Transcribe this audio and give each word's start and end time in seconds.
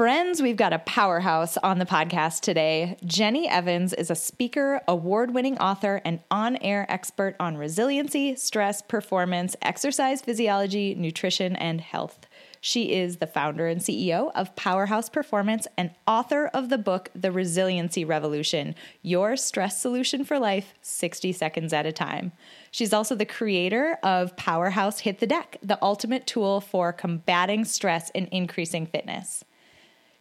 Friends, 0.00 0.40
we've 0.40 0.56
got 0.56 0.72
a 0.72 0.78
powerhouse 0.78 1.58
on 1.58 1.78
the 1.78 1.84
podcast 1.84 2.40
today. 2.40 2.96
Jenny 3.04 3.46
Evans 3.46 3.92
is 3.92 4.10
a 4.10 4.14
speaker, 4.14 4.80
award 4.88 5.34
winning 5.34 5.58
author, 5.58 6.00
and 6.06 6.20
on 6.30 6.56
air 6.62 6.86
expert 6.88 7.36
on 7.38 7.58
resiliency, 7.58 8.34
stress, 8.34 8.80
performance, 8.80 9.56
exercise 9.60 10.22
physiology, 10.22 10.94
nutrition, 10.94 11.54
and 11.54 11.82
health. 11.82 12.26
She 12.62 12.94
is 12.94 13.18
the 13.18 13.26
founder 13.26 13.66
and 13.66 13.82
CEO 13.82 14.32
of 14.34 14.56
Powerhouse 14.56 15.10
Performance 15.10 15.66
and 15.76 15.90
author 16.06 16.46
of 16.46 16.70
the 16.70 16.78
book, 16.78 17.10
The 17.14 17.30
Resiliency 17.30 18.02
Revolution 18.02 18.76
Your 19.02 19.36
Stress 19.36 19.82
Solution 19.82 20.24
for 20.24 20.38
Life 20.38 20.72
60 20.80 21.30
Seconds 21.32 21.74
at 21.74 21.84
a 21.84 21.92
Time. 21.92 22.32
She's 22.70 22.94
also 22.94 23.14
the 23.14 23.26
creator 23.26 23.98
of 24.02 24.34
Powerhouse 24.38 25.00
Hit 25.00 25.18
the 25.18 25.26
Deck, 25.26 25.58
the 25.62 25.78
ultimate 25.82 26.26
tool 26.26 26.62
for 26.62 26.90
combating 26.90 27.66
stress 27.66 28.10
and 28.14 28.28
increasing 28.28 28.86
fitness. 28.86 29.44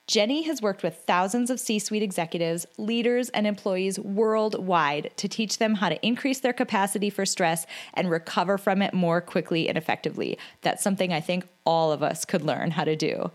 Jenny 0.09 0.41
has 0.41 0.59
worked 0.59 0.81
with 0.81 1.03
thousands 1.05 1.51
of 1.51 1.59
C 1.59 1.77
suite 1.77 2.01
executives, 2.01 2.65
leaders, 2.79 3.29
and 3.29 3.45
employees 3.45 3.99
worldwide 3.99 5.11
to 5.17 5.27
teach 5.27 5.59
them 5.59 5.75
how 5.75 5.89
to 5.89 6.03
increase 6.03 6.39
their 6.39 6.51
capacity 6.51 7.11
for 7.11 7.27
stress 7.27 7.67
and 7.93 8.09
recover 8.09 8.57
from 8.57 8.81
it 8.81 8.91
more 8.91 9.21
quickly 9.21 9.69
and 9.69 9.77
effectively. 9.77 10.39
That's 10.63 10.81
something 10.81 11.13
I 11.13 11.21
think 11.21 11.47
all 11.63 11.91
of 11.91 12.01
us 12.01 12.25
could 12.25 12.41
learn 12.41 12.71
how 12.71 12.85
to 12.85 12.95
do. 12.95 13.29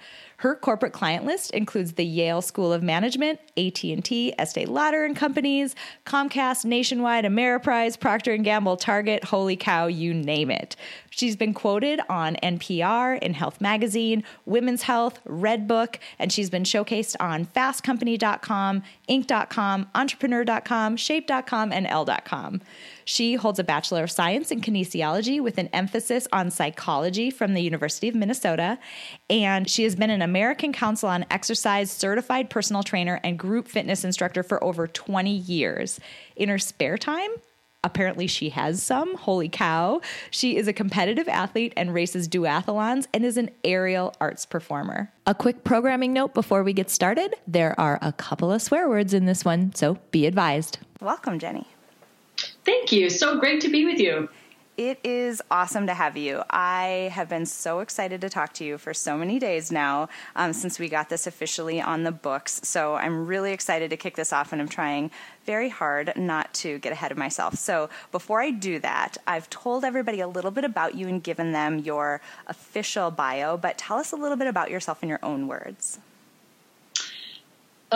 Her 0.45 0.55
corporate 0.55 0.93
client 0.93 1.25
list 1.25 1.53
includes 1.53 1.95
the 1.95 2.05
Yale 2.05 2.43
School 2.43 2.71
of 2.71 2.83
Management, 2.83 3.41
AT&T, 3.57 4.35
Estee 4.39 4.67
Lauder 4.67 5.07
and 5.07 5.17
Companies, 5.17 5.75
Comcast, 6.05 6.67
Nationwide, 6.67 7.25
Ameriprise, 7.25 7.99
Procter 7.99 8.37
& 8.37 8.43
Gamble, 8.43 8.77
Target, 8.77 9.25
holy 9.25 9.57
cow, 9.57 9.87
you 9.87 10.13
name 10.13 10.51
it. 10.51 10.77
She's 11.09 11.35
been 11.35 11.55
quoted 11.55 11.99
on 12.11 12.37
NPR, 12.43 13.19
in 13.23 13.33
Health 13.33 13.63
Magazine, 13.63 14.23
Women's 14.45 14.83
Health, 14.83 15.19
Redbook, 15.27 15.97
and 16.19 16.31
she's 16.31 16.51
been 16.51 16.65
showcased 16.65 17.17
on 17.21 17.47
fastcompany.com, 17.47 18.83
inc.com, 19.09 19.89
entrepreneur.com, 19.95 20.97
shape.com, 20.99 21.73
and 21.73 21.87
Elle.com. 21.87 22.61
She 23.05 23.35
holds 23.35 23.59
a 23.59 23.65
Bachelor 23.65 24.05
of 24.05 24.11
Science 24.11 24.51
in 24.51 24.61
Kinesiology 24.61 25.41
with 25.41 25.59
an 25.59 25.69
emphasis 25.73 26.27
on 26.33 26.51
psychology 26.51 27.31
from 27.31 27.55
the 27.55 27.63
University 27.63 28.09
of 28.09 28.15
Minnesota. 28.15 28.79
And 29.29 29.69
she 29.69 29.85
has 29.85 29.95
been 29.95 30.11
an 30.11 30.23
American 30.23 30.73
Council 30.73 31.09
on 31.09 31.27
Exercise 31.31 31.91
certified 31.91 32.51
personal 32.51 32.83
trainer 32.83 33.21
and 33.23 33.39
group 33.39 33.69
fitness 33.69 34.05
instructor 34.05 34.43
for 34.43 34.63
over 34.63 34.87
20 34.87 35.31
years. 35.31 36.01
In 36.37 36.49
her 36.49 36.59
spare 36.59 36.99
time, 36.99 37.31
apparently 37.85 38.27
she 38.27 38.49
has 38.49 38.83
some. 38.83 39.17
Holy 39.17 39.49
cow. 39.49 40.01
She 40.31 40.57
is 40.57 40.67
a 40.67 40.73
competitive 40.73 41.29
athlete 41.29 41.73
and 41.77 41.95
races 41.95 42.29
duathlons 42.29 43.07
and 43.13 43.25
is 43.25 43.37
an 43.37 43.51
aerial 43.63 44.15
arts 44.21 44.47
performer. 44.47 45.13
A 45.27 45.35
quick 45.35 45.63
programming 45.63 46.13
note 46.13 46.35
before 46.35 46.65
we 46.65 46.73
get 46.73 46.91
started 46.91 47.35
there 47.47 47.79
are 47.79 47.99
a 48.03 48.13
couple 48.13 48.51
of 48.51 48.63
swear 48.63 48.89
words 48.89 49.15
in 49.15 49.27
this 49.27 49.45
one, 49.45 49.75
so 49.75 49.99
be 50.11 50.27
advised. 50.27 50.79
Welcome, 51.01 51.39
Jenny. 51.39 51.67
Thank 52.65 52.93
you. 52.93 53.11
So 53.11 53.39
great 53.39 53.61
to 53.63 53.69
be 53.69 53.85
with 53.85 53.99
you. 53.99 54.29
It 54.77 54.99
is 55.05 55.41
awesome 55.53 55.87
to 55.87 55.95
have 55.95 56.17
you. 56.17 56.43
I 56.51 57.09
have 57.13 57.29
been 57.29 57.47
so 57.47 57.79
excited 57.79 58.21
to 58.23 58.29
talk 58.29 58.53
to 58.55 58.65
you 58.65 58.77
for 58.77 58.93
so 58.93 59.17
many 59.17 59.39
days 59.39 59.71
now 59.71 60.09
um, 60.35 60.53
since 60.53 60.81
we 60.81 60.89
got 60.89 61.09
this 61.09 61.29
officially 61.29 61.81
on 61.81 62.03
the 62.03 62.11
books. 62.11 62.61
So 62.65 62.97
I'm 62.97 63.25
really 63.25 63.53
excited 63.53 63.91
to 63.91 63.97
kick 63.97 64.17
this 64.17 64.33
off, 64.33 64.53
and 64.53 64.61
I'm 64.61 64.69
trying 64.69 65.13
very 65.47 65.69
hard 65.69 66.15
not 66.17 66.53
to 66.55 66.81
get 66.81 66.91
ahead 66.91 67.13
of 67.13 67.19
myself. 67.19 67.55
So 67.55 67.89
before 68.11 68.41
I 68.41 68.51
do 68.51 68.81
that, 68.81 69.17
I've 69.29 69.49
told 69.49 69.85
everybody 69.85 70.19
a 70.19 70.27
little 70.27 70.51
bit 70.51 70.65
about 70.65 70.97
you 70.97 71.07
and 71.07 71.23
given 71.23 71.53
them 71.53 71.79
your 71.79 72.21
official 72.49 73.13
bio, 73.13 73.57
but 73.57 73.79
tell 73.79 73.99
us 73.99 74.11
a 74.11 74.17
little 74.17 74.37
bit 74.37 74.49
about 74.49 74.73
yourself 74.73 75.05
in 75.05 75.09
your 75.09 75.21
own 75.23 75.47
words. 75.47 76.01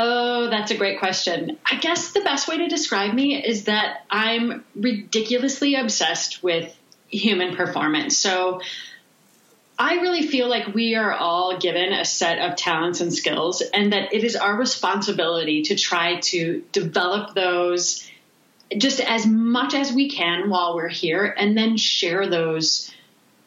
Oh, 0.00 0.48
that's 0.48 0.70
a 0.70 0.76
great 0.76 1.00
question. 1.00 1.58
I 1.68 1.74
guess 1.74 2.12
the 2.12 2.20
best 2.20 2.46
way 2.46 2.58
to 2.58 2.68
describe 2.68 3.12
me 3.12 3.44
is 3.44 3.64
that 3.64 4.04
I'm 4.08 4.64
ridiculously 4.76 5.74
obsessed 5.74 6.40
with 6.40 6.72
human 7.08 7.56
performance. 7.56 8.16
So 8.16 8.60
I 9.76 9.94
really 9.94 10.24
feel 10.24 10.48
like 10.48 10.72
we 10.72 10.94
are 10.94 11.12
all 11.12 11.58
given 11.58 11.92
a 11.92 12.04
set 12.04 12.38
of 12.38 12.54
talents 12.54 13.00
and 13.00 13.12
skills, 13.12 13.60
and 13.60 13.92
that 13.92 14.14
it 14.14 14.22
is 14.22 14.36
our 14.36 14.54
responsibility 14.54 15.62
to 15.62 15.74
try 15.74 16.20
to 16.20 16.62
develop 16.70 17.34
those 17.34 18.08
just 18.76 19.00
as 19.00 19.26
much 19.26 19.74
as 19.74 19.92
we 19.92 20.10
can 20.10 20.48
while 20.48 20.76
we're 20.76 20.86
here, 20.86 21.24
and 21.24 21.58
then 21.58 21.76
share 21.76 22.28
those 22.28 22.88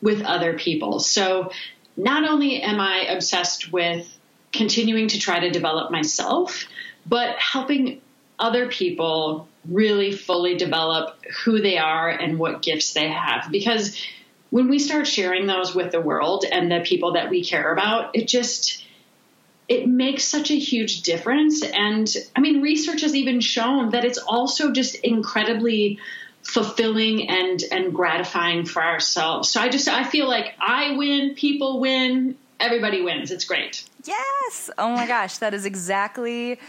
with 0.02 0.22
other 0.24 0.58
people. 0.58 1.00
So 1.00 1.54
not 1.96 2.30
only 2.30 2.62
am 2.62 2.82
I 2.82 3.06
obsessed 3.10 3.72
with 3.72 4.18
continuing 4.52 5.08
to 5.10 5.20
try 5.20 5.40
to 5.40 5.50
develop 5.50 5.92
myself, 5.92 6.66
but 7.06 7.38
helping 7.38 8.02
other 8.40 8.68
people 8.68 9.48
really 9.70 10.12
fully 10.12 10.58
develop 10.58 11.18
who 11.44 11.62
they 11.62 11.78
are 11.78 12.10
and 12.10 12.40
what 12.40 12.62
gifts 12.62 12.94
they 12.94 13.10
have. 13.10 13.50
Because 13.52 13.96
when 14.50 14.68
we 14.68 14.80
start 14.80 15.08
sharing 15.08 15.48
those 15.48 15.74
with 15.74 15.92
the 15.92 16.02
world 16.02 16.44
and 16.50 16.72
the 16.72 16.82
people 16.82 17.14
that 17.14 17.30
we 17.30 17.44
care 17.44 17.72
about, 17.72 18.16
it 18.16 18.28
just 18.28 18.86
it 19.70 19.88
makes 19.88 20.26
such 20.26 20.52
a 20.52 20.60
huge 20.60 21.04
difference. 21.04 21.64
And 21.64 22.14
I 22.36 22.42
mean, 22.42 22.62
research 22.62 23.02
has 23.02 23.16
even 23.16 23.40
shown 23.40 23.92
that 23.92 24.04
it's 24.04 24.18
also 24.18 24.72
just 24.72 24.96
incredibly 24.96 26.00
fulfilling 26.44 27.30
and 27.30 27.64
and 27.72 27.94
gratifying 27.94 28.66
for 28.66 28.84
ourselves. 28.84 29.50
So 29.50 29.62
I 29.62 29.70
just 29.70 29.88
I 29.88 30.04
feel 30.04 30.28
like 30.28 30.54
I 30.60 30.98
win, 30.98 31.36
people 31.36 31.80
win, 31.80 32.38
everybody 32.60 33.02
wins. 33.02 33.32
It's 33.32 33.46
great. 33.46 33.86
Yes. 34.04 34.70
Oh 34.78 34.90
my 34.96 35.08
gosh, 35.08 35.38
that 35.40 35.54
is 35.54 35.66
exactly 35.66 36.60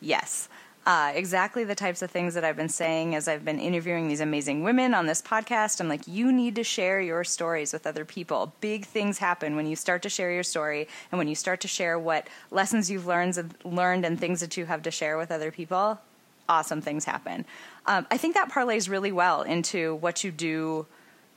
yes. 0.00 0.48
Uh, 0.86 1.12
exactly 1.14 1.62
the 1.62 1.74
types 1.74 2.00
of 2.00 2.10
things 2.10 2.32
that 2.34 2.42
I've 2.42 2.56
been 2.56 2.70
saying 2.70 3.14
as 3.14 3.28
I've 3.28 3.44
been 3.44 3.60
interviewing 3.60 4.08
these 4.08 4.20
amazing 4.20 4.64
women 4.64 4.94
on 4.94 5.06
this 5.06 5.20
podcast. 5.20 5.78
I'm 5.78 5.88
like, 5.88 6.08
you 6.08 6.32
need 6.32 6.54
to 6.56 6.64
share 6.64 7.00
your 7.00 7.22
stories 7.22 7.72
with 7.74 7.86
other 7.86 8.06
people. 8.06 8.54
Big 8.62 8.86
things 8.86 9.18
happen 9.18 9.56
when 9.56 9.66
you 9.66 9.76
start 9.76 10.00
to 10.02 10.08
share 10.08 10.32
your 10.32 10.42
story 10.42 10.88
and 11.12 11.18
when 11.18 11.28
you 11.28 11.34
start 11.34 11.60
to 11.60 11.68
share 11.68 11.98
what 11.98 12.28
lessons 12.50 12.90
you've 12.90 13.06
learned, 13.06 13.54
learned 13.62 14.06
and 14.06 14.18
things 14.18 14.40
that 14.40 14.56
you 14.56 14.64
have 14.64 14.82
to 14.82 14.90
share 14.90 15.18
with 15.18 15.30
other 15.30 15.50
people. 15.50 16.00
Awesome 16.48 16.80
things 16.80 17.04
happen. 17.04 17.44
Um, 17.86 18.06
I 18.10 18.16
think 18.16 18.34
that 18.34 18.50
parlays 18.50 18.88
really 18.88 19.12
well 19.12 19.42
into 19.42 19.96
what 19.96 20.24
you 20.24 20.32
do 20.32 20.86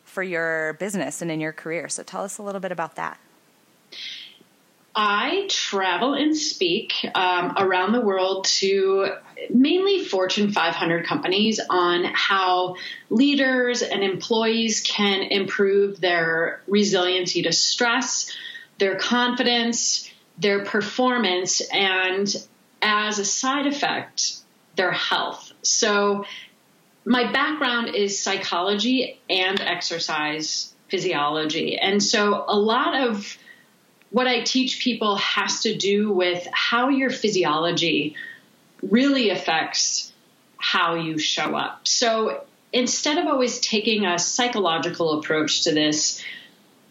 for 0.05 0.23
your 0.23 0.73
business 0.73 1.21
and 1.21 1.29
in 1.29 1.41
your 1.41 1.53
career. 1.53 1.89
So 1.89 2.01
tell 2.01 2.23
us 2.23 2.37
a 2.37 2.41
little 2.43 2.61
bit 2.61 2.71
about 2.71 2.95
that. 2.95 3.19
I 4.95 5.47
travel 5.49 6.13
and 6.13 6.37
speak 6.37 6.93
um, 7.15 7.55
around 7.57 7.93
the 7.93 8.01
world 8.01 8.45
to 8.59 9.13
mainly 9.49 10.05
Fortune 10.05 10.51
500 10.51 11.05
companies 11.05 11.59
on 11.67 12.03
how 12.03 12.75
leaders 13.09 13.81
and 13.81 14.03
employees 14.03 14.81
can 14.81 15.23
improve 15.23 15.99
their 15.99 16.61
resiliency 16.67 17.41
to 17.43 17.51
stress, 17.51 18.31
their 18.77 18.95
confidence, 18.95 20.11
their 20.37 20.63
performance, 20.63 21.61
and 21.71 22.35
as 22.81 23.17
a 23.17 23.25
side 23.25 23.65
effect, 23.65 24.37
their 24.75 24.91
health. 24.91 25.51
So, 25.63 26.25
my 27.05 27.31
background 27.31 27.95
is 27.95 28.21
psychology 28.21 29.19
and 29.29 29.59
exercise 29.59 30.73
physiology. 30.89 31.77
And 31.77 32.01
so, 32.01 32.45
a 32.47 32.57
lot 32.57 32.95
of 33.07 33.37
what 34.13 34.27
I 34.27 34.41
teach 34.41 34.79
people 34.79 35.15
has 35.15 35.61
to 35.61 35.75
do 35.75 36.11
with 36.11 36.47
how 36.53 36.89
your 36.89 37.09
physiology 37.09 38.15
really 38.83 39.31
affects 39.31 40.13
how 40.57 40.93
you 40.93 41.17
show 41.17 41.55
up. 41.55 41.87
So 41.87 42.45
instead 42.71 43.17
of 43.17 43.25
always 43.25 43.59
taking 43.59 44.05
a 44.05 44.19
psychological 44.19 45.19
approach 45.19 45.63
to 45.63 45.73
this, 45.73 46.23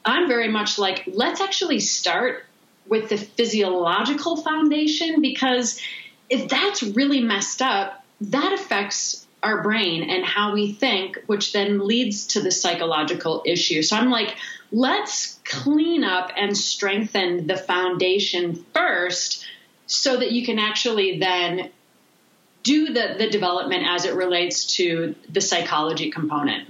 I'm 0.05 0.27
very 0.27 0.49
much 0.49 0.81
like, 0.81 1.05
let's 1.07 1.41
actually 1.41 1.79
start 1.79 2.45
with 2.89 3.09
the 3.09 3.17
physiological 3.17 4.37
foundation 4.39 5.21
because 5.21 5.81
if 6.29 6.49
that's 6.49 6.83
really 6.83 7.21
messed 7.21 7.63
up, 7.63 8.05
that 8.21 8.53
affects 8.53 9.29
our 9.43 9.63
brain 9.63 10.09
and 10.09 10.25
how 10.25 10.53
we 10.53 10.73
think, 10.73 11.19
which 11.27 11.53
then 11.53 11.87
leads 11.87 12.29
to 12.29 12.41
the 12.41 12.51
psychological 12.51 13.43
issue. 13.45 13.83
So 13.83 13.97
I'm 13.97 14.11
like, 14.11 14.37
let's 14.71 15.41
clean 15.45 16.05
up 16.05 16.31
and 16.37 16.57
strengthen 16.57 17.47
the 17.47 17.57
foundation 17.57 18.65
first 18.73 19.45
so 19.87 20.17
that 20.17 20.33
you 20.33 20.47
can 20.47 20.59
actually 20.59 21.19
then 21.19 21.71
do 22.63 22.93
the, 22.93 23.17
the 23.19 23.29
development 23.29 23.85
as 23.87 24.05
it 24.05 24.15
relates 24.15 24.77
to 24.77 25.15
the 25.29 25.41
psychology 25.41 26.11
component. 26.11 26.69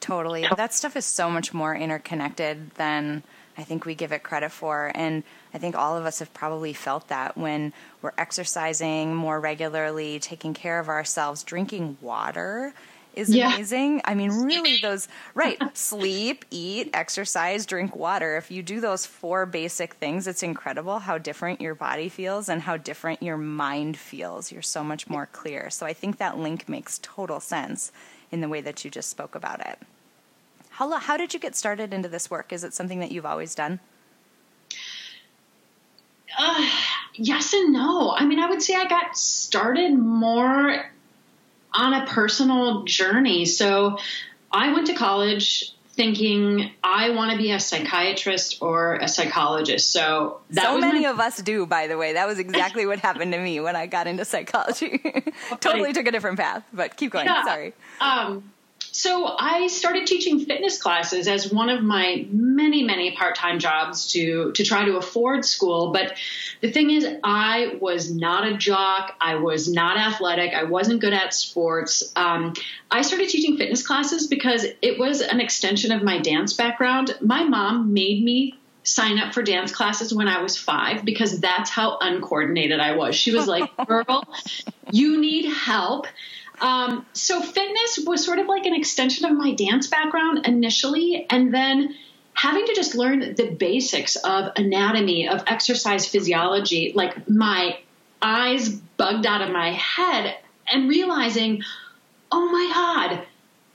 Totally. 0.00 0.46
That 0.56 0.74
stuff 0.74 0.96
is 0.96 1.04
so 1.04 1.30
much 1.30 1.54
more 1.54 1.74
interconnected 1.74 2.70
than 2.72 3.22
I 3.58 3.64
think 3.64 3.84
we 3.84 3.96
give 3.96 4.12
it 4.12 4.22
credit 4.22 4.52
for. 4.52 4.92
And 4.94 5.24
I 5.52 5.58
think 5.58 5.76
all 5.76 5.96
of 5.96 6.06
us 6.06 6.20
have 6.20 6.32
probably 6.32 6.72
felt 6.72 7.08
that 7.08 7.36
when 7.36 7.72
we're 8.00 8.12
exercising 8.16 9.14
more 9.14 9.40
regularly, 9.40 10.20
taking 10.20 10.54
care 10.54 10.78
of 10.78 10.88
ourselves, 10.88 11.42
drinking 11.42 11.98
water 12.00 12.72
is 13.14 13.34
yeah. 13.34 13.52
amazing. 13.52 14.00
I 14.04 14.14
mean, 14.14 14.30
really, 14.30 14.78
those, 14.80 15.08
right, 15.34 15.58
sleep, 15.76 16.44
eat, 16.52 16.90
exercise, 16.94 17.66
drink 17.66 17.96
water. 17.96 18.36
If 18.36 18.52
you 18.52 18.62
do 18.62 18.80
those 18.80 19.06
four 19.06 19.44
basic 19.44 19.94
things, 19.94 20.28
it's 20.28 20.44
incredible 20.44 21.00
how 21.00 21.18
different 21.18 21.60
your 21.60 21.74
body 21.74 22.08
feels 22.08 22.48
and 22.48 22.62
how 22.62 22.76
different 22.76 23.24
your 23.24 23.36
mind 23.36 23.96
feels. 23.96 24.52
You're 24.52 24.62
so 24.62 24.84
much 24.84 25.08
more 25.08 25.26
clear. 25.26 25.68
So 25.68 25.84
I 25.84 25.94
think 25.94 26.18
that 26.18 26.38
link 26.38 26.68
makes 26.68 27.00
total 27.02 27.40
sense 27.40 27.90
in 28.30 28.40
the 28.40 28.48
way 28.48 28.60
that 28.60 28.84
you 28.84 28.90
just 28.90 29.10
spoke 29.10 29.34
about 29.34 29.66
it. 29.66 29.78
How, 30.78 30.96
how 30.98 31.16
did 31.16 31.34
you 31.34 31.40
get 31.40 31.56
started 31.56 31.92
into 31.92 32.08
this 32.08 32.30
work? 32.30 32.52
Is 32.52 32.62
it 32.62 32.72
something 32.72 33.00
that 33.00 33.10
you've 33.10 33.26
always 33.26 33.52
done? 33.56 33.80
Uh, 36.38 36.70
yes 37.14 37.52
and 37.52 37.72
no. 37.72 38.14
I 38.16 38.24
mean, 38.24 38.38
I 38.38 38.48
would 38.48 38.62
say 38.62 38.76
I 38.76 38.86
got 38.86 39.18
started 39.18 39.92
more 39.98 40.88
on 41.72 41.94
a 41.94 42.06
personal 42.06 42.84
journey. 42.84 43.44
So 43.44 43.98
I 44.52 44.72
went 44.72 44.86
to 44.86 44.94
college 44.94 45.74
thinking 45.94 46.70
I 46.84 47.10
want 47.10 47.32
to 47.32 47.38
be 47.38 47.50
a 47.50 47.58
psychiatrist 47.58 48.58
or 48.62 48.94
a 48.94 49.08
psychologist. 49.08 49.90
So 49.90 50.42
so 50.52 50.78
many 50.78 51.02
my- 51.02 51.08
of 51.08 51.18
us 51.18 51.42
do, 51.42 51.66
by 51.66 51.88
the 51.88 51.98
way. 51.98 52.12
That 52.12 52.28
was 52.28 52.38
exactly 52.38 52.86
what 52.86 53.00
happened 53.00 53.32
to 53.32 53.40
me 53.40 53.58
when 53.58 53.74
I 53.74 53.86
got 53.86 54.06
into 54.06 54.24
psychology. 54.24 55.02
totally 55.60 55.92
took 55.92 56.06
a 56.06 56.12
different 56.12 56.38
path, 56.38 56.62
but 56.72 56.96
keep 56.96 57.10
going. 57.10 57.26
Yeah. 57.26 57.44
Sorry. 57.44 57.72
Um, 58.00 58.52
so 58.92 59.34
I 59.38 59.66
started 59.68 60.06
teaching 60.06 60.40
fitness 60.40 60.80
classes 60.80 61.28
as 61.28 61.52
one 61.52 61.68
of 61.68 61.82
my 61.82 62.26
many, 62.30 62.82
many 62.82 63.12
part-time 63.12 63.58
jobs 63.58 64.12
to 64.12 64.52
to 64.52 64.64
try 64.64 64.84
to 64.84 64.96
afford 64.96 65.44
school. 65.44 65.92
But 65.92 66.16
the 66.60 66.72
thing 66.72 66.90
is, 66.90 67.06
I 67.22 67.76
was 67.80 68.12
not 68.14 68.46
a 68.46 68.56
jock. 68.56 69.14
I 69.20 69.36
was 69.36 69.72
not 69.72 69.96
athletic. 69.98 70.54
I 70.54 70.64
wasn't 70.64 71.00
good 71.00 71.12
at 71.12 71.34
sports. 71.34 72.12
Um, 72.16 72.54
I 72.90 73.02
started 73.02 73.28
teaching 73.28 73.56
fitness 73.56 73.86
classes 73.86 74.26
because 74.26 74.66
it 74.82 74.98
was 74.98 75.20
an 75.20 75.40
extension 75.40 75.92
of 75.92 76.02
my 76.02 76.18
dance 76.18 76.52
background. 76.54 77.16
My 77.20 77.44
mom 77.44 77.92
made 77.92 78.24
me 78.24 78.54
sign 78.88 79.18
up 79.18 79.34
for 79.34 79.42
dance 79.42 79.70
classes 79.70 80.14
when 80.14 80.28
I 80.28 80.40
was 80.40 80.56
five 80.56 81.04
because 81.04 81.40
that's 81.40 81.68
how 81.68 81.98
uncoordinated 82.00 82.80
I 82.80 82.96
was. 82.96 83.14
She 83.14 83.32
was 83.32 83.46
like, 83.46 83.70
"Girl, 83.86 84.24
you 84.90 85.20
need 85.20 85.52
help." 85.52 86.06
Um, 86.60 87.06
so 87.12 87.40
fitness 87.40 88.00
was 88.06 88.24
sort 88.24 88.38
of 88.38 88.46
like 88.46 88.66
an 88.66 88.74
extension 88.74 89.24
of 89.26 89.32
my 89.32 89.54
dance 89.54 89.86
background 89.86 90.46
initially, 90.46 91.26
and 91.30 91.52
then 91.52 91.94
having 92.34 92.66
to 92.66 92.74
just 92.74 92.94
learn 92.94 93.34
the 93.34 93.50
basics 93.50 94.16
of 94.16 94.52
anatomy, 94.56 95.28
of 95.28 95.42
exercise 95.46 96.06
physiology, 96.06 96.92
like 96.94 97.28
my 97.28 97.78
eyes 98.22 98.68
bugged 98.68 99.26
out 99.26 99.42
of 99.42 99.50
my 99.50 99.72
head, 99.72 100.36
and 100.70 100.88
realizing, 100.88 101.62
oh 102.30 102.50
my 102.50 102.70
God, 102.74 103.26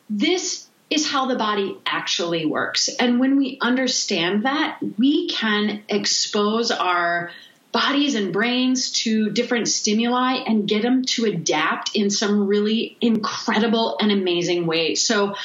this 0.10 0.68
is 0.90 1.10
how 1.10 1.26
the 1.26 1.36
body 1.36 1.78
actually 1.86 2.46
works. 2.46 2.88
And 2.88 3.20
when 3.20 3.38
we 3.38 3.58
understand 3.62 4.44
that, 4.44 4.78
we 4.98 5.28
can 5.30 5.84
expose 5.90 6.70
our 6.72 7.32
bodies 7.74 8.14
and 8.14 8.32
brains 8.32 8.92
to 8.92 9.32
different 9.32 9.68
stimuli 9.68 10.36
and 10.46 10.68
get 10.68 10.84
them 10.84 11.04
to 11.04 11.26
adapt 11.26 11.96
in 11.96 12.10
some 12.10 12.48
really 12.48 12.96
incredible 13.02 13.98
and 14.00 14.12
amazing 14.12 14.68
ways. 14.68 15.04
So 15.04 15.36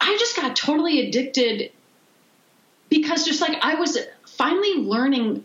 I 0.00 0.16
just 0.20 0.36
got 0.36 0.54
totally 0.54 1.08
addicted 1.08 1.72
because 2.90 3.24
just 3.24 3.40
like 3.40 3.58
I 3.62 3.76
was 3.76 3.98
finally 4.26 4.74
learning 4.74 5.44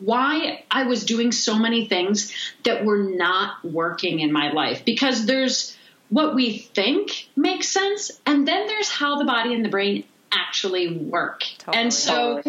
why 0.00 0.64
I 0.72 0.82
was 0.82 1.04
doing 1.04 1.30
so 1.30 1.56
many 1.56 1.86
things 1.86 2.34
that 2.64 2.84
were 2.84 2.98
not 2.98 3.64
working 3.64 4.18
in 4.18 4.32
my 4.32 4.50
life 4.50 4.84
because 4.84 5.24
there's 5.24 5.76
what 6.08 6.34
we 6.34 6.58
think 6.58 7.28
makes 7.36 7.68
sense 7.68 8.10
and 8.26 8.46
then 8.46 8.66
there's 8.66 8.90
how 8.90 9.18
the 9.18 9.24
body 9.24 9.54
and 9.54 9.64
the 9.64 9.68
brain 9.68 10.02
actually 10.32 10.96
work. 10.96 11.44
Totally, 11.58 11.80
and 11.80 11.94
so. 11.94 12.42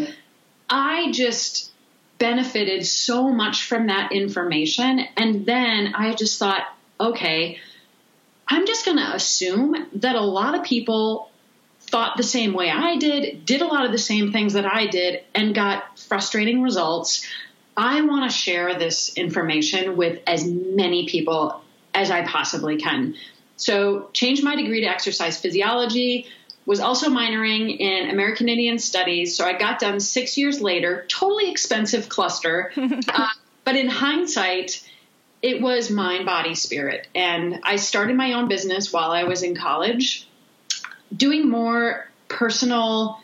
I 0.70 1.12
just 1.12 1.72
benefited 2.18 2.86
so 2.86 3.30
much 3.32 3.64
from 3.64 3.88
that 3.88 4.12
information. 4.12 5.00
And 5.18 5.46
then 5.46 5.94
I 5.96 6.14
just 6.14 6.40
thought, 6.40 6.64
okay, 7.00 7.60
I'm 8.48 8.66
just 8.66 8.86
going 8.86 8.98
to 8.98 9.16
assume 9.16 9.76
that 9.96 10.16
a 10.16 10.22
lot 10.22 10.56
of 10.56 10.64
people 10.64 11.30
thought 11.82 12.18
the 12.18 12.24
same 12.24 12.54
way 12.54 12.70
I 12.70 12.98
did, 12.98 13.46
did 13.46 13.62
a 13.62 13.66
lot 13.66 13.86
of 13.86 13.92
the 13.92 13.98
same 13.98 14.32
things 14.32 14.54
that 14.54 14.66
I 14.66 14.88
did, 14.88 15.24
and 15.34 15.54
got 15.54 16.00
frustrating 16.00 16.62
results. 16.62 17.28
I 17.78 18.02
want 18.02 18.30
to 18.30 18.36
share 18.36 18.78
this 18.78 19.16
information 19.18 19.98
with 19.98 20.22
as 20.26 20.46
many 20.46 21.08
people 21.08 21.62
as 21.94 22.12
I 22.12 22.26
possibly 22.26 22.78
can. 22.78 23.16
So, 23.58 24.10
change 24.12 24.44
my 24.44 24.56
degree 24.56 24.82
to 24.82 24.88
exercise 24.88 25.40
physiology, 25.40 26.28
was 26.66 26.80
also 26.80 27.10
minoring 27.10 27.78
in 27.80 28.10
American 28.10 28.50
Indian 28.50 28.80
Studies. 28.80 29.38
So 29.38 29.46
I 29.46 29.54
got 29.54 29.80
done 29.80 30.00
six 30.00 30.38
years 30.38 30.62
later, 30.62 31.06
totally 31.08 31.52
expensive 31.52 32.10
cluster. 32.10 32.72
uh, 33.08 33.28
but 33.64 33.76
in 33.76 33.88
hindsight, 33.88 34.88
it 35.42 35.62
was 35.62 35.92
mind, 35.92 36.26
body, 36.26 36.56
spirit. 36.56 37.08
And 37.14 37.60
I 37.64 37.76
started 37.76 38.16
my 38.16 38.34
own 38.34 38.48
business 38.48 38.92
while 38.92 39.12
I 39.12 39.26
was 39.26 39.44
in 39.44 39.56
college, 39.56 40.28
doing 41.16 41.50
more 41.50 42.10
personal 42.28 43.20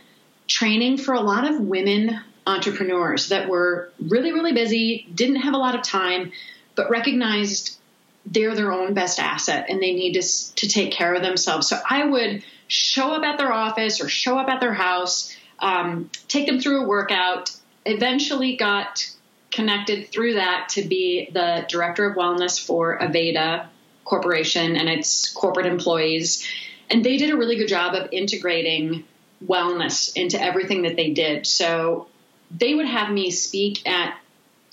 training 0.48 0.98
for 0.98 1.14
a 1.14 1.22
lot 1.22 1.50
of 1.50 1.60
women 1.60 2.20
entrepreneurs 2.46 3.30
that 3.30 3.48
were 3.48 3.92
really, 4.00 4.32
really 4.32 4.54
busy, 4.54 5.08
didn't 5.14 5.38
have 5.38 5.54
a 5.54 5.58
lot 5.58 5.76
of 5.76 5.82
time, 5.84 6.32
but 6.76 6.90
recognized 6.90 7.78
they're 8.26 8.56
their 8.56 8.72
own 8.72 8.94
best 8.94 9.20
asset 9.20 9.66
and 9.70 9.82
they 9.82 9.94
need 9.94 10.14
to, 10.14 10.56
to 10.56 10.68
take 10.68 10.92
care 10.92 11.14
of 11.14 11.22
themselves. 11.22 11.68
So 11.68 11.80
I 11.90 12.06
would 12.06 12.44
show 12.72 13.14
up 13.14 13.24
at 13.24 13.38
their 13.38 13.52
office 13.52 14.02
or 14.02 14.08
show 14.08 14.38
up 14.38 14.48
at 14.48 14.62
their 14.62 14.74
house, 14.74 15.36
um, 15.60 16.10
take 16.28 16.48
them 16.48 16.60
through 16.60 16.84
a 16.84 16.88
workout, 16.88 17.56
eventually 17.86 18.56
got 18.56 19.12
connected 19.52 20.10
through 20.10 20.36
that 20.36 20.70
to 20.70 20.82
be 20.82 21.30
the 21.34 21.66
director 21.68 22.10
of 22.10 22.16
wellness 22.16 22.66
for 22.66 22.98
Aveda 22.98 23.68
Corporation 24.06 24.78
and 24.78 24.88
its 24.88 25.30
corporate 25.34 25.66
employees. 25.66 26.48
And 26.90 27.04
they 27.04 27.18
did 27.18 27.30
a 27.30 27.38
really 27.38 27.58
good 27.58 27.68
job 27.68 27.94
of 27.94 28.10
integrating 28.14 29.04
wellness 29.46 30.16
into 30.16 30.42
everything 30.42 30.84
that 30.84 30.96
they 30.96 31.12
did. 31.12 31.46
So 31.46 32.08
they 32.50 32.74
would 32.74 32.86
have 32.86 33.12
me 33.12 33.32
speak 33.32 33.88
at 33.88 34.18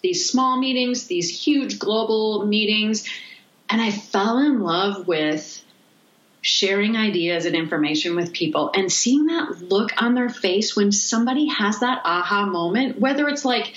these 0.03 0.31
small 0.31 0.61
meetings, 0.61 1.09
these 1.09 1.29
huge 1.29 1.81
global 1.81 2.47
meetings, 2.47 3.09
and 3.69 3.83
I 3.83 3.91
fell 3.91 4.39
in 4.39 4.61
love 4.61 5.09
with 5.09 5.63
sharing 6.41 6.97
ideas 6.97 7.47
and 7.47 7.57
information 7.57 8.15
with 8.15 8.33
people 8.33 8.71
and 8.75 8.91
seeing 8.91 9.27
that 9.27 9.61
look 9.63 9.91
on 10.01 10.15
their 10.15 10.29
face 10.29 10.77
when 10.77 10.93
somebody 10.93 11.47
has 11.47 11.81
that 11.81 12.03
aha 12.05 12.47
moment, 12.47 12.99
whether 12.99 13.29
it's 13.29 13.45
like, 13.45 13.75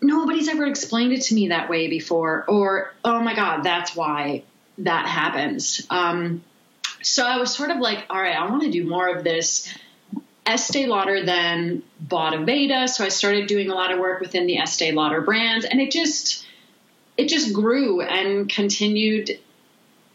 nobody's 0.00 0.48
ever 0.48 0.66
explained 0.66 1.12
it 1.12 1.22
to 1.22 1.34
me 1.34 1.48
that 1.48 1.68
way 1.68 1.88
before, 1.88 2.44
or, 2.48 2.94
oh 3.04 3.20
my 3.20 3.34
God, 3.34 3.62
that's 3.62 3.96
why 3.96 4.42
that 4.78 5.06
happens. 5.06 5.86
Um, 5.90 6.44
so 7.02 7.24
I 7.24 7.38
was 7.38 7.54
sort 7.54 7.70
of 7.70 7.78
like, 7.78 8.06
all 8.10 8.20
right, 8.20 8.36
I 8.36 8.48
want 8.50 8.62
to 8.62 8.70
do 8.70 8.86
more 8.86 9.08
of 9.08 9.24
this. 9.24 9.72
Estee 10.46 10.86
Lauder 10.86 11.24
then 11.24 11.82
bought 12.00 12.32
Aveda, 12.32 12.88
so 12.88 13.04
I 13.04 13.08
started 13.08 13.48
doing 13.48 13.70
a 13.70 13.74
lot 13.74 13.92
of 13.92 13.98
work 13.98 14.20
within 14.20 14.46
the 14.46 14.58
Estee 14.58 14.92
Lauder 14.92 15.20
brand, 15.20 15.66
and 15.70 15.80
it 15.80 15.90
just 15.90 16.46
it 17.18 17.28
just 17.28 17.52
grew 17.52 18.00
and 18.00 18.48
continued 18.48 19.38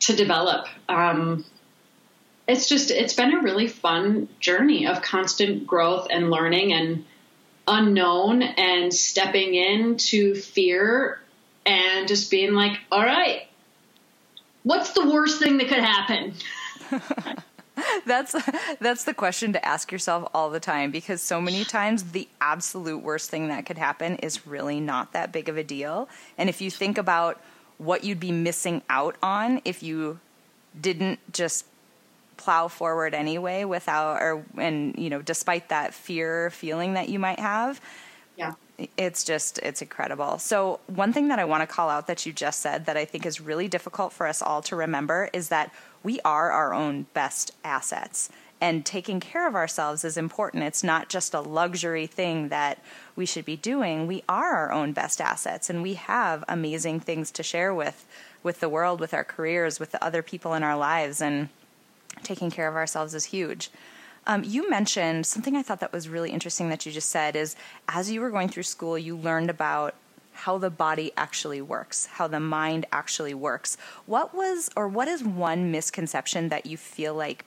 to 0.04 0.16
develop. 0.16 0.68
Um, 0.90 1.46
it's 2.48 2.68
just 2.68 2.92
it's 2.92 3.14
been 3.14 3.34
a 3.34 3.42
really 3.42 3.68
fun 3.68 4.28
journey 4.40 4.88
of 4.88 5.02
constant 5.02 5.66
growth 5.66 6.08
and 6.10 6.30
learning 6.30 6.74
and 6.74 7.06
unknown 7.68 8.42
and 8.42 8.94
stepping 8.94 9.56
into 9.56 10.36
fear 10.36 11.22
and 11.66 12.08
just 12.08 12.30
being 12.30 12.54
like, 12.54 12.78
all 12.92 13.02
right, 13.04 13.48
what's 14.64 14.92
the 14.92 15.10
worst 15.10 15.40
thing 15.40 15.58
that 15.58 15.70
could 15.70 15.80
happen? 15.80 16.34
that's 18.06 18.36
that's 18.80 19.06
the 19.06 19.14
question 19.14 19.54
to 19.54 19.66
ask 19.66 19.92
yourself 19.92 20.30
all 20.34 20.50
the 20.50 20.60
time 20.60 20.92
because 20.92 21.22
so 21.22 21.40
many 21.40 21.64
times 21.64 22.12
the 22.12 22.28
absolute 22.42 23.02
worst 23.02 23.30
thing 23.30 23.48
that 23.48 23.66
could 23.66 23.78
happen 23.78 24.18
is 24.18 24.46
really 24.46 24.82
not 24.82 25.14
that 25.14 25.32
big 25.32 25.48
of 25.48 25.56
a 25.56 25.64
deal. 25.64 26.10
And 26.38 26.50
if 26.50 26.62
you 26.62 26.70
think 26.70 26.98
about 26.98 27.42
what 27.84 28.04
you'd 28.04 28.20
be 28.20 28.32
missing 28.32 28.82
out 28.90 29.16
on 29.22 29.62
if 29.66 29.84
you 29.84 30.20
didn't 30.80 31.20
just 31.32 31.66
plow 32.38 32.68
forward 32.68 33.14
anyway 33.14 33.64
without 33.64 34.22
or 34.22 34.44
and 34.58 34.98
you 34.98 35.10
know 35.10 35.22
despite 35.22 35.70
that 35.70 35.94
fear 35.94 36.50
feeling 36.50 36.94
that 36.94 37.10
you 37.10 37.20
might 37.20 37.40
have 37.40 37.80
yeah. 38.36 38.54
it's 38.98 39.24
just 39.24 39.60
it's 39.60 39.84
incredible. 39.84 40.40
So 40.40 40.80
one 40.88 41.14
thing 41.14 41.28
that 41.28 41.38
i 41.38 41.46
want 41.46 41.62
to 41.62 41.68
call 41.68 41.90
out 41.90 42.08
that 42.08 42.26
you 42.26 42.34
just 42.34 42.62
said 42.62 42.88
that 42.88 42.98
i 42.98 43.06
think 43.06 43.26
is 43.26 43.40
really 43.40 43.68
difficult 43.68 44.12
for 44.12 44.28
us 44.28 44.42
all 44.42 44.62
to 44.64 44.76
remember 44.76 45.30
is 45.34 45.50
that 45.50 45.72
we 46.02 46.20
are 46.26 46.52
our 46.52 46.74
own 46.74 47.06
best 47.14 47.52
assets 47.64 48.30
and 48.64 48.86
taking 48.86 49.20
care 49.20 49.48
of 49.48 49.56
ourselves 49.56 50.04
is 50.04 50.18
important 50.18 50.64
it's 50.64 50.84
not 50.84 51.10
just 51.10 51.34
a 51.34 51.42
luxury 51.42 52.08
thing 52.08 52.48
that 52.50 52.80
we 53.16 53.26
should 53.26 53.46
be 53.46 53.58
doing 53.58 54.08
we 54.08 54.24
are 54.30 54.54
our 54.54 54.72
own 54.72 54.94
best 54.94 55.20
assets 55.20 55.70
and 55.70 55.82
we 55.82 55.96
have 55.96 56.44
amazing 56.48 57.00
things 57.00 57.30
to 57.32 57.44
share 57.44 57.74
with 57.74 58.08
with 58.42 58.60
the 58.60 58.70
world 58.70 59.00
with 59.00 59.14
our 59.14 59.24
careers 59.24 59.80
with 59.80 59.92
the 59.92 60.04
other 60.04 60.22
people 60.22 60.54
in 60.54 60.64
our 60.64 60.78
lives 60.78 61.22
and 61.22 61.50
taking 62.22 62.52
care 62.52 62.68
of 62.68 62.76
ourselves 62.76 63.14
is 63.14 63.26
huge. 63.26 63.70
Um, 64.26 64.44
you 64.44 64.70
mentioned 64.70 65.26
something 65.26 65.56
I 65.56 65.64
thought 65.64 65.82
that 65.82 65.92
was 65.92 66.08
really 66.08 66.32
interesting 66.32 66.70
that 66.70 66.86
you 66.86 66.92
just 66.92 67.10
said 67.10 67.36
is 67.36 67.56
as 67.90 68.10
you 68.10 68.22
were 68.22 68.30
going 68.30 68.48
through 68.48 68.64
school, 68.64 68.98
you 68.98 69.18
learned 69.18 69.50
about 69.50 69.96
how 70.34 70.58
the 70.58 70.70
body 70.70 71.12
actually 71.18 71.62
works, 71.62 72.06
how 72.06 72.28
the 72.28 72.40
mind 72.40 72.86
actually 72.92 73.34
works. 73.34 73.78
What 74.06 74.34
was, 74.34 74.70
or 74.76 74.88
what 74.88 75.08
is 75.08 75.24
one 75.24 75.72
misconception 75.72 76.50
that 76.50 76.66
you 76.66 76.78
feel 76.78 77.14
like 77.14 77.46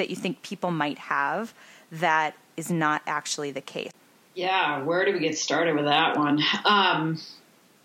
that 0.00 0.08
you 0.08 0.16
think 0.16 0.40
people 0.40 0.70
might 0.70 0.98
have 0.98 1.52
that 1.92 2.34
is 2.56 2.70
not 2.70 3.02
actually 3.06 3.50
the 3.50 3.60
case? 3.60 3.90
Yeah, 4.34 4.82
where 4.82 5.04
do 5.04 5.12
we 5.12 5.18
get 5.20 5.36
started 5.36 5.76
with 5.76 5.84
that 5.84 6.16
one? 6.16 6.42
Um, 6.64 7.20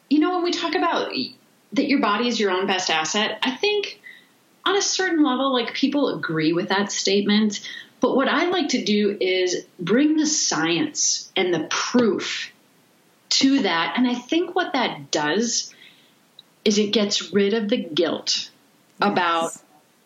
you 0.10 0.19
know, 0.19 0.36
when 0.36 0.43
we 0.43 0.51
talk 0.51 0.75
about 0.75 1.12
that 1.74 1.88
your 1.89 2.00
body 2.00 2.29
is 2.29 2.39
your 2.39 2.51
own 2.51 2.67
best 2.67 2.89
asset, 2.89 3.39
I 3.41 3.51
think 3.57 4.00
on 4.63 4.77
a 4.77 4.81
certain 4.81 5.24
level, 5.24 5.51
like 5.51 5.74
people 5.74 6.15
agree 6.15 6.53
with 6.53 6.69
that 6.69 6.89
statement. 6.89 7.67
But 8.00 8.15
what 8.15 8.29
I 8.29 8.45
like 8.45 8.69
to 8.69 8.84
do 8.84 9.17
is 9.19 9.65
bring 9.77 10.15
the 10.15 10.25
science 10.25 11.29
and 11.36 11.53
the 11.53 11.67
proof 11.69 12.51
to 13.29 13.63
that. 13.63 13.95
And 13.98 14.07
I 14.07 14.13
think 14.13 14.55
what 14.55 14.72
that 14.72 15.12
does 15.12 15.74
is 16.63 16.77
it 16.77 16.93
gets 16.93 17.34
rid 17.34 17.53
of 17.53 17.67
the 17.67 17.77
guilt 17.77 18.50
yes. 19.01 19.12
about 19.12 19.51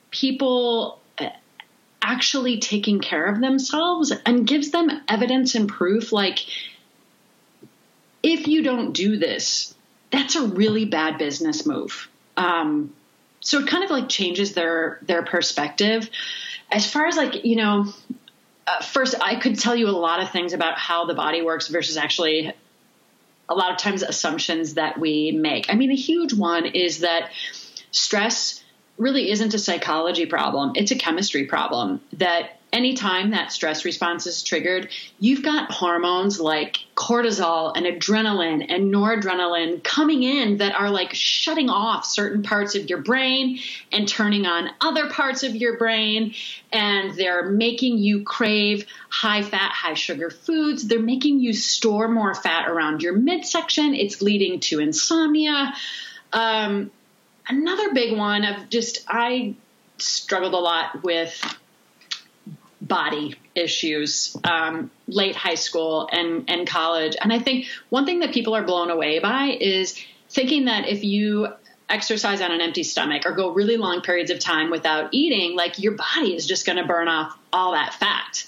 people 0.10 1.00
actually 2.02 2.60
taking 2.60 3.00
care 3.00 3.26
of 3.26 3.42
themselves 3.42 4.14
and 4.26 4.48
gives 4.48 4.72
them 4.72 4.90
evidence 5.08 5.56
and 5.56 5.68
proof 5.68 6.12
like, 6.12 6.40
if 8.24 8.48
you 8.48 8.64
don't 8.64 8.94
do 8.94 9.18
this, 9.18 9.74
that's 10.12 10.36
a 10.36 10.48
really 10.48 10.86
bad 10.86 11.18
business 11.18 11.66
move. 11.66 12.10
Um, 12.38 12.94
so 13.42 13.60
it 13.60 13.68
kind 13.68 13.84
of 13.84 13.90
like 13.90 14.10
changes 14.10 14.54
their 14.54 15.00
their 15.04 15.24
perspective 15.24 16.10
as 16.72 16.90
far 16.90 17.08
as 17.08 17.16
like 17.16 17.46
you 17.46 17.56
know 17.56 17.86
uh, 18.68 18.82
first 18.84 19.16
i 19.22 19.36
could 19.36 19.58
tell 19.58 19.76
you 19.76 19.88
a 19.88 19.92
lot 19.92 20.22
of 20.22 20.30
things 20.32 20.54
about 20.54 20.78
how 20.78 21.06
the 21.06 21.14
body 21.14 21.42
works 21.42 21.68
versus 21.68 21.98
actually 21.98 22.54
a 23.48 23.56
lot 23.56 23.72
of 23.72 23.78
times 23.78 24.04
assumptions 24.04 24.76
that 24.76 25.00
we 25.00 25.32
make 25.32 25.66
i 25.70 25.76
mean 25.76 25.92
a 25.92 25.96
huge 25.96 26.34
one 26.34 26.66
is 26.66 27.00
that 27.00 27.32
stress 27.92 28.64
really 29.00 29.32
isn't 29.32 29.54
a 29.54 29.60
psychology 29.60 30.26
problem 30.26 30.74
it's 30.76 30.92
a 30.92 30.96
chemistry 30.96 31.46
problem 31.46 32.00
that 32.14 32.60
anytime 32.72 33.32
that 33.32 33.52
stress 33.52 33.86
response 33.86 34.28
is 34.28 34.44
triggered, 34.44 34.90
you've 35.20 35.44
got 35.44 35.72
hormones 35.72 36.40
like 36.40 36.78
cortisol 36.96 37.76
and 37.76 37.86
adrenaline 37.86 38.66
and 38.70 38.94
noradrenaline 38.94 39.84
coming 39.84 40.24
in 40.24 40.58
that 40.58 40.76
are 40.76 40.90
like 40.90 41.14
shutting 41.14 41.70
off 41.70 42.06
certain 42.06 42.44
parts 42.44 42.76
of 42.76 42.90
your 42.90 43.00
brain 43.00 43.60
and 43.92 44.08
turning 44.08 44.46
on 44.46 44.70
other 44.82 45.10
parts 45.10 45.44
of 45.44 45.56
your 45.56 45.78
brain. 45.78 46.34
And 46.72 47.16
they're 47.16 47.50
making 47.50 47.98
you 47.98 48.24
crave 48.24 48.86
high 49.10 49.42
fat, 49.42 49.72
high 49.72 49.96
sugar 49.96 50.30
foods. 50.30 50.88
They're 50.88 51.00
making 51.00 51.40
you 51.40 51.54
store 51.54 52.08
more 52.08 52.36
fat 52.36 52.68
around 52.68 53.02
your 53.02 53.14
midsection. 53.14 53.96
It's 53.96 54.22
leading 54.22 54.60
to 54.62 54.80
insomnia. 54.80 55.74
Um, 56.32 56.92
another 57.50 57.94
big 57.94 58.16
one 58.18 58.46
of 58.46 58.70
just, 58.70 59.06
I 59.08 59.56
struggled 59.98 60.54
a 60.54 60.58
lot 60.58 61.04
with 61.04 61.42
body 62.82 63.36
issues 63.56 64.36
um, 64.44 64.90
late 65.08 65.36
high 65.36 65.56
school 65.56 66.08
and, 66.12 66.50
and 66.50 66.68
college. 66.68 67.18
And 67.22 67.34
I 67.34 67.40
think 67.40 67.66
one 67.90 68.06
thing 68.06 68.20
that 68.20 68.34
people 68.34 68.56
are 68.56 68.64
blown 68.64 68.90
away 68.90 69.20
by 69.20 69.58
is 69.60 70.00
thinking 70.30 70.66
that 70.66 70.88
if 70.88 71.04
you 71.04 71.50
exercise 71.90 72.40
on 72.40 72.52
an 72.52 72.62
empty 72.62 72.84
stomach 72.84 73.26
or 73.26 73.32
go 73.32 73.52
really 73.52 73.76
long 73.76 74.02
periods 74.02 74.32
of 74.32 74.40
time 74.40 74.70
without 74.70 75.10
eating, 75.12 75.56
like 75.56 75.80
your 75.80 75.94
body 75.94 76.36
is 76.36 76.46
just 76.46 76.66
going 76.66 76.78
to 76.78 76.86
burn 76.86 77.08
off 77.08 77.38
all 77.52 77.74
that 77.74 77.94
fat, 77.96 78.46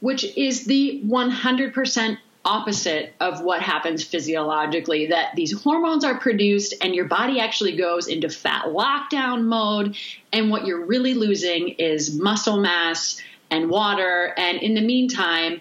which 0.00 0.24
is 0.36 0.66
the 0.66 1.02
100% 1.04 2.18
opposite 2.44 3.14
of 3.20 3.40
what 3.40 3.62
happens 3.62 4.02
physiologically 4.02 5.06
that 5.06 5.34
these 5.36 5.62
hormones 5.62 6.04
are 6.04 6.18
produced 6.18 6.74
and 6.80 6.94
your 6.94 7.04
body 7.04 7.38
actually 7.38 7.76
goes 7.76 8.08
into 8.08 8.28
fat 8.28 8.64
lockdown 8.66 9.44
mode 9.44 9.96
and 10.32 10.50
what 10.50 10.66
you're 10.66 10.84
really 10.84 11.14
losing 11.14 11.68
is 11.68 12.18
muscle 12.18 12.60
mass 12.60 13.20
and 13.50 13.70
water. 13.70 14.34
And 14.36 14.58
in 14.58 14.74
the 14.74 14.80
meantime, 14.80 15.60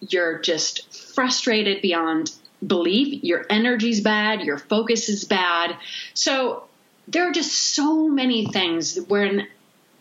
you're 0.00 0.38
just 0.38 1.12
frustrated 1.14 1.82
beyond 1.82 2.32
belief. 2.66 3.22
Your 3.22 3.44
energy's 3.50 4.00
bad, 4.00 4.40
your 4.40 4.58
focus 4.58 5.08
is 5.08 5.24
bad. 5.24 5.76
So 6.14 6.64
there 7.08 7.28
are 7.28 7.32
just 7.32 7.52
so 7.52 8.08
many 8.08 8.46
things 8.46 8.98
when 9.08 9.48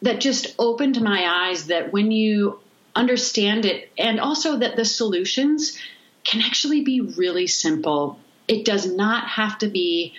that 0.02 0.22
just 0.22 0.56
opened 0.58 1.02
my 1.02 1.50
eyes 1.50 1.68
that 1.68 1.92
when 1.92 2.12
you 2.12 2.60
understand 2.96 3.66
it 3.66 3.92
and 3.98 4.20
also 4.20 4.58
that 4.58 4.76
the 4.76 4.86
solutions 4.86 5.78
can 6.24 6.42
actually 6.42 6.82
be 6.82 7.02
really 7.02 7.48
simple. 7.48 8.20
It 8.48 8.66
does 8.66 8.86
not 8.92 9.28
have 9.28 9.58
to 9.60 9.68
be 9.68 10.14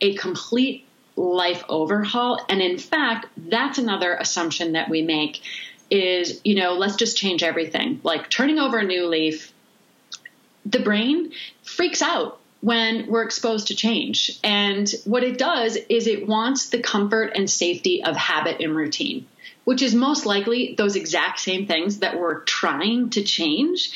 a 0.00 0.14
complete 0.14 0.86
life 1.16 1.62
overhaul. 1.68 2.44
And 2.48 2.60
in 2.60 2.78
fact, 2.78 3.26
that's 3.36 3.78
another 3.78 4.14
assumption 4.14 4.72
that 4.72 4.88
we 4.88 5.02
make 5.02 5.42
is, 5.90 6.40
you 6.44 6.54
know, 6.54 6.74
let's 6.74 6.96
just 6.96 7.16
change 7.16 7.42
everything. 7.42 8.00
Like 8.02 8.30
turning 8.30 8.58
over 8.58 8.78
a 8.78 8.84
new 8.84 9.06
leaf, 9.06 9.52
the 10.64 10.80
brain 10.80 11.32
freaks 11.62 12.02
out 12.02 12.40
when 12.60 13.08
we're 13.08 13.24
exposed 13.24 13.66
to 13.66 13.74
change. 13.74 14.38
And 14.42 14.90
what 15.04 15.24
it 15.24 15.36
does 15.36 15.76
is 15.88 16.06
it 16.06 16.26
wants 16.26 16.70
the 16.70 16.80
comfort 16.80 17.32
and 17.34 17.50
safety 17.50 18.02
of 18.02 18.16
habit 18.16 18.60
and 18.60 18.74
routine, 18.74 19.26
which 19.64 19.82
is 19.82 19.94
most 19.94 20.24
likely 20.24 20.74
those 20.78 20.96
exact 20.96 21.40
same 21.40 21.66
things 21.66 21.98
that 21.98 22.18
we're 22.18 22.40
trying 22.40 23.10
to 23.10 23.22
change. 23.22 23.90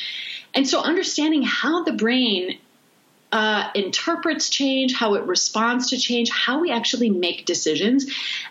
And 0.57 0.67
so 0.67 0.81
understanding 0.81 1.43
how 1.43 1.85
the 1.85 1.93
brain 1.93 2.59
uh, 3.31 3.71
interprets 3.75 4.49
change, 4.49 4.95
how 4.95 5.15
it 5.15 5.25
responds 5.25 5.91
to 5.91 5.99
change, 5.99 6.31
how 6.31 6.61
we 6.61 6.71
actually 6.71 7.11
make 7.11 7.45
decisions. 7.45 8.07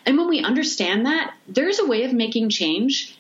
And 0.06 0.18
when 0.18 0.30
we 0.30 0.42
understand 0.42 1.08
that, 1.08 1.34
there's 1.48 1.80
a 1.80 1.86
way 1.86 2.04
of 2.04 2.14
making 2.14 2.50
change 2.50 3.18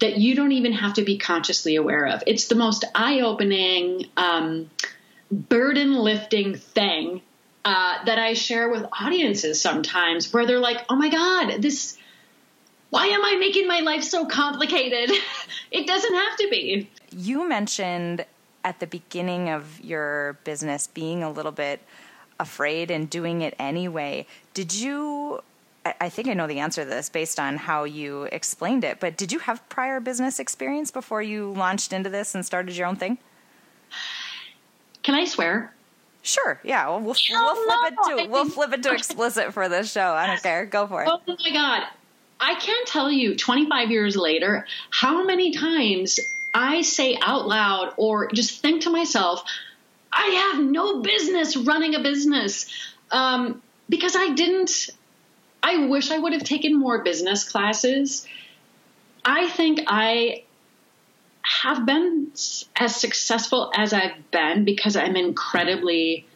that 0.00 0.16
you 0.16 0.34
don't 0.34 0.52
even 0.52 0.72
have 0.72 0.94
to 0.94 1.02
be 1.02 1.18
consciously 1.18 1.76
aware 1.76 2.06
of. 2.06 2.22
It's 2.26 2.46
the 2.46 2.54
most 2.54 2.84
eye 2.94 3.20
opening, 3.20 4.06
um, 4.16 4.70
burden 5.30 5.94
lifting 5.94 6.56
thing 6.56 7.20
uh, 7.64 8.04
that 8.04 8.18
I 8.18 8.34
share 8.34 8.68
with 8.70 8.86
audiences 8.98 9.60
sometimes 9.60 10.32
where 10.32 10.46
they're 10.46 10.58
like, 10.58 10.84
oh 10.88 10.96
my 10.96 11.08
God, 11.08 11.62
this, 11.62 11.98
why 12.92 13.06
am 13.06 13.24
I 13.24 13.36
making 13.36 13.66
my 13.66 13.80
life 13.80 14.04
so 14.04 14.26
complicated? 14.26 15.10
it 15.70 15.86
doesn't 15.86 16.14
have 16.14 16.36
to 16.36 16.48
be. 16.50 16.90
You 17.10 17.48
mentioned 17.48 18.26
at 18.64 18.80
the 18.80 18.86
beginning 18.86 19.48
of 19.48 19.80
your 19.82 20.34
business 20.44 20.88
being 20.88 21.22
a 21.22 21.30
little 21.30 21.52
bit 21.52 21.80
afraid 22.38 22.90
and 22.90 23.08
doing 23.08 23.40
it 23.40 23.54
anyway. 23.58 24.26
Did 24.52 24.74
you 24.74 25.40
I 25.86 26.10
think 26.10 26.28
I 26.28 26.34
know 26.34 26.46
the 26.46 26.58
answer 26.58 26.84
to 26.84 26.88
this 26.88 27.08
based 27.08 27.40
on 27.40 27.56
how 27.56 27.84
you 27.84 28.24
explained 28.24 28.84
it, 28.84 29.00
but 29.00 29.16
did 29.16 29.32
you 29.32 29.38
have 29.38 29.66
prior 29.70 29.98
business 29.98 30.38
experience 30.38 30.90
before 30.90 31.22
you 31.22 31.54
launched 31.54 31.94
into 31.94 32.10
this 32.10 32.34
and 32.34 32.44
started 32.44 32.76
your 32.76 32.86
own 32.86 32.96
thing? 32.96 33.16
Can 35.02 35.14
I 35.14 35.24
swear? 35.24 35.72
Sure. 36.20 36.60
Yeah. 36.62 36.90
We'll, 36.90 37.00
we'll, 37.00 37.16
we'll 37.30 37.54
flip 37.54 37.92
it 37.92 38.22
to 38.22 38.30
we'll 38.30 38.50
flip 38.50 38.72
it 38.74 38.82
to 38.82 38.92
explicit 38.92 39.54
for 39.54 39.70
this 39.70 39.90
show. 39.90 40.12
I 40.12 40.26
don't 40.26 40.42
care. 40.42 40.66
Go 40.66 40.86
for 40.86 41.02
it. 41.02 41.08
Oh 41.10 41.20
my 41.26 41.50
god! 41.52 41.84
I 42.42 42.56
can't 42.56 42.88
tell 42.88 43.10
you. 43.10 43.36
Twenty 43.36 43.68
five 43.68 43.90
years 43.90 44.16
later, 44.16 44.66
how 44.90 45.24
many 45.24 45.52
times 45.52 46.18
I 46.52 46.82
say 46.82 47.16
out 47.22 47.46
loud 47.46 47.94
or 47.96 48.30
just 48.32 48.60
think 48.60 48.82
to 48.82 48.90
myself, 48.90 49.44
"I 50.12 50.26
have 50.52 50.62
no 50.62 51.00
business 51.00 51.56
running 51.56 51.94
a 51.94 52.00
business," 52.00 52.66
um, 53.10 53.62
because 53.88 54.16
I 54.16 54.30
didn't 54.30 54.90
I 55.62 55.86
wish 55.86 56.10
I 56.10 56.18
would 56.18 56.32
have 56.32 56.42
taken 56.42 56.78
more 56.78 57.02
business 57.02 57.48
classes. 57.48 58.26
I 59.24 59.48
think 59.48 59.80
I 59.86 60.42
have 61.42 61.86
been 61.86 62.32
as 62.76 62.96
successful 62.96 63.70
as 63.74 63.92
I've 63.92 64.30
been 64.30 64.64
because 64.64 64.96
I'm 64.96 65.16
incredibly 65.16 66.26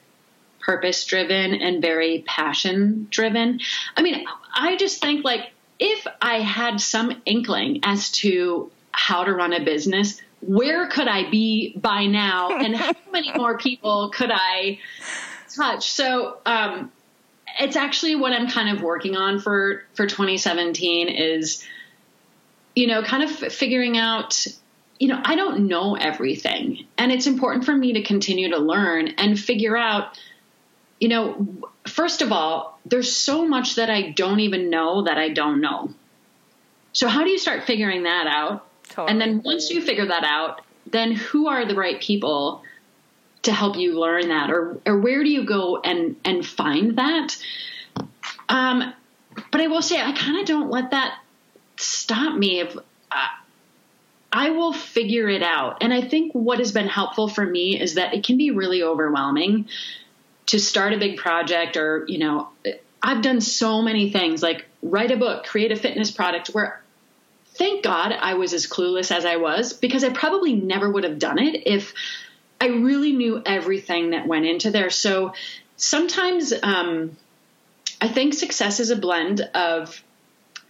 purpose 0.60 1.04
driven 1.04 1.54
and 1.54 1.82
very 1.82 2.24
passion 2.26 3.08
driven. 3.10 3.60
I 3.96 4.02
mean, 4.02 4.24
I 4.54 4.76
just 4.76 5.00
think 5.00 5.24
like 5.24 5.52
if 5.78 6.06
I 6.20 6.40
had 6.40 6.80
some 6.80 7.22
inkling 7.24 7.80
as 7.82 8.10
to 8.12 8.70
how 8.92 9.24
to 9.24 9.32
run 9.32 9.52
a 9.52 9.64
business, 9.64 10.20
where 10.40 10.86
could 10.86 11.08
I 11.08 11.28
be 11.30 11.76
by 11.76 12.06
now 12.06 12.56
and 12.56 12.76
how 12.76 12.92
many 13.12 13.32
more 13.32 13.58
people 13.58 14.10
could 14.10 14.30
I 14.32 14.78
touch? 15.54 15.90
So, 15.90 16.38
um, 16.46 16.92
it's 17.58 17.76
actually 17.76 18.16
what 18.16 18.32
I'm 18.32 18.48
kind 18.48 18.76
of 18.76 18.82
working 18.82 19.16
on 19.16 19.40
for, 19.40 19.84
for 19.94 20.06
2017 20.06 21.08
is, 21.08 21.66
you 22.74 22.86
know, 22.86 23.02
kind 23.02 23.22
of 23.22 23.30
figuring 23.30 23.96
out, 23.96 24.46
you 24.98 25.08
know, 25.08 25.20
I 25.24 25.36
don't 25.36 25.66
know 25.66 25.96
everything 25.96 26.86
and 26.98 27.10
it's 27.10 27.26
important 27.26 27.64
for 27.64 27.74
me 27.74 27.94
to 27.94 28.02
continue 28.02 28.50
to 28.50 28.58
learn 28.58 29.08
and 29.18 29.38
figure 29.38 29.76
out, 29.76 30.20
you 31.00 31.08
know, 31.08 31.46
first 31.86 32.20
of 32.20 32.32
all, 32.32 32.75
there's 32.88 33.14
so 33.14 33.46
much 33.46 33.74
that 33.74 33.90
I 33.90 34.10
don't 34.10 34.40
even 34.40 34.70
know 34.70 35.04
that 35.04 35.18
I 35.18 35.30
don't 35.30 35.60
know. 35.60 35.92
So 36.92 37.08
how 37.08 37.24
do 37.24 37.30
you 37.30 37.38
start 37.38 37.64
figuring 37.64 38.04
that 38.04 38.26
out? 38.26 38.66
Totally. 38.88 39.10
And 39.10 39.20
then 39.20 39.42
once 39.44 39.70
you 39.70 39.82
figure 39.82 40.06
that 40.06 40.24
out, 40.24 40.62
then 40.86 41.12
who 41.12 41.48
are 41.48 41.66
the 41.66 41.74
right 41.74 42.00
people 42.00 42.62
to 43.42 43.52
help 43.52 43.76
you 43.76 43.98
learn 43.98 44.28
that 44.28 44.50
or 44.50 44.78
or 44.86 44.98
where 44.98 45.22
do 45.22 45.30
you 45.30 45.44
go 45.44 45.80
and 45.82 46.16
and 46.24 46.46
find 46.46 46.96
that? 46.96 47.36
Um 48.48 48.92
but 49.50 49.60
I 49.60 49.66
will 49.66 49.82
say 49.82 50.00
I 50.00 50.12
kind 50.12 50.40
of 50.40 50.46
don't 50.46 50.70
let 50.70 50.92
that 50.92 51.18
stop 51.76 52.36
me 52.36 52.60
if 52.60 52.76
uh, 52.76 53.28
I 54.32 54.50
will 54.50 54.72
figure 54.72 55.28
it 55.28 55.42
out. 55.42 55.78
And 55.82 55.92
I 55.92 56.00
think 56.00 56.32
what 56.32 56.58
has 56.58 56.72
been 56.72 56.88
helpful 56.88 57.28
for 57.28 57.44
me 57.44 57.80
is 57.80 57.94
that 57.94 58.14
it 58.14 58.24
can 58.24 58.36
be 58.36 58.50
really 58.50 58.82
overwhelming 58.82 59.68
to 60.46 60.60
start 60.60 60.92
a 60.92 60.98
big 60.98 61.16
project 61.16 61.76
or, 61.76 62.04
you 62.08 62.18
know, 62.18 62.48
I've 63.02 63.22
done 63.22 63.40
so 63.40 63.82
many 63.82 64.10
things 64.10 64.42
like 64.42 64.66
write 64.82 65.10
a 65.10 65.16
book, 65.16 65.44
create 65.44 65.72
a 65.72 65.76
fitness 65.76 66.10
product 66.10 66.48
where 66.48 66.80
thank 67.56 67.84
God 67.84 68.12
I 68.12 68.34
was 68.34 68.52
as 68.52 68.66
clueless 68.66 69.10
as 69.10 69.24
I 69.24 69.36
was 69.36 69.72
because 69.72 70.04
I 70.04 70.10
probably 70.10 70.54
never 70.54 70.90
would 70.90 71.04
have 71.04 71.18
done 71.18 71.38
it 71.38 71.66
if 71.66 71.94
I 72.60 72.68
really 72.68 73.12
knew 73.12 73.42
everything 73.44 74.10
that 74.10 74.26
went 74.26 74.46
into 74.46 74.70
there. 74.70 74.90
So 74.90 75.34
sometimes 75.76 76.52
um, 76.62 77.16
I 78.00 78.08
think 78.08 78.34
success 78.34 78.80
is 78.80 78.90
a 78.90 78.96
blend 78.96 79.40
of 79.54 80.02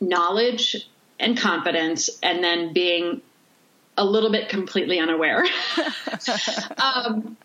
knowledge 0.01 0.89
and 1.19 1.39
confidence 1.39 2.11
and 2.23 2.43
then 2.43 2.73
being 2.73 3.23
a 3.97 4.05
little 4.05 4.31
bit 4.31 4.49
completely 4.49 4.99
unaware. 4.99 5.45
um, 6.79 7.37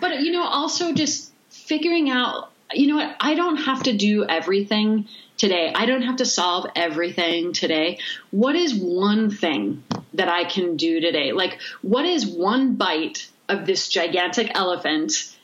but, 0.00 0.20
you 0.20 0.32
know, 0.32 0.44
also 0.44 0.92
just 0.92 1.31
figuring 1.66 2.10
out, 2.10 2.50
you 2.72 2.88
know 2.88 2.96
what, 2.96 3.16
I 3.20 3.34
don't 3.34 3.56
have 3.56 3.84
to 3.84 3.92
do 3.92 4.24
everything 4.24 5.08
today. 5.36 5.72
I 5.74 5.86
don't 5.86 6.02
have 6.02 6.16
to 6.16 6.24
solve 6.24 6.66
everything 6.76 7.52
today. 7.52 7.98
What 8.30 8.54
is 8.54 8.74
one 8.74 9.30
thing 9.30 9.82
that 10.14 10.28
I 10.28 10.44
can 10.44 10.76
do 10.76 11.00
today? 11.00 11.32
Like, 11.32 11.58
what 11.82 12.04
is 12.04 12.26
one 12.26 12.76
bite 12.76 13.28
of 13.48 13.66
this 13.66 13.88
gigantic 13.88 14.50
elephant? 14.54 15.34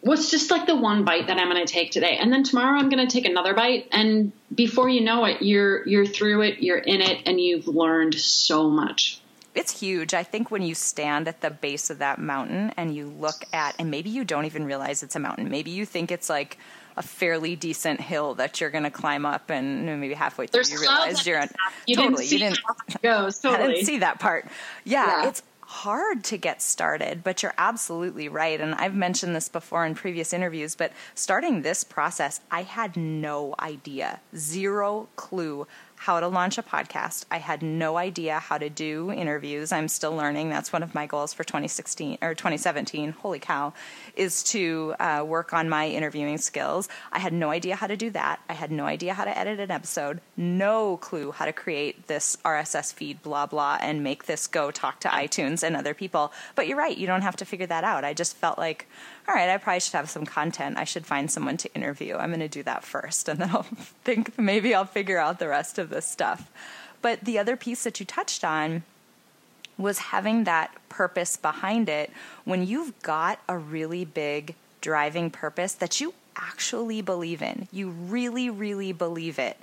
What's 0.00 0.30
just 0.30 0.50
like 0.50 0.66
the 0.66 0.76
one 0.76 1.04
bite 1.04 1.28
that 1.28 1.38
I'm 1.38 1.48
going 1.50 1.64
to 1.64 1.72
take 1.72 1.92
today? 1.92 2.18
And 2.20 2.32
then 2.32 2.42
tomorrow 2.42 2.78
I'm 2.78 2.88
going 2.88 3.06
to 3.06 3.12
take 3.12 3.24
another 3.24 3.54
bite. 3.54 3.88
And 3.92 4.32
before 4.54 4.88
you 4.88 5.00
know 5.00 5.24
it, 5.24 5.42
you're, 5.42 5.86
you're 5.86 6.06
through 6.06 6.42
it, 6.42 6.62
you're 6.62 6.78
in 6.78 7.00
it, 7.00 7.22
and 7.26 7.40
you've 7.40 7.68
learned 7.68 8.14
so 8.14 8.68
much 8.68 9.21
it's 9.54 9.80
huge. 9.80 10.14
I 10.14 10.22
think 10.22 10.50
when 10.50 10.62
you 10.62 10.74
stand 10.74 11.28
at 11.28 11.40
the 11.40 11.50
base 11.50 11.90
of 11.90 11.98
that 11.98 12.18
mountain 12.18 12.72
and 12.76 12.94
you 12.94 13.06
look 13.06 13.44
at, 13.52 13.74
and 13.78 13.90
maybe 13.90 14.10
you 14.10 14.24
don't 14.24 14.46
even 14.46 14.64
realize 14.64 15.02
it's 15.02 15.16
a 15.16 15.20
mountain. 15.20 15.50
Maybe 15.50 15.70
you 15.70 15.84
think 15.84 16.10
it's 16.10 16.30
like 16.30 16.58
a 16.96 17.02
fairly 17.02 17.56
decent 17.56 18.00
hill 18.00 18.34
that 18.34 18.60
you're 18.60 18.70
going 18.70 18.84
to 18.84 18.90
climb 18.90 19.24
up, 19.24 19.50
and 19.50 19.86
maybe 20.00 20.14
halfway 20.14 20.46
through 20.46 20.58
There's 20.58 20.72
you 20.72 20.80
realize 20.80 21.26
you're 21.26 21.40
on. 21.40 21.48
You 21.86 21.96
totally, 21.96 22.28
didn't 22.28 22.32
you 22.32 22.38
didn't. 22.38 23.02
Goes, 23.02 23.38
totally. 23.38 23.64
I 23.64 23.74
didn't 23.74 23.86
see 23.86 23.98
that 23.98 24.20
part. 24.20 24.46
Yeah, 24.84 25.06
yeah, 25.06 25.28
it's 25.28 25.42
hard 25.72 26.22
to 26.22 26.36
get 26.36 26.60
started, 26.60 27.24
but 27.24 27.42
you're 27.42 27.54
absolutely 27.56 28.28
right. 28.28 28.60
And 28.60 28.74
I've 28.74 28.94
mentioned 28.94 29.34
this 29.34 29.48
before 29.48 29.86
in 29.86 29.94
previous 29.94 30.34
interviews, 30.34 30.74
but 30.74 30.92
starting 31.14 31.62
this 31.62 31.82
process, 31.82 32.40
I 32.50 32.62
had 32.62 32.94
no 32.94 33.54
idea, 33.58 34.20
zero 34.36 35.08
clue 35.16 35.66
how 36.02 36.18
to 36.18 36.26
launch 36.26 36.58
a 36.58 36.64
podcast. 36.64 37.26
I 37.30 37.38
had 37.38 37.62
no 37.62 37.96
idea 37.96 38.40
how 38.40 38.58
to 38.58 38.68
do 38.68 39.12
interviews. 39.12 39.70
I'm 39.70 39.86
still 39.86 40.16
learning. 40.16 40.50
That's 40.50 40.72
one 40.72 40.82
of 40.82 40.96
my 40.96 41.06
goals 41.06 41.32
for 41.32 41.44
2016 41.44 42.18
or 42.20 42.34
2017. 42.34 43.12
Holy 43.12 43.38
cow, 43.38 43.72
is 44.16 44.42
to 44.42 44.96
uh, 44.98 45.22
work 45.24 45.52
on 45.52 45.68
my 45.68 45.88
interviewing 45.88 46.38
skills. 46.38 46.88
I 47.12 47.20
had 47.20 47.32
no 47.32 47.50
idea 47.50 47.76
how 47.76 47.86
to 47.86 47.96
do 47.96 48.10
that. 48.10 48.40
I 48.48 48.54
had 48.54 48.72
no 48.72 48.84
idea 48.84 49.14
how 49.14 49.24
to 49.24 49.38
edit 49.38 49.60
an 49.60 49.70
episode. 49.70 50.20
No 50.36 50.96
clue 50.96 51.30
how 51.30 51.44
to 51.44 51.52
create 51.52 52.08
this 52.08 52.36
RSS 52.44 52.92
feed, 52.92 53.22
blah 53.22 53.46
blah, 53.46 53.78
and 53.80 54.02
make 54.02 54.24
this 54.24 54.48
go 54.48 54.72
talk 54.72 54.98
to 55.00 55.08
iTunes 55.08 55.62
and 55.62 55.76
other 55.76 55.94
people. 55.94 56.32
But 56.56 56.66
you're 56.66 56.78
right. 56.78 56.98
You 56.98 57.06
don't 57.06 57.22
have 57.22 57.36
to 57.36 57.44
figure 57.44 57.68
that 57.68 57.84
out. 57.84 58.04
I 58.04 58.12
just 58.12 58.36
felt 58.36 58.58
like 58.58 58.88
all 59.28 59.34
right, 59.34 59.48
I 59.48 59.56
probably 59.58 59.80
should 59.80 59.94
have 59.94 60.10
some 60.10 60.26
content. 60.26 60.76
I 60.76 60.84
should 60.84 61.06
find 61.06 61.30
someone 61.30 61.56
to 61.58 61.74
interview. 61.74 62.16
I'm 62.16 62.30
going 62.30 62.40
to 62.40 62.48
do 62.48 62.62
that 62.64 62.84
first, 62.84 63.28
and 63.28 63.38
then 63.38 63.50
I'll 63.50 63.62
think 64.04 64.38
maybe 64.38 64.74
I'll 64.74 64.84
figure 64.84 65.18
out 65.18 65.38
the 65.38 65.48
rest 65.48 65.78
of 65.78 65.90
this 65.90 66.06
stuff. 66.06 66.50
But 67.00 67.20
the 67.24 67.38
other 67.38 67.56
piece 67.56 67.84
that 67.84 68.00
you 68.00 68.06
touched 68.06 68.44
on 68.44 68.82
was 69.78 69.98
having 69.98 70.44
that 70.44 70.70
purpose 70.88 71.36
behind 71.36 71.88
it 71.88 72.10
when 72.44 72.66
you've 72.66 73.00
got 73.02 73.38
a 73.48 73.56
really 73.56 74.04
big 74.04 74.54
driving 74.80 75.30
purpose 75.30 75.74
that 75.74 76.00
you 76.00 76.14
actually 76.36 77.00
believe 77.02 77.42
in. 77.42 77.68
You 77.72 77.90
really, 77.90 78.50
really 78.50 78.92
believe 78.92 79.38
it. 79.38 79.56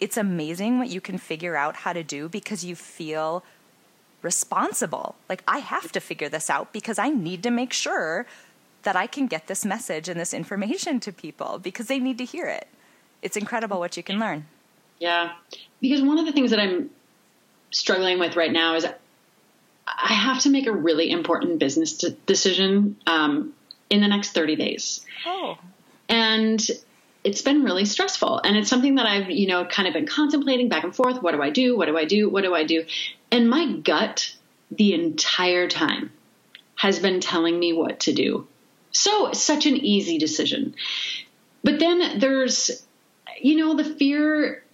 It's 0.00 0.16
amazing 0.16 0.78
what 0.78 0.88
you 0.88 1.00
can 1.00 1.18
figure 1.18 1.56
out 1.56 1.76
how 1.76 1.92
to 1.92 2.02
do 2.02 2.28
because 2.28 2.64
you 2.64 2.74
feel 2.74 3.44
responsible. 4.22 5.14
Like, 5.28 5.42
I 5.46 5.58
have 5.58 5.92
to 5.92 6.00
figure 6.00 6.28
this 6.28 6.50
out 6.50 6.72
because 6.72 6.98
I 6.98 7.10
need 7.10 7.42
to 7.44 7.50
make 7.50 7.72
sure 7.72 8.26
that 8.84 8.96
I 8.96 9.06
can 9.06 9.26
get 9.26 9.46
this 9.46 9.64
message 9.64 10.08
and 10.08 10.18
this 10.18 10.32
information 10.32 11.00
to 11.00 11.12
people 11.12 11.58
because 11.58 11.86
they 11.86 11.98
need 11.98 12.18
to 12.18 12.24
hear 12.24 12.46
it. 12.46 12.68
It's 13.22 13.36
incredible 13.36 13.78
what 13.78 13.96
you 13.96 14.02
can 14.02 14.18
learn. 14.18 14.46
Yeah. 14.98 15.32
Because 15.80 16.02
one 16.02 16.18
of 16.18 16.26
the 16.26 16.32
things 16.32 16.50
that 16.50 16.60
I'm 16.60 16.90
struggling 17.70 18.18
with 18.18 18.36
right 18.36 18.52
now 18.52 18.76
is 18.76 18.86
I 19.86 20.12
have 20.12 20.40
to 20.40 20.50
make 20.50 20.66
a 20.66 20.72
really 20.72 21.10
important 21.10 21.58
business 21.58 22.04
decision 22.26 22.96
um, 23.06 23.54
in 23.90 24.00
the 24.00 24.08
next 24.08 24.32
30 24.32 24.56
days. 24.56 25.04
Oh. 25.26 25.58
And 26.08 26.64
it's 27.22 27.42
been 27.42 27.64
really 27.64 27.84
stressful. 27.84 28.40
And 28.44 28.56
it's 28.56 28.68
something 28.68 28.96
that 28.96 29.06
I've, 29.06 29.30
you 29.30 29.46
know, 29.46 29.64
kind 29.64 29.88
of 29.88 29.94
been 29.94 30.06
contemplating 30.06 30.68
back 30.68 30.84
and 30.84 30.94
forth. 30.94 31.22
What 31.22 31.32
do 31.32 31.42
I 31.42 31.50
do? 31.50 31.76
What 31.76 31.86
do 31.86 31.96
I 31.96 32.04
do? 32.04 32.28
What 32.28 32.44
do 32.44 32.54
I 32.54 32.64
do? 32.64 32.84
And 33.30 33.48
my 33.48 33.72
gut 33.72 34.34
the 34.70 34.94
entire 34.94 35.68
time 35.68 36.12
has 36.76 36.98
been 36.98 37.20
telling 37.20 37.58
me 37.58 37.72
what 37.72 38.00
to 38.00 38.12
do. 38.12 38.46
So, 38.94 39.32
such 39.32 39.66
an 39.66 39.76
easy 39.76 40.18
decision. 40.18 40.74
But 41.62 41.80
then 41.80 42.18
there's, 42.20 42.86
you 43.40 43.56
know, 43.56 43.74
the 43.74 43.84
fear 43.84 44.64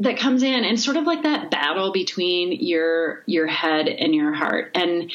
that 0.00 0.18
comes 0.18 0.42
in 0.42 0.64
and 0.64 0.80
sort 0.80 0.96
of 0.96 1.04
like 1.04 1.22
that 1.22 1.50
battle 1.50 1.92
between 1.92 2.52
your 2.52 3.22
your 3.26 3.46
head 3.46 3.86
and 3.86 4.14
your 4.14 4.32
heart 4.32 4.70
and 4.74 5.12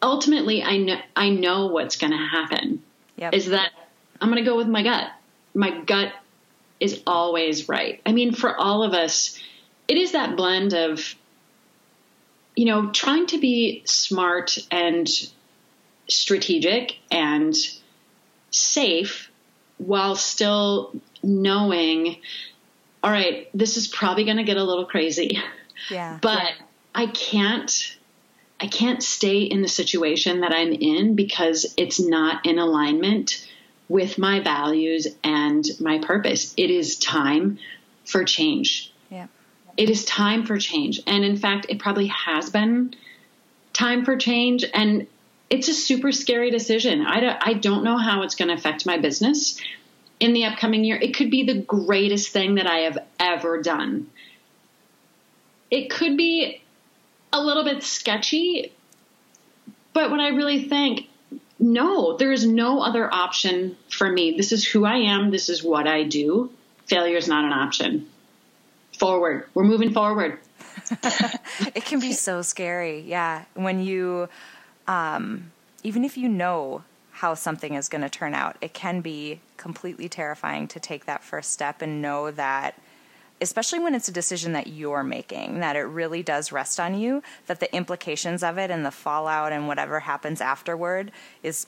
ultimately 0.00 0.62
i 0.62 0.76
know 0.76 0.96
i 1.16 1.28
know 1.28 1.66
what's 1.66 1.96
going 1.96 2.12
to 2.12 2.16
happen 2.16 2.82
yep. 3.16 3.34
is 3.34 3.46
that 3.46 3.72
i'm 4.20 4.28
going 4.30 4.42
to 4.42 4.48
go 4.48 4.56
with 4.56 4.68
my 4.68 4.84
gut 4.84 5.10
my 5.52 5.80
gut 5.80 6.12
is 6.78 7.02
always 7.08 7.68
right 7.68 8.00
i 8.06 8.12
mean 8.12 8.32
for 8.32 8.56
all 8.56 8.84
of 8.84 8.92
us 8.92 9.36
it 9.88 9.96
is 9.96 10.12
that 10.12 10.36
blend 10.36 10.74
of 10.74 11.16
you 12.54 12.66
know 12.66 12.90
trying 12.90 13.26
to 13.26 13.38
be 13.38 13.82
smart 13.84 14.58
and 14.70 15.08
strategic 16.08 16.96
and 17.10 17.54
safe 18.50 19.30
while 19.78 20.16
still 20.16 20.94
knowing, 21.22 22.16
all 23.02 23.10
right, 23.10 23.48
this 23.54 23.76
is 23.76 23.86
probably 23.88 24.24
going 24.24 24.36
to 24.36 24.44
get 24.44 24.56
a 24.56 24.64
little 24.64 24.86
crazy. 24.86 25.38
Yeah. 25.90 26.18
But 26.20 26.42
yeah. 26.42 26.64
I 26.92 27.06
can't 27.06 27.96
I 28.60 28.66
can't 28.66 29.00
stay 29.00 29.42
in 29.42 29.62
the 29.62 29.68
situation 29.68 30.40
that 30.40 30.52
I'm 30.52 30.72
in 30.72 31.14
because 31.14 31.72
it's 31.76 32.00
not 32.00 32.44
in 32.44 32.58
alignment 32.58 33.46
with 33.88 34.18
my 34.18 34.40
values 34.40 35.06
and 35.22 35.64
my 35.78 35.98
purpose. 35.98 36.54
It 36.56 36.70
is 36.70 36.98
time 36.98 37.58
for 38.04 38.24
change. 38.24 38.92
Yeah. 39.10 39.28
It 39.76 39.88
is 39.88 40.04
time 40.04 40.44
for 40.44 40.58
change. 40.58 41.00
And 41.06 41.24
in 41.24 41.36
fact, 41.36 41.66
it 41.68 41.78
probably 41.78 42.08
has 42.08 42.50
been 42.50 42.94
time 43.72 44.04
for 44.04 44.16
change 44.16 44.64
and 44.74 45.06
it's 45.50 45.68
a 45.68 45.74
super 45.74 46.12
scary 46.12 46.50
decision. 46.50 47.06
I 47.06 47.20
don't, 47.20 47.38
I 47.40 47.52
don't 47.54 47.84
know 47.84 47.96
how 47.96 48.22
it's 48.22 48.34
going 48.34 48.48
to 48.48 48.54
affect 48.54 48.86
my 48.86 48.98
business 48.98 49.58
in 50.20 50.32
the 50.32 50.44
upcoming 50.44 50.84
year. 50.84 50.96
It 50.96 51.14
could 51.14 51.30
be 51.30 51.44
the 51.44 51.60
greatest 51.60 52.32
thing 52.32 52.56
that 52.56 52.66
I 52.66 52.80
have 52.80 52.98
ever 53.18 53.62
done. 53.62 54.08
It 55.70 55.90
could 55.90 56.16
be 56.16 56.62
a 57.32 57.40
little 57.40 57.64
bit 57.64 57.82
sketchy, 57.82 58.72
but 59.92 60.10
what 60.10 60.20
I 60.20 60.28
really 60.28 60.68
think, 60.68 61.06
no, 61.58 62.16
there 62.16 62.32
is 62.32 62.46
no 62.46 62.80
other 62.80 63.12
option 63.12 63.76
for 63.88 64.10
me. 64.10 64.36
This 64.36 64.52
is 64.52 64.66
who 64.66 64.84
I 64.84 64.96
am. 64.96 65.30
This 65.30 65.48
is 65.48 65.62
what 65.62 65.86
I 65.86 66.04
do. 66.04 66.50
Failure 66.86 67.16
is 67.16 67.28
not 67.28 67.44
an 67.44 67.52
option. 67.52 68.08
forward. 68.98 69.46
We're 69.54 69.64
moving 69.64 69.92
forward. 69.92 70.38
it 71.74 71.84
can 71.84 72.00
be 72.00 72.12
so 72.12 72.42
scary. 72.42 73.00
Yeah. 73.00 73.44
When 73.54 73.80
you, 73.80 74.28
um, 74.88 75.52
even 75.84 76.04
if 76.04 76.16
you 76.16 76.28
know 76.28 76.82
how 77.12 77.34
something 77.34 77.74
is 77.74 77.88
going 77.88 78.02
to 78.02 78.08
turn 78.08 78.34
out, 78.34 78.56
it 78.60 78.74
can 78.74 79.00
be 79.00 79.40
completely 79.56 80.08
terrifying 80.08 80.66
to 80.68 80.80
take 80.80 81.04
that 81.04 81.22
first 81.22 81.52
step 81.52 81.82
and 81.82 82.02
know 82.02 82.30
that 82.32 82.74
especially 83.40 83.78
when 83.78 83.94
it's 83.94 84.08
a 84.08 84.12
decision 84.12 84.52
that 84.52 84.66
you're 84.66 85.04
making, 85.04 85.60
that 85.60 85.76
it 85.76 85.82
really 85.82 86.22
does 86.22 86.50
rest 86.50 86.80
on 86.80 86.98
you, 86.98 87.22
that 87.46 87.60
the 87.60 87.72
implications 87.74 88.42
of 88.42 88.58
it 88.58 88.70
and 88.70 88.84
the 88.84 88.90
fallout 88.90 89.52
and 89.52 89.68
whatever 89.68 90.00
happens 90.00 90.40
afterward 90.40 91.12
is 91.42 91.66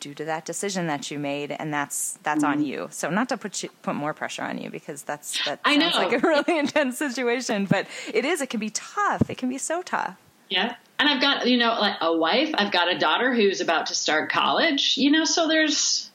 due 0.00 0.14
to 0.14 0.24
that 0.24 0.44
decision 0.46 0.86
that 0.86 1.10
you 1.10 1.18
made 1.18 1.52
and 1.52 1.72
that's 1.72 2.18
that's 2.22 2.42
mm-hmm. 2.42 2.60
on 2.60 2.64
you. 2.64 2.88
So 2.90 3.10
not 3.10 3.28
to 3.30 3.36
put 3.36 3.62
you, 3.62 3.68
put 3.82 3.94
more 3.94 4.14
pressure 4.14 4.42
on 4.42 4.58
you 4.58 4.70
because 4.70 5.02
that's 5.02 5.44
that 5.44 5.60
I 5.64 5.78
sounds 5.78 5.94
know. 5.94 6.02
like 6.02 6.22
a 6.22 6.26
really 6.26 6.58
intense 6.58 6.98
situation, 6.98 7.66
but 7.66 7.86
it 8.12 8.24
is 8.24 8.40
it 8.40 8.48
can 8.50 8.60
be 8.60 8.70
tough. 8.70 9.28
It 9.30 9.38
can 9.38 9.48
be 9.48 9.58
so 9.58 9.82
tough. 9.82 10.16
Yeah. 10.48 10.76
And 11.00 11.08
I've 11.08 11.22
got, 11.22 11.48
you 11.48 11.56
know, 11.56 11.78
like 11.80 11.96
a 12.02 12.14
wife, 12.14 12.50
I've 12.52 12.70
got 12.70 12.92
a 12.92 12.98
daughter 12.98 13.34
who's 13.34 13.62
about 13.62 13.86
to 13.86 13.94
start 13.94 14.30
college, 14.30 14.98
you 14.98 15.10
know, 15.10 15.24
so 15.24 15.48
there's 15.48 16.10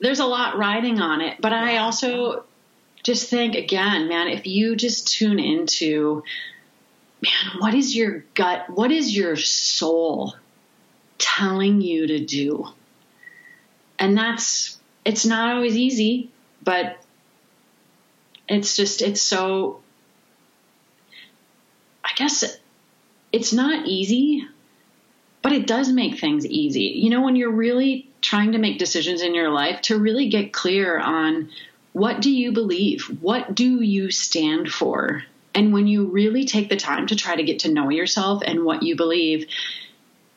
there's 0.00 0.18
a 0.18 0.26
lot 0.26 0.58
riding 0.58 1.00
on 1.00 1.20
it, 1.20 1.40
but 1.40 1.52
I 1.52 1.76
also 1.76 2.42
just 3.04 3.30
think 3.30 3.54
again, 3.54 4.08
man, 4.08 4.26
if 4.26 4.44
you 4.44 4.74
just 4.74 5.06
tune 5.06 5.38
into, 5.38 6.24
man, 7.22 7.60
what 7.60 7.74
is 7.74 7.94
your 7.94 8.24
gut? 8.34 8.68
What 8.68 8.90
is 8.90 9.16
your 9.16 9.36
soul 9.36 10.34
telling 11.18 11.80
you 11.80 12.08
to 12.08 12.24
do? 12.24 12.66
And 14.00 14.18
that's, 14.18 14.80
it's 15.04 15.24
not 15.24 15.54
always 15.54 15.76
easy, 15.76 16.28
but 16.60 16.96
it's 18.48 18.74
just, 18.74 19.00
it's 19.00 19.22
so, 19.22 19.80
I 22.04 22.10
guess 22.16 22.58
it's 23.32 23.52
not 23.52 23.86
easy, 23.86 24.46
but 25.40 25.52
it 25.52 25.66
does 25.66 25.90
make 25.90 26.20
things 26.20 26.46
easy. 26.46 26.92
You 26.96 27.10
know, 27.10 27.22
when 27.22 27.36
you're 27.36 27.50
really 27.50 28.08
trying 28.20 28.52
to 28.52 28.58
make 28.58 28.78
decisions 28.78 29.22
in 29.22 29.34
your 29.34 29.50
life, 29.50 29.80
to 29.82 29.98
really 29.98 30.28
get 30.28 30.52
clear 30.52 30.98
on 30.98 31.50
what 31.92 32.20
do 32.20 32.30
you 32.30 32.52
believe? 32.52 33.04
What 33.20 33.54
do 33.54 33.82
you 33.82 34.10
stand 34.10 34.70
for? 34.70 35.24
And 35.54 35.72
when 35.72 35.86
you 35.86 36.06
really 36.06 36.44
take 36.44 36.68
the 36.68 36.76
time 36.76 37.08
to 37.08 37.16
try 37.16 37.36
to 37.36 37.42
get 37.42 37.60
to 37.60 37.72
know 37.72 37.90
yourself 37.90 38.42
and 38.44 38.64
what 38.64 38.82
you 38.82 38.96
believe, 38.96 39.48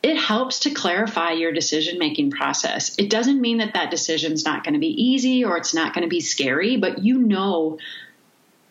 it 0.04 0.18
helps 0.18 0.62
to 0.62 0.72
clarify 0.72 1.32
your 1.32 1.52
decision 1.52 1.98
making 1.98 2.32
process. 2.32 2.96
It 2.98 3.10
doesn't 3.10 3.40
mean 3.40 3.58
that 3.60 3.74
that 3.74 3.92
decision's 3.92 4.46
not 4.46 4.64
going 4.64 4.74
to 4.74 4.80
be 4.80 5.04
easy 5.04 5.46
or 5.46 5.58
it's 5.58 5.74
not 5.74 5.94
going 5.94 6.04
to 6.04 6.10
be 6.10 6.20
scary, 6.20 6.78
but 6.78 7.00
you 7.00 7.20
know 7.20 7.80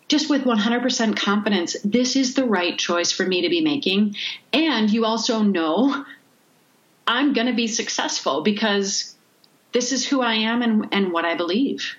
just 0.09 0.29
with 0.29 0.45
100% 0.45 1.17
confidence, 1.17 1.77
this 1.85 2.17
is 2.17 2.35
the 2.35 2.45
right 2.45 2.79
choice 2.79 3.11
for 3.11 3.25
me 3.25 3.43
to 3.43 3.49
be 3.49 3.61
making. 3.61 4.17
And 4.53 4.91
you 4.91 5.05
also 5.05 5.43
know 5.43 6.05
I'm 7.07 7.33
going 7.33 7.47
to 7.47 7.55
be 7.55 7.67
successful 7.67 8.43
because 8.43 9.15
this 9.73 9.93
is 9.93 10.07
who 10.07 10.21
I 10.21 10.35
am 10.35 10.63
and, 10.63 10.89
and 10.93 11.13
what 11.13 11.25
I 11.25 11.35
believe. 11.35 11.97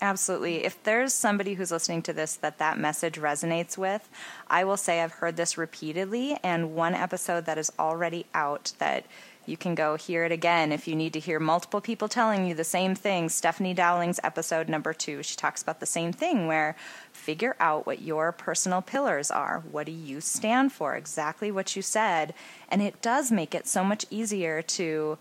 Absolutely. 0.00 0.64
If 0.64 0.82
there's 0.82 1.14
somebody 1.14 1.54
who's 1.54 1.70
listening 1.70 2.02
to 2.02 2.12
this 2.12 2.36
that 2.36 2.58
that 2.58 2.78
message 2.78 3.14
resonates 3.14 3.78
with, 3.78 4.06
I 4.48 4.64
will 4.64 4.76
say 4.76 5.00
I've 5.00 5.12
heard 5.12 5.36
this 5.36 5.56
repeatedly, 5.56 6.36
and 6.42 6.74
one 6.74 6.94
episode 6.94 7.46
that 7.46 7.56
is 7.56 7.72
already 7.78 8.26
out 8.34 8.72
that 8.78 9.06
you 9.46 9.56
can 9.56 9.74
go 9.74 9.96
hear 9.96 10.24
it 10.24 10.32
again 10.32 10.72
if 10.72 10.88
you 10.88 10.94
need 10.94 11.12
to 11.12 11.20
hear 11.20 11.38
multiple 11.38 11.80
people 11.80 12.08
telling 12.08 12.46
you 12.46 12.54
the 12.54 12.64
same 12.64 12.94
thing. 12.94 13.28
Stephanie 13.28 13.74
Dowling's 13.74 14.20
episode 14.24 14.68
number 14.68 14.92
two, 14.92 15.22
she 15.22 15.36
talks 15.36 15.62
about 15.62 15.80
the 15.80 15.86
same 15.86 16.12
thing 16.12 16.46
where 16.46 16.76
figure 17.12 17.56
out 17.60 17.86
what 17.86 18.02
your 18.02 18.32
personal 18.32 18.82
pillars 18.82 19.30
are. 19.30 19.62
What 19.70 19.86
do 19.86 19.92
you 19.92 20.20
stand 20.20 20.72
for? 20.72 20.94
Exactly 20.94 21.50
what 21.50 21.76
you 21.76 21.82
said. 21.82 22.34
And 22.68 22.82
it 22.82 23.02
does 23.02 23.30
make 23.30 23.54
it 23.54 23.66
so 23.66 23.84
much 23.84 24.06
easier 24.10 24.62
to 24.62 25.18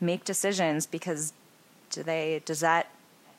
make 0.00 0.24
decisions 0.24 0.86
because 0.86 1.32
do 1.90 2.02
they 2.02 2.42
does 2.44 2.60
that 2.60 2.88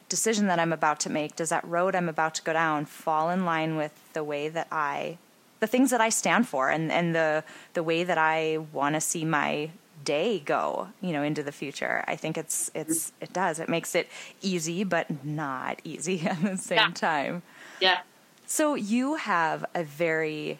decision 0.09 0.47
that 0.47 0.59
I'm 0.59 0.73
about 0.73 0.99
to 1.01 1.09
make, 1.09 1.35
does 1.35 1.49
that 1.49 1.67
road 1.67 1.95
I'm 1.95 2.09
about 2.09 2.35
to 2.35 2.43
go 2.43 2.53
down 2.53 2.85
fall 2.85 3.29
in 3.29 3.45
line 3.45 3.75
with 3.75 3.91
the 4.13 4.23
way 4.23 4.49
that 4.49 4.67
I, 4.71 5.17
the 5.59 5.67
things 5.67 5.91
that 5.91 6.01
I 6.01 6.09
stand 6.09 6.47
for 6.47 6.69
and, 6.69 6.91
and 6.91 7.13
the, 7.13 7.43
the 7.73 7.83
way 7.83 8.03
that 8.03 8.17
I 8.17 8.59
want 8.71 8.95
to 8.95 9.01
see 9.01 9.25
my 9.25 9.69
day 10.07 10.39
go, 10.39 10.87
you 11.01 11.11
know, 11.11 11.21
into 11.21 11.43
the 11.43 11.51
future. 11.51 12.01
I 12.07 12.15
think 12.15 12.37
it's, 12.37 12.71
it's, 12.73 13.11
it 13.19 13.33
does. 13.33 13.59
It 13.59 13.67
makes 13.67 13.93
it 13.93 14.07
easy, 14.41 14.85
but 14.85 15.25
not 15.25 15.81
easy 15.83 16.21
at 16.27 16.41
the 16.41 16.55
same 16.55 16.77
yeah. 16.77 16.91
time. 16.91 17.41
Yeah. 17.81 17.99
So 18.45 18.75
you 18.75 19.15
have 19.15 19.65
a 19.75 19.83
very 19.83 20.59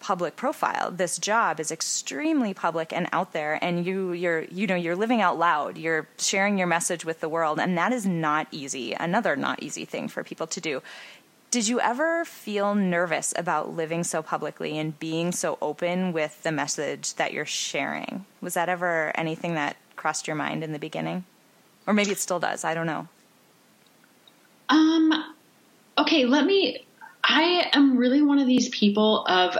public 0.00 0.34
profile. 0.34 0.90
This 0.90 1.18
job 1.18 1.60
is 1.60 1.70
extremely 1.70 2.52
public 2.54 2.92
and 2.92 3.08
out 3.12 3.32
there 3.32 3.62
and 3.62 3.84
you 3.84 4.12
you're 4.12 4.42
you 4.44 4.66
know 4.66 4.74
you're 4.74 4.96
living 4.96 5.20
out 5.20 5.38
loud. 5.38 5.76
You're 5.76 6.08
sharing 6.18 6.58
your 6.58 6.66
message 6.66 7.04
with 7.04 7.20
the 7.20 7.28
world 7.28 7.58
and 7.60 7.76
that 7.78 7.92
is 7.92 8.06
not 8.06 8.48
easy. 8.50 8.94
Another 8.94 9.36
not 9.36 9.62
easy 9.62 9.84
thing 9.84 10.08
for 10.08 10.22
people 10.24 10.46
to 10.48 10.60
do. 10.60 10.82
Did 11.50 11.66
you 11.66 11.80
ever 11.80 12.26
feel 12.26 12.74
nervous 12.74 13.32
about 13.36 13.74
living 13.74 14.04
so 14.04 14.22
publicly 14.22 14.78
and 14.78 14.98
being 14.98 15.32
so 15.32 15.56
open 15.62 16.12
with 16.12 16.42
the 16.42 16.52
message 16.52 17.14
that 17.14 17.32
you're 17.32 17.46
sharing? 17.46 18.26
Was 18.42 18.54
that 18.54 18.68
ever 18.68 19.12
anything 19.14 19.54
that 19.54 19.76
crossed 19.96 20.26
your 20.26 20.36
mind 20.36 20.62
in 20.62 20.72
the 20.72 20.78
beginning? 20.78 21.24
Or 21.86 21.94
maybe 21.94 22.10
it 22.10 22.18
still 22.18 22.38
does. 22.38 22.64
I 22.64 22.74
don't 22.74 22.86
know. 22.86 23.08
Um 24.68 25.34
okay, 25.96 26.26
let 26.26 26.44
me 26.44 26.84
I 27.24 27.70
am 27.72 27.96
really 27.96 28.20
one 28.20 28.38
of 28.38 28.46
these 28.46 28.68
people 28.68 29.24
of 29.26 29.56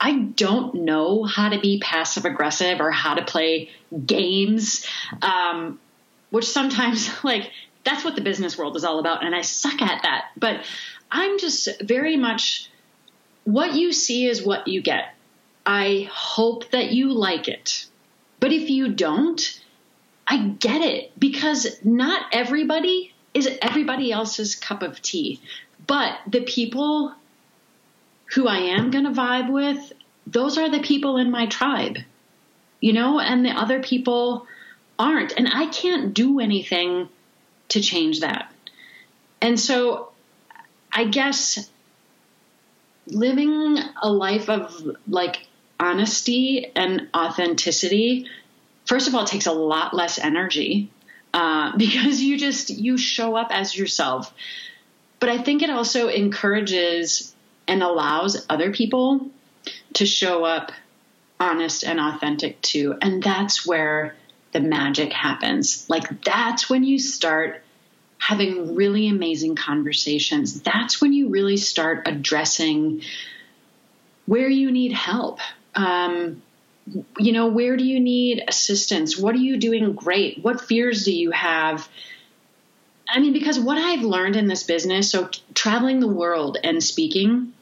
I 0.00 0.18
don't 0.18 0.74
know 0.74 1.24
how 1.24 1.50
to 1.50 1.60
be 1.60 1.78
passive 1.78 2.24
aggressive 2.24 2.80
or 2.80 2.90
how 2.90 3.14
to 3.14 3.22
play 3.22 3.70
games, 4.06 4.86
um, 5.20 5.78
which 6.30 6.48
sometimes, 6.48 7.10
like, 7.24 7.50
that's 7.90 8.04
what 8.04 8.14
the 8.14 8.22
business 8.22 8.56
world 8.56 8.76
is 8.76 8.84
all 8.84 9.00
about. 9.00 9.24
And 9.24 9.34
I 9.34 9.42
suck 9.42 9.82
at 9.82 10.02
that. 10.02 10.26
But 10.36 10.64
I'm 11.10 11.38
just 11.38 11.82
very 11.82 12.16
much 12.16 12.70
what 13.44 13.74
you 13.74 13.92
see 13.92 14.26
is 14.26 14.44
what 14.44 14.68
you 14.68 14.80
get. 14.80 15.14
I 15.66 16.08
hope 16.12 16.70
that 16.70 16.92
you 16.92 17.12
like 17.12 17.48
it. 17.48 17.86
But 18.38 18.52
if 18.52 18.70
you 18.70 18.92
don't, 18.92 19.40
I 20.26 20.38
get 20.38 20.82
it 20.82 21.18
because 21.18 21.84
not 21.84 22.26
everybody 22.32 23.12
is 23.34 23.48
everybody 23.60 24.12
else's 24.12 24.54
cup 24.54 24.82
of 24.82 25.02
tea. 25.02 25.40
But 25.86 26.16
the 26.28 26.42
people 26.42 27.12
who 28.34 28.46
I 28.46 28.58
am 28.58 28.92
going 28.92 29.04
to 29.04 29.10
vibe 29.10 29.52
with, 29.52 29.92
those 30.26 30.58
are 30.58 30.70
the 30.70 30.80
people 30.80 31.16
in 31.16 31.30
my 31.30 31.46
tribe, 31.46 31.98
you 32.80 32.92
know, 32.92 33.18
and 33.18 33.44
the 33.44 33.50
other 33.50 33.82
people 33.82 34.46
aren't. 34.98 35.32
And 35.36 35.48
I 35.52 35.66
can't 35.66 36.14
do 36.14 36.38
anything 36.38 37.08
to 37.70 37.80
change 37.80 38.20
that. 38.20 38.52
And 39.40 39.58
so 39.58 40.10
I 40.92 41.04
guess 41.04 41.70
living 43.06 43.78
a 44.02 44.10
life 44.10 44.48
of 44.48 44.96
like 45.08 45.46
honesty 45.78 46.70
and 46.76 47.08
authenticity, 47.16 48.26
first 48.84 49.08
of 49.08 49.14
all, 49.14 49.24
takes 49.24 49.46
a 49.46 49.52
lot 49.52 49.94
less 49.94 50.18
energy 50.18 50.90
uh, 51.32 51.72
because 51.76 52.20
you 52.20 52.38
just 52.38 52.70
you 52.70 52.98
show 52.98 53.36
up 53.36 53.48
as 53.50 53.76
yourself. 53.76 54.32
But 55.18 55.28
I 55.28 55.38
think 55.38 55.62
it 55.62 55.70
also 55.70 56.08
encourages 56.08 57.34
and 57.68 57.82
allows 57.82 58.46
other 58.48 58.72
people 58.72 59.28
to 59.94 60.06
show 60.06 60.44
up 60.44 60.72
honest 61.38 61.84
and 61.84 62.00
authentic 62.00 62.60
too. 62.62 62.96
And 63.00 63.22
that's 63.22 63.66
where 63.66 64.14
the 64.52 64.60
magic 64.60 65.12
happens. 65.12 65.86
Like, 65.88 66.24
that's 66.24 66.68
when 66.68 66.84
you 66.84 66.98
start 66.98 67.62
having 68.18 68.74
really 68.74 69.08
amazing 69.08 69.56
conversations. 69.56 70.60
That's 70.60 71.00
when 71.00 71.12
you 71.12 71.28
really 71.28 71.56
start 71.56 72.06
addressing 72.06 73.02
where 74.26 74.48
you 74.48 74.70
need 74.70 74.92
help. 74.92 75.40
Um, 75.74 76.42
you 77.18 77.32
know, 77.32 77.48
where 77.48 77.76
do 77.76 77.84
you 77.84 78.00
need 78.00 78.44
assistance? 78.46 79.18
What 79.18 79.34
are 79.34 79.38
you 79.38 79.56
doing 79.56 79.92
great? 79.94 80.42
What 80.42 80.60
fears 80.60 81.04
do 81.04 81.12
you 81.12 81.30
have? 81.30 81.88
I 83.08 83.20
mean, 83.20 83.32
because 83.32 83.58
what 83.58 83.78
I've 83.78 84.02
learned 84.02 84.36
in 84.36 84.46
this 84.46 84.62
business, 84.62 85.10
so 85.10 85.30
traveling 85.54 86.00
the 86.00 86.08
world 86.08 86.58
and 86.62 86.82
speaking, 86.82 87.52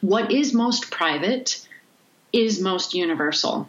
what 0.00 0.30
is 0.30 0.52
most 0.52 0.90
private 0.90 1.66
is 2.32 2.60
most 2.60 2.94
universal. 2.94 3.68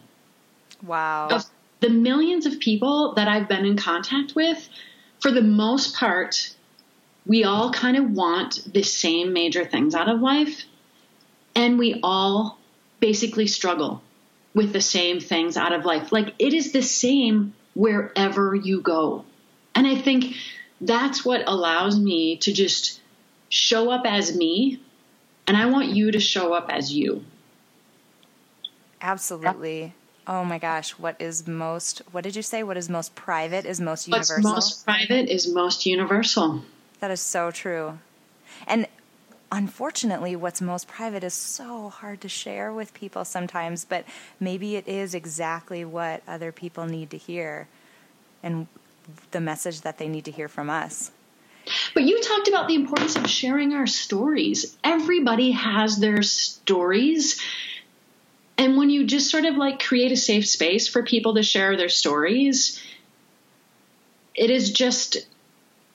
Wow. 0.84 1.30
Of 1.30 1.46
the 1.80 1.90
millions 1.90 2.46
of 2.46 2.60
people 2.60 3.14
that 3.14 3.28
I've 3.28 3.48
been 3.48 3.66
in 3.66 3.78
contact 3.78 4.36
with, 4.36 4.68
for 5.20 5.32
the 5.32 5.42
most 5.42 5.96
part, 5.96 6.54
we 7.26 7.44
all 7.44 7.72
kind 7.72 7.98
of 7.98 8.12
want 8.12 8.62
the 8.72 8.84
same 8.84 9.34
major 9.34 9.66
things 9.66 9.94
out 9.94 10.10
of 10.10 10.22
life. 10.22 10.64
And 11.56 11.78
we 11.78 12.00
all 12.04 12.58
basically 13.00 13.48
struggle 13.48 14.02
with 14.54 14.74
the 14.74 14.82
same 14.82 15.20
things 15.20 15.58
out 15.58 15.74
of 15.74 15.86
life. 15.86 16.12
Like 16.12 16.34
it 16.40 16.54
is 16.54 16.72
the 16.72 16.82
same 16.82 17.54
wherever 17.76 18.56
you 18.56 18.82
go. 18.82 19.26
And 19.76 19.86
I 19.86 19.96
think 19.96 20.36
that's 20.82 21.24
what 21.24 21.44
allows 21.48 22.00
me 22.00 22.38
to 22.38 22.54
just 22.54 23.02
show 23.50 23.92
up 23.92 24.06
as 24.06 24.36
me 24.36 24.80
And 25.48 25.56
I 25.56 25.68
want 25.68 25.88
you 25.88 26.12
to 26.12 26.20
show 26.20 26.54
up 26.54 26.70
as 26.70 26.92
you. 26.92 27.24
Absolutely. 29.02 29.94
Oh 30.28 30.44
my 30.44 30.58
gosh, 30.58 30.92
what 30.92 31.16
is 31.20 31.48
most, 31.48 32.02
what 32.12 32.24
did 32.24 32.36
you 32.36 32.42
say? 32.42 32.62
What 32.62 32.76
is 32.76 32.90
most 32.90 33.16
private 33.16 33.66
is 33.66 33.80
most 33.80 34.08
universal? 34.08 34.44
What's 34.44 34.56
most 34.56 34.86
private 34.86 35.30
is 35.30 35.48
most 35.54 35.86
universal. 35.86 36.64
That 37.00 37.12
is 37.12 37.22
so 37.22 37.50
true. 37.50 38.00
And 38.68 38.88
unfortunately, 39.52 40.36
what's 40.36 40.62
most 40.62 40.88
private 40.88 41.24
is 41.24 41.34
so 41.34 41.88
hard 41.90 42.20
to 42.22 42.30
share 42.30 42.74
with 42.74 42.94
people 42.94 43.24
sometimes, 43.24 43.86
but 43.86 44.04
maybe 44.38 44.76
it 44.76 44.86
is 44.86 45.16
exactly 45.16 45.86
what 45.86 46.24
other 46.28 46.52
people 46.52 46.86
need 46.86 47.10
to 47.12 47.18
hear 47.18 47.70
and 48.44 48.68
the 49.32 49.40
message 49.40 49.82
that 49.82 49.98
they 49.98 50.10
need 50.10 50.26
to 50.26 50.32
hear 50.32 50.50
from 50.50 50.70
us. 50.70 51.12
But 51.94 52.04
you 52.04 52.22
talked 52.22 52.48
about 52.48 52.68
the 52.68 52.76
importance 52.76 53.16
of 53.16 53.30
sharing 53.30 53.74
our 53.74 53.88
stories. 53.88 54.78
Everybody 54.84 55.52
has 55.52 55.98
their 55.98 56.22
stories. 56.22 57.42
And 58.58 58.78
when 58.78 58.90
you 58.90 59.06
just 59.06 59.30
sort 59.30 59.46
of 59.46 59.56
like 59.56 59.84
create 59.84 60.12
a 60.12 60.18
safe 60.18 60.48
space 60.48 60.88
for 60.88 61.04
people 61.04 61.36
to 61.36 61.44
share 61.44 61.78
their 61.78 61.90
stories, 61.90 62.82
it 64.34 64.50
is 64.50 64.72
just 64.72 65.18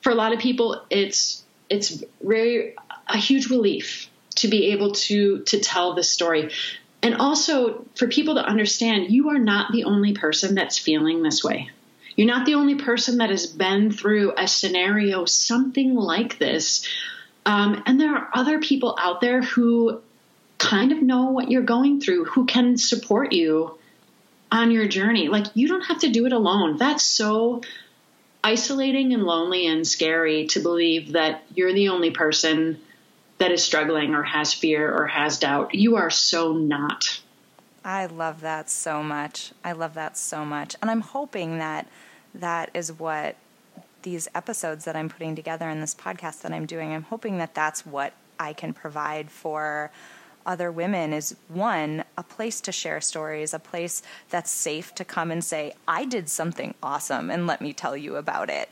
for 0.01 0.11
a 0.11 0.15
lot 0.15 0.33
of 0.33 0.39
people 0.39 0.83
it's 0.89 1.43
it's 1.69 2.03
very 2.21 2.75
a 3.07 3.17
huge 3.17 3.49
relief 3.49 4.09
to 4.35 4.47
be 4.47 4.71
able 4.71 4.91
to 4.91 5.39
to 5.41 5.59
tell 5.59 5.93
the 5.93 6.03
story. 6.03 6.51
And 7.01 7.15
also 7.15 7.85
for 7.95 8.07
people 8.07 8.35
to 8.35 8.45
understand 8.45 9.11
you 9.11 9.29
are 9.29 9.39
not 9.39 9.71
the 9.71 9.83
only 9.83 10.13
person 10.13 10.55
that's 10.55 10.77
feeling 10.77 11.21
this 11.21 11.43
way. 11.43 11.69
You're 12.15 12.27
not 12.27 12.45
the 12.45 12.55
only 12.55 12.75
person 12.75 13.17
that 13.17 13.29
has 13.29 13.47
been 13.47 13.91
through 13.91 14.33
a 14.37 14.47
scenario 14.47 15.25
something 15.25 15.95
like 15.95 16.37
this. 16.37 16.87
Um, 17.45 17.83
and 17.85 17.99
there 17.99 18.15
are 18.15 18.29
other 18.33 18.59
people 18.59 18.95
out 18.99 19.19
there 19.19 19.41
who 19.41 20.01
kind 20.63 20.91
of 20.91 21.01
know 21.01 21.31
what 21.31 21.51
you're 21.51 21.61
going 21.61 21.99
through, 21.99 22.25
who 22.25 22.45
can 22.45 22.77
support 22.77 23.33
you 23.33 23.77
on 24.51 24.71
your 24.71 24.87
journey. 24.87 25.27
Like, 25.27 25.47
you 25.55 25.67
don't 25.67 25.85
have 25.85 25.99
to 25.99 26.09
do 26.09 26.25
it 26.25 26.31
alone. 26.31 26.77
That's 26.77 27.03
so 27.03 27.61
isolating 28.43 29.13
and 29.13 29.23
lonely 29.23 29.67
and 29.67 29.85
scary 29.85 30.47
to 30.47 30.59
believe 30.59 31.13
that 31.13 31.43
you're 31.53 31.73
the 31.73 31.89
only 31.89 32.11
person 32.11 32.79
that 33.39 33.51
is 33.51 33.63
struggling 33.63 34.13
or 34.13 34.23
has 34.23 34.53
fear 34.53 34.93
or 34.93 35.07
has 35.07 35.39
doubt. 35.39 35.75
You 35.75 35.97
are 35.97 36.09
so 36.09 36.53
not. 36.53 37.19
I 37.83 38.05
love 38.05 38.41
that 38.41 38.69
so 38.69 39.03
much. 39.03 39.51
I 39.63 39.73
love 39.73 39.95
that 39.95 40.17
so 40.17 40.45
much. 40.45 40.75
And 40.81 40.89
I'm 40.89 41.01
hoping 41.01 41.57
that 41.57 41.87
that 42.35 42.69
is 42.73 42.91
what 42.91 43.35
these 44.03 44.27
episodes 44.33 44.85
that 44.85 44.95
I'm 44.95 45.09
putting 45.09 45.35
together 45.35 45.69
in 45.69 45.81
this 45.81 45.95
podcast 45.95 46.41
that 46.41 46.53
I'm 46.53 46.65
doing, 46.65 46.93
I'm 46.93 47.03
hoping 47.03 47.37
that 47.39 47.53
that's 47.53 47.85
what 47.85 48.13
I 48.39 48.53
can 48.53 48.73
provide 48.73 49.29
for 49.31 49.91
other 50.45 50.71
women 50.71 51.13
is 51.13 51.35
one, 51.47 52.03
a 52.17 52.23
place 52.23 52.61
to 52.61 52.71
share 52.71 53.01
stories, 53.01 53.53
a 53.53 53.59
place 53.59 54.01
that's 54.29 54.51
safe 54.51 54.93
to 54.95 55.05
come 55.05 55.31
and 55.31 55.43
say, 55.43 55.73
I 55.87 56.05
did 56.05 56.29
something 56.29 56.73
awesome 56.81 57.29
and 57.29 57.47
let 57.47 57.61
me 57.61 57.73
tell 57.73 57.95
you 57.97 58.15
about 58.15 58.49
it. 58.49 58.69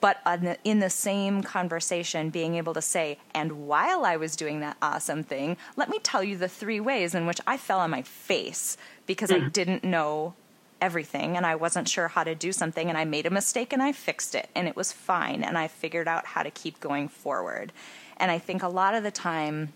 But 0.00 0.18
in 0.62 0.78
the 0.78 0.90
same 0.90 1.42
conversation, 1.42 2.30
being 2.30 2.54
able 2.54 2.74
to 2.74 2.82
say, 2.82 3.18
and 3.34 3.66
while 3.66 4.04
I 4.04 4.16
was 4.16 4.36
doing 4.36 4.60
that 4.60 4.76
awesome 4.80 5.24
thing, 5.24 5.56
let 5.76 5.88
me 5.88 5.98
tell 5.98 6.22
you 6.22 6.36
the 6.36 6.48
three 6.48 6.78
ways 6.78 7.14
in 7.14 7.26
which 7.26 7.40
I 7.46 7.56
fell 7.56 7.80
on 7.80 7.90
my 7.90 8.02
face 8.02 8.76
because 9.06 9.30
mm. 9.30 9.44
I 9.44 9.48
didn't 9.48 9.82
know 9.82 10.34
everything 10.80 11.36
and 11.36 11.44
I 11.44 11.56
wasn't 11.56 11.88
sure 11.88 12.06
how 12.06 12.22
to 12.22 12.36
do 12.36 12.52
something 12.52 12.88
and 12.88 12.96
I 12.96 13.04
made 13.04 13.26
a 13.26 13.30
mistake 13.30 13.72
and 13.72 13.82
I 13.82 13.90
fixed 13.90 14.36
it 14.36 14.48
and 14.54 14.68
it 14.68 14.76
was 14.76 14.92
fine 14.92 15.42
and 15.42 15.58
I 15.58 15.66
figured 15.66 16.06
out 16.06 16.26
how 16.26 16.44
to 16.44 16.50
keep 16.50 16.78
going 16.78 17.08
forward. 17.08 17.72
And 18.18 18.30
I 18.30 18.38
think 18.38 18.62
a 18.62 18.68
lot 18.68 18.94
of 18.94 19.02
the 19.02 19.10
time 19.10 19.72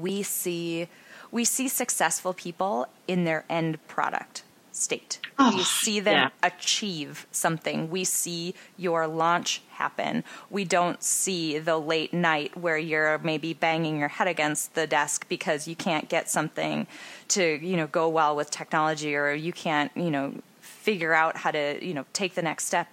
we 0.00 0.22
see 0.22 0.88
we 1.30 1.44
see 1.44 1.68
successful 1.68 2.32
people 2.32 2.86
in 3.06 3.24
their 3.24 3.44
end 3.50 3.86
product 3.86 4.42
state. 4.72 5.18
Oh, 5.38 5.56
we 5.56 5.62
see 5.62 6.00
them 6.00 6.14
yeah. 6.14 6.48
achieve 6.48 7.26
something. 7.30 7.90
We 7.90 8.04
see 8.04 8.54
your 8.76 9.06
launch 9.06 9.62
happen. 9.70 10.24
We 10.50 10.64
don't 10.64 11.02
see 11.02 11.58
the 11.58 11.78
late 11.78 12.14
night 12.14 12.56
where 12.56 12.78
you're 12.78 13.18
maybe 13.18 13.54
banging 13.54 13.98
your 13.98 14.08
head 14.08 14.28
against 14.28 14.74
the 14.74 14.86
desk 14.86 15.28
because 15.28 15.68
you 15.68 15.76
can't 15.76 16.08
get 16.08 16.30
something 16.30 16.86
to, 17.28 17.64
you 17.64 17.76
know, 17.76 17.86
go 17.86 18.08
well 18.08 18.34
with 18.34 18.50
technology 18.50 19.14
or 19.14 19.32
you 19.32 19.52
can't, 19.52 19.90
you 19.96 20.10
know, 20.10 20.34
figure 20.60 21.12
out 21.12 21.36
how 21.36 21.50
to, 21.50 21.84
you 21.84 21.94
know, 21.94 22.04
take 22.12 22.34
the 22.34 22.42
next 22.42 22.64
step 22.64 22.88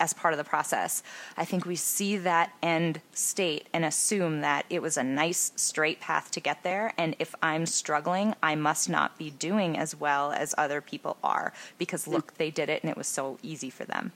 as 0.00 0.14
part 0.14 0.34
of 0.34 0.38
the 0.38 0.44
process. 0.44 1.02
I 1.36 1.44
think 1.44 1.66
we 1.66 1.76
see 1.76 2.16
that 2.16 2.52
end 2.62 3.00
state 3.12 3.68
and 3.72 3.84
assume 3.84 4.40
that 4.40 4.64
it 4.70 4.82
was 4.82 4.96
a 4.96 5.04
nice 5.04 5.52
straight 5.54 6.00
path 6.00 6.30
to 6.32 6.40
get 6.40 6.62
there. 6.62 6.92
And 6.96 7.14
if 7.18 7.34
I'm 7.42 7.66
struggling, 7.66 8.34
I 8.42 8.54
must 8.54 8.88
not 8.88 9.18
be 9.18 9.30
doing 9.30 9.78
as 9.78 9.94
well 9.94 10.32
as 10.32 10.54
other 10.58 10.80
people 10.80 11.18
are 11.22 11.52
because 11.78 12.08
look, 12.08 12.34
they 12.38 12.50
did 12.50 12.68
it 12.68 12.82
and 12.82 12.90
it 12.90 12.96
was 12.96 13.06
so 13.06 13.38
easy 13.42 13.70
for 13.70 13.84
them. 13.84 14.12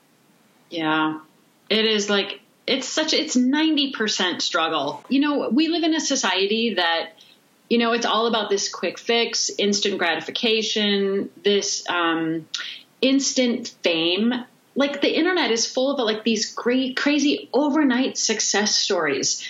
Yeah. 0.70 1.20
It 1.68 1.84
is 1.84 2.10
like, 2.10 2.40
it's 2.66 2.88
such, 2.88 3.12
it's 3.12 3.36
90% 3.36 4.40
struggle. 4.40 5.04
You 5.08 5.20
know, 5.20 5.48
we 5.50 5.68
live 5.68 5.84
in 5.84 5.94
a 5.94 6.00
society 6.00 6.74
that, 6.74 7.10
you 7.68 7.78
know, 7.78 7.92
it's 7.92 8.06
all 8.06 8.26
about 8.26 8.48
this 8.48 8.70
quick 8.70 8.98
fix, 8.98 9.50
instant 9.58 9.98
gratification, 9.98 11.30
this 11.42 11.84
um, 11.88 12.46
instant 13.00 13.74
fame 13.82 14.32
like 14.74 15.00
the 15.00 15.16
internet 15.16 15.50
is 15.50 15.66
full 15.66 15.92
of 15.92 16.04
like 16.04 16.24
these 16.24 16.52
great 16.52 16.96
crazy 16.96 17.48
overnight 17.52 18.18
success 18.18 18.74
stories. 18.74 19.46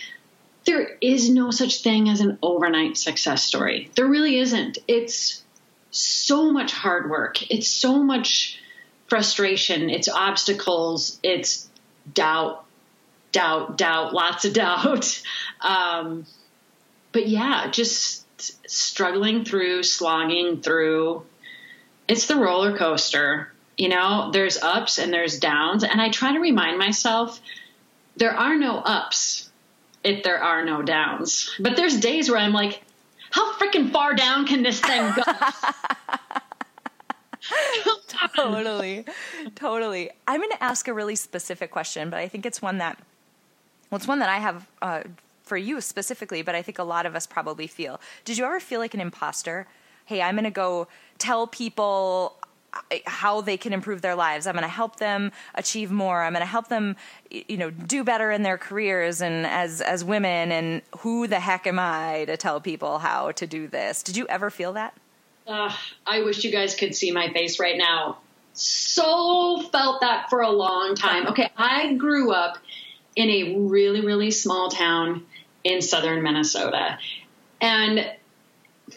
There 0.66 0.96
is 1.00 1.30
no 1.30 1.50
such 1.50 1.82
thing 1.82 2.08
as 2.08 2.20
an 2.20 2.38
overnight 2.42 2.96
success 2.96 3.42
story. 3.42 3.90
There 3.96 4.06
really 4.06 4.38
isn't. 4.38 4.78
It's 4.88 5.42
so 5.90 6.50
much 6.50 6.72
hard 6.72 7.10
work. 7.10 7.50
It's 7.50 7.68
so 7.68 8.02
much 8.02 8.60
frustration. 9.06 9.90
It's 9.90 10.08
obstacles. 10.08 11.18
It's 11.22 11.68
doubt 12.12 12.64
doubt 13.32 13.78
doubt 13.78 14.12
lots 14.14 14.44
of 14.44 14.52
doubt. 14.54 15.22
Um, 15.60 16.26
but 17.12 17.28
yeah 17.28 17.70
just 17.70 18.24
struggling 18.70 19.44
through 19.44 19.82
slogging 19.82 20.60
through. 20.60 21.24
It's 22.08 22.26
the 22.26 22.37
roller 22.37 22.76
coaster 22.76 23.54
you 23.76 23.88
know, 23.88 24.30
there's 24.32 24.62
ups 24.62 24.98
and 24.98 25.12
there's 25.12 25.38
downs. 25.38 25.84
And 25.84 26.00
I 26.00 26.10
try 26.10 26.32
to 26.32 26.38
remind 26.38 26.78
myself 26.78 27.40
there 28.16 28.32
are 28.32 28.56
no 28.56 28.78
ups 28.78 29.50
if 30.02 30.22
there 30.22 30.42
are 30.42 30.64
no 30.64 30.82
downs. 30.82 31.54
But 31.58 31.76
there's 31.76 31.98
days 31.98 32.30
where 32.30 32.38
I'm 32.38 32.52
like, 32.52 32.82
how 33.30 33.52
freaking 33.54 33.90
far 33.90 34.14
down 34.14 34.46
can 34.46 34.62
this 34.62 34.80
thing 34.80 35.12
go? 35.16 35.22
totally. 38.37 39.04
Totally. 39.54 40.10
I'm 40.28 40.40
going 40.40 40.52
to 40.52 40.62
ask 40.62 40.87
a 40.87 40.94
really 40.94 41.16
specific 41.16 41.70
question, 41.70 42.10
but 42.10 42.20
I 42.20 42.28
think 42.28 42.46
it's 42.46 42.62
one 42.62 42.78
that, 42.78 42.98
well, 43.90 43.96
it's 43.96 44.06
one 44.06 44.20
that 44.20 44.28
I 44.28 44.38
have 44.38 44.68
uh, 44.82 45.02
for 45.42 45.56
you 45.56 45.80
specifically, 45.80 46.42
but 46.42 46.54
I 46.54 46.62
think 46.62 46.78
a 46.78 46.84
lot 46.84 47.06
of 47.06 47.16
us 47.16 47.26
probably 47.26 47.66
feel. 47.66 48.00
Did 48.24 48.38
you 48.38 48.44
ever 48.44 48.60
feel 48.60 48.80
like 48.80 48.94
an 48.94 49.00
imposter? 49.00 49.66
Hey, 50.04 50.22
I'm 50.22 50.34
going 50.34 50.44
to 50.44 50.50
go 50.50 50.87
tell 51.18 51.46
people 51.46 52.37
how 53.06 53.40
they 53.40 53.56
can 53.56 53.72
improve 53.72 54.02
their 54.02 54.14
lives. 54.14 54.46
I'm 54.46 54.54
going 54.54 54.62
to 54.62 54.68
help 54.68 54.96
them 54.96 55.32
achieve 55.54 55.90
more. 55.90 56.22
I'm 56.22 56.32
going 56.32 56.40
to 56.40 56.46
help 56.46 56.68
them, 56.68 56.96
you 57.30 57.56
know, 57.56 57.70
do 57.70 58.04
better 58.04 58.30
in 58.30 58.42
their 58.42 58.58
careers 58.58 59.20
and 59.20 59.46
as 59.46 59.80
as 59.80 60.04
women. 60.04 60.52
And 60.52 60.82
who 60.98 61.26
the 61.26 61.40
heck 61.40 61.66
am 61.66 61.78
I 61.78 62.24
to 62.26 62.37
tell 62.37 62.60
people 62.60 62.98
how 62.98 63.32
to 63.32 63.46
do 63.46 63.68
this? 63.68 64.02
Did 64.02 64.16
you 64.16 64.26
ever 64.28 64.50
feel 64.50 64.72
that? 64.74 64.96
Uh, 65.46 65.72
I 66.06 66.22
wish 66.22 66.44
you 66.44 66.50
guys 66.50 66.74
could 66.74 66.94
see 66.94 67.10
my 67.10 67.32
face 67.32 67.60
right 67.60 67.76
now. 67.76 68.18
So 68.54 69.60
felt 69.72 70.00
that 70.00 70.30
for 70.30 70.40
a 70.40 70.50
long 70.50 70.94
time. 70.94 71.26
Okay, 71.28 71.50
I 71.56 71.94
grew 71.94 72.32
up 72.32 72.58
in 73.16 73.28
a 73.28 73.56
really 73.56 74.00
really 74.00 74.30
small 74.30 74.70
town 74.70 75.26
in 75.64 75.82
southern 75.82 76.22
Minnesota, 76.22 76.98
and 77.60 78.10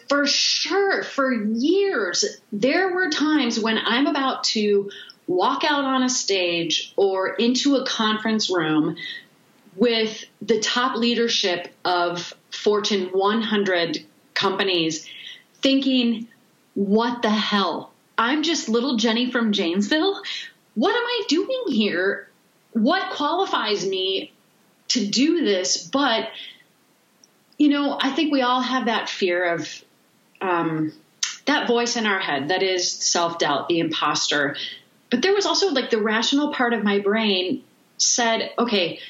for 0.08 0.26
sure, 0.26 1.02
for 1.02 1.32
years, 1.32 2.24
there 2.52 2.92
were 2.94 3.10
times 3.10 3.58
when 3.58 3.78
I'm 3.78 4.06
about 4.06 4.44
to 4.44 4.90
walk 5.26 5.64
out 5.64 5.84
on 5.84 6.02
a 6.02 6.08
stage 6.08 6.92
or 6.96 7.28
into 7.28 7.76
a 7.76 7.86
conference 7.86 8.50
room 8.50 8.96
with 9.76 10.24
the 10.42 10.60
top 10.60 10.96
leadership 10.96 11.68
of 11.84 12.34
Fortune 12.50 13.10
100 13.12 14.04
companies 14.34 15.08
thinking, 15.62 16.28
what 16.74 17.22
the 17.22 17.30
hell? 17.30 17.92
I'm 18.16 18.42
just 18.42 18.68
little 18.68 18.96
Jenny 18.96 19.30
from 19.30 19.52
Janesville. 19.52 20.22
What 20.74 20.94
am 20.94 21.04
I 21.04 21.22
doing 21.28 21.64
here? 21.68 22.28
What 22.72 23.12
qualifies 23.12 23.86
me 23.86 24.32
to 24.88 25.06
do 25.06 25.44
this? 25.44 25.86
But 25.86 26.28
you 27.58 27.68
know, 27.68 27.98
I 28.00 28.10
think 28.10 28.32
we 28.32 28.42
all 28.42 28.62
have 28.62 28.86
that 28.86 29.08
fear 29.08 29.54
of 29.54 29.84
um, 30.40 30.92
that 31.46 31.66
voice 31.66 31.96
in 31.96 32.06
our 32.06 32.20
head 32.20 32.48
that 32.48 32.62
is 32.62 32.90
self 32.90 33.38
doubt, 33.38 33.68
the 33.68 33.80
imposter. 33.80 34.56
But 35.10 35.22
there 35.22 35.34
was 35.34 35.46
also 35.46 35.70
like 35.70 35.90
the 35.90 36.00
rational 36.00 36.52
part 36.52 36.72
of 36.72 36.84
my 36.84 37.00
brain 37.00 37.64
said, 37.96 38.52
okay, 38.58 39.00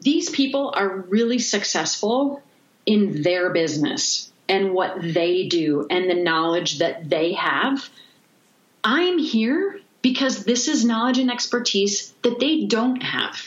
these 0.00 0.28
people 0.28 0.72
are 0.76 0.88
really 0.88 1.38
successful 1.38 2.42
in 2.84 3.22
their 3.22 3.50
business 3.50 4.30
and 4.48 4.74
what 4.74 5.00
they 5.00 5.48
do 5.48 5.86
and 5.88 6.10
the 6.10 6.14
knowledge 6.14 6.80
that 6.80 7.08
they 7.08 7.32
have. 7.32 7.88
I'm 8.82 9.18
here 9.18 9.80
because 10.02 10.44
this 10.44 10.68
is 10.68 10.84
knowledge 10.84 11.18
and 11.18 11.30
expertise 11.30 12.12
that 12.22 12.38
they 12.38 12.66
don't 12.66 13.02
have. 13.02 13.40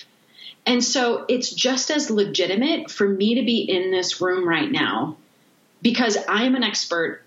And 0.68 0.84
so 0.84 1.24
it's 1.30 1.50
just 1.50 1.90
as 1.90 2.12
legitimate 2.12 2.92
for 2.92 3.08
me 3.08 3.36
to 3.36 3.42
be 3.42 3.62
in 3.62 3.90
this 3.90 4.20
room 4.20 4.48
right 4.48 4.70
now 4.70 5.16
because 5.82 6.18
I'm 6.28 6.56
an 6.56 6.64
expert 6.64 7.24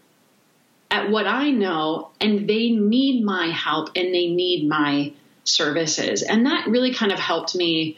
at 0.91 1.11
what 1.11 1.27
I 1.27 1.51
know 1.51 2.11
and 2.21 2.47
they 2.47 2.69
need 2.69 3.25
my 3.25 3.47
help 3.47 3.97
and 3.97 4.15
they 4.15 4.27
need 4.27 4.69
my 4.69 5.15
services. 5.45 6.23
And 6.23 6.45
that 6.45 6.67
really 6.67 6.93
kind 6.93 7.13
of 7.13 7.19
helped 7.19 7.57
me 7.57 7.97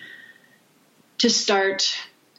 to 1.18 1.28
start 1.28 1.92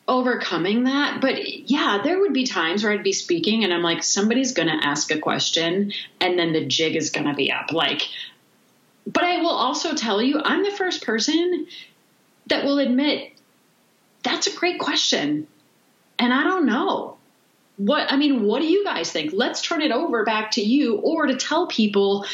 overcoming 0.08 0.86
that. 0.86 1.20
But 1.20 1.70
yeah, 1.70 2.00
there 2.02 2.22
would 2.22 2.34
be 2.34 2.46
times 2.46 2.84
where 2.84 2.94
I'd 2.94 3.04
be 3.04 3.12
speaking 3.12 3.66
and 3.66 3.74
I'm 3.74 3.84
like, 3.84 4.02
somebody's 4.02 4.54
going 4.54 4.70
to 4.70 4.88
ask 4.88 5.12
a 5.12 5.20
question 5.20 5.92
and 6.22 6.40
then 6.40 6.54
the 6.54 6.66
jig 6.66 6.96
is 6.96 7.10
going 7.10 7.28
to 7.28 7.34
be 7.34 7.52
up. 7.52 7.74
Like, 7.74 8.04
but 9.06 9.26
I 9.26 9.42
will 9.42 9.50
also 9.50 9.94
tell 9.94 10.22
you, 10.22 10.40
I'm 10.42 10.64
the 10.64 10.72
first 10.72 11.04
person 11.04 11.68
that 12.48 12.66
will 12.66 12.80
admit 12.80 13.32
that's 14.24 14.48
a 14.48 14.56
great 14.56 14.80
question. 14.80 15.48
And 16.20 16.34
I 16.34 16.44
don't 16.44 16.66
know. 16.66 17.18
What, 17.78 18.12
I 18.12 18.18
mean, 18.18 18.44
what 18.44 18.62
do 18.62 18.68
you 18.68 18.84
guys 18.84 19.12
think? 19.12 19.32
Let's 19.34 19.62
turn 19.62 19.82
it 19.82 19.92
over 19.92 20.24
back 20.24 20.52
to 20.52 20.62
you 20.62 20.98
or 20.98 21.26
to 21.26 21.36
tell 21.36 21.68
people, 21.68 22.26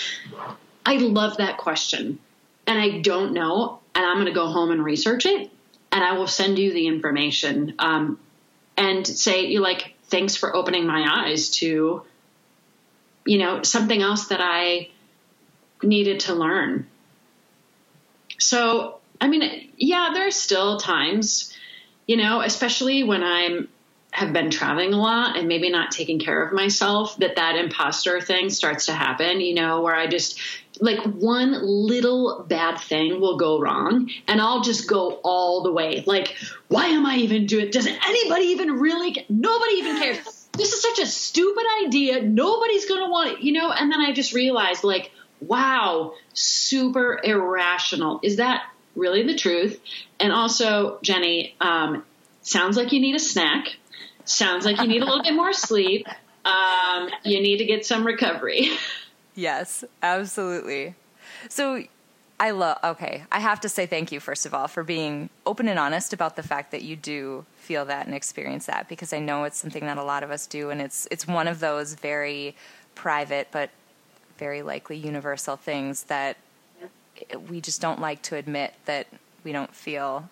I 0.86 0.98
love 0.98 1.38
that 1.38 1.58
question 1.58 2.20
and 2.68 2.80
I 2.80 3.00
don't 3.00 3.34
know, 3.34 3.80
and 3.96 4.06
I'm 4.06 4.16
going 4.16 4.28
to 4.28 4.34
go 4.34 4.48
home 4.48 4.72
and 4.72 4.84
research 4.84 5.26
it 5.26 5.50
and 5.92 6.04
I 6.04 6.14
will 6.14 6.28
send 6.28 6.60
you 6.60 6.72
the 6.72 6.88
information 6.88 7.76
um, 7.80 8.20
and 8.78 9.06
say 9.06 9.46
you 9.46 9.62
like 9.62 9.96
thanks 10.04 10.36
for 10.36 10.56
opening 10.56 10.86
my 10.86 11.26
eyes 11.26 11.50
to 11.50 12.04
you 13.26 13.38
know 13.38 13.64
something 13.64 14.02
else 14.02 14.28
that 14.28 14.40
I 14.42 14.90
needed 15.82 16.22
to 16.22 16.34
learn. 16.34 16.88
So 18.38 18.99
I 19.22 19.28
mean, 19.28 19.72
yeah, 19.78 20.12
there 20.14 20.28
are 20.28 20.32
still 20.32 20.80
times, 20.80 21.56
you 22.08 22.18
know, 22.18 22.42
especially 22.42 23.04
when 23.04 23.24
I'm 23.24 23.70
have 24.12 24.34
been 24.34 24.50
traveling 24.50 24.92
a 24.92 24.98
lot 24.98 25.38
and 25.38 25.48
maybe 25.48 25.70
not 25.70 25.92
taking 25.92 26.18
care 26.18 26.44
of 26.44 26.52
myself 26.52 27.16
that 27.18 27.36
that 27.36 27.56
imposter 27.56 28.20
thing 28.20 28.50
starts 28.50 28.88
to 28.88 28.92
happen 28.92 29.40
you 29.40 29.54
know 29.54 29.82
where 29.82 29.96
i 29.96 30.08
just 30.08 30.40
like 30.82 31.00
one 31.04 31.54
little 31.62 32.46
bad 32.48 32.80
thing 32.80 33.20
will 33.20 33.38
go 33.38 33.60
wrong 33.60 34.10
and 34.28 34.42
I'll 34.42 34.62
just 34.62 34.88
go 34.88 35.20
all 35.24 35.64
the 35.64 35.72
way. 35.72 36.04
Like, 36.06 36.36
why 36.68 36.88
am 36.88 37.06
I 37.06 37.18
even 37.18 37.46
doing 37.46 37.70
Does 37.70 37.88
anybody 37.88 38.46
even 38.46 38.74
really 38.74 39.26
nobody 39.30 39.74
even 39.74 40.00
cares. 40.00 40.48
This 40.54 40.74
is 40.74 40.82
such 40.82 41.00
a 41.00 41.06
stupid 41.06 41.66
idea. 41.86 42.22
Nobody's 42.22 42.88
going 42.88 43.06
to 43.06 43.10
want 43.10 43.32
it, 43.32 43.42
you 43.42 43.54
know? 43.54 43.72
And 43.72 43.92
then 43.92 44.00
I 44.00 44.12
just 44.14 44.34
realized 44.34 44.84
like, 44.84 45.12
wow, 45.42 46.14
super 46.34 47.20
irrational. 47.24 48.20
Is 48.24 48.38
that 48.38 48.64
really 48.96 49.24
the 49.24 49.36
truth? 49.36 49.80
And 50.20 50.32
also, 50.32 51.00
Jenny, 51.02 51.56
um, 51.62 52.04
sounds 52.42 52.78
like 52.78 52.92
you 52.92 53.00
need 53.00 53.16
a 53.16 53.20
snack. 53.20 53.78
Sounds 54.26 54.66
like 54.66 54.80
you 54.80 54.88
need 54.88 55.02
a 55.02 55.06
little 55.06 55.24
bit 55.24 55.34
more 55.34 55.54
sleep. 55.54 56.08
Um, 56.46 57.10
you 57.24 57.42
need 57.42 57.58
to 57.58 57.66
get 57.66 57.86
some 57.86 58.06
recovery. 58.06 58.70
Yes, 59.36 59.86
absolutely. 60.04 60.96
So 61.48 61.84
I 62.42 62.52
love, 62.52 62.78
okay, 62.84 63.24
I 63.32 63.40
have 63.40 63.62
to 63.62 63.70
say 63.70 63.86
thank 63.86 64.12
you, 64.12 64.20
first 64.20 64.46
of 64.46 64.54
all, 64.54 64.68
for 64.68 64.84
being 64.84 65.30
open 65.46 65.70
and 65.70 65.80
honest 65.80 66.12
about 66.12 66.36
the 66.36 66.44
fact 66.44 66.72
that 66.72 66.82
you 66.82 66.98
do 66.98 67.46
feel 67.56 67.86
that 67.86 68.06
and 68.06 68.14
experience 68.14 68.66
that 68.66 68.90
because 68.90 69.14
I 69.14 69.20
know 69.20 69.46
it's 69.46 69.58
something 69.58 69.86
that 69.86 69.98
a 69.98 70.04
lot 70.04 70.24
of 70.24 70.32
us 70.32 70.46
do. 70.46 70.72
And 70.72 70.82
it's, 70.82 71.08
it's 71.10 71.26
one 71.26 71.48
of 71.48 71.62
those 71.62 71.94
very 71.94 72.56
private, 72.96 73.48
but 73.52 73.70
very 74.38 74.62
likely 74.62 74.98
universal 74.98 75.56
things 75.56 76.04
that 76.04 76.36
we 77.50 77.62
just 77.62 77.82
don't 77.82 78.00
like 78.00 78.22
to 78.24 78.36
admit 78.36 78.74
that 78.86 79.08
we 79.44 79.52
don't 79.52 79.74
feel 79.74 80.30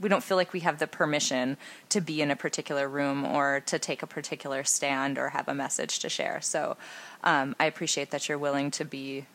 we 0.00 0.08
don't 0.08 0.24
feel 0.24 0.36
like 0.36 0.52
we 0.52 0.60
have 0.60 0.80
the 0.80 0.86
permission 0.86 1.56
to 1.88 2.00
be 2.00 2.20
in 2.20 2.30
a 2.30 2.36
particular 2.36 2.88
room 2.88 3.24
or 3.24 3.60
to 3.66 3.78
take 3.78 4.02
a 4.02 4.06
particular 4.06 4.64
stand 4.64 5.18
or 5.18 5.28
have 5.28 5.46
a 5.48 5.54
message 5.54 6.00
to 6.00 6.08
share. 6.08 6.40
So 6.40 6.76
um, 7.22 7.54
I 7.60 7.66
appreciate 7.66 8.10
that 8.10 8.28
you're 8.28 8.36
willing 8.36 8.72
to 8.72 8.84
be 8.84 9.26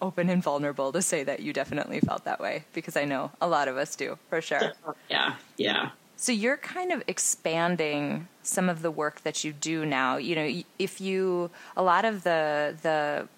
open 0.00 0.30
and 0.30 0.42
vulnerable 0.42 0.92
to 0.92 1.02
say 1.02 1.24
that 1.24 1.40
you 1.40 1.52
definitely 1.52 2.00
felt 2.00 2.24
that 2.24 2.40
way 2.40 2.64
because 2.72 2.96
I 2.96 3.04
know 3.04 3.32
a 3.40 3.48
lot 3.48 3.68
of 3.68 3.76
us 3.76 3.96
do 3.96 4.18
for 4.30 4.40
sure. 4.40 4.72
Yeah, 5.10 5.34
yeah. 5.56 5.90
So 6.16 6.32
you're 6.32 6.56
kind 6.56 6.90
of 6.90 7.02
expanding 7.06 8.26
some 8.42 8.68
of 8.68 8.82
the 8.82 8.90
work 8.90 9.22
that 9.22 9.44
you 9.44 9.52
do 9.52 9.86
now. 9.86 10.16
You 10.16 10.34
know, 10.34 10.62
if 10.78 11.00
you 11.00 11.50
a 11.76 11.82
lot 11.82 12.04
of 12.04 12.24
the 12.24 12.76
the 12.82 13.28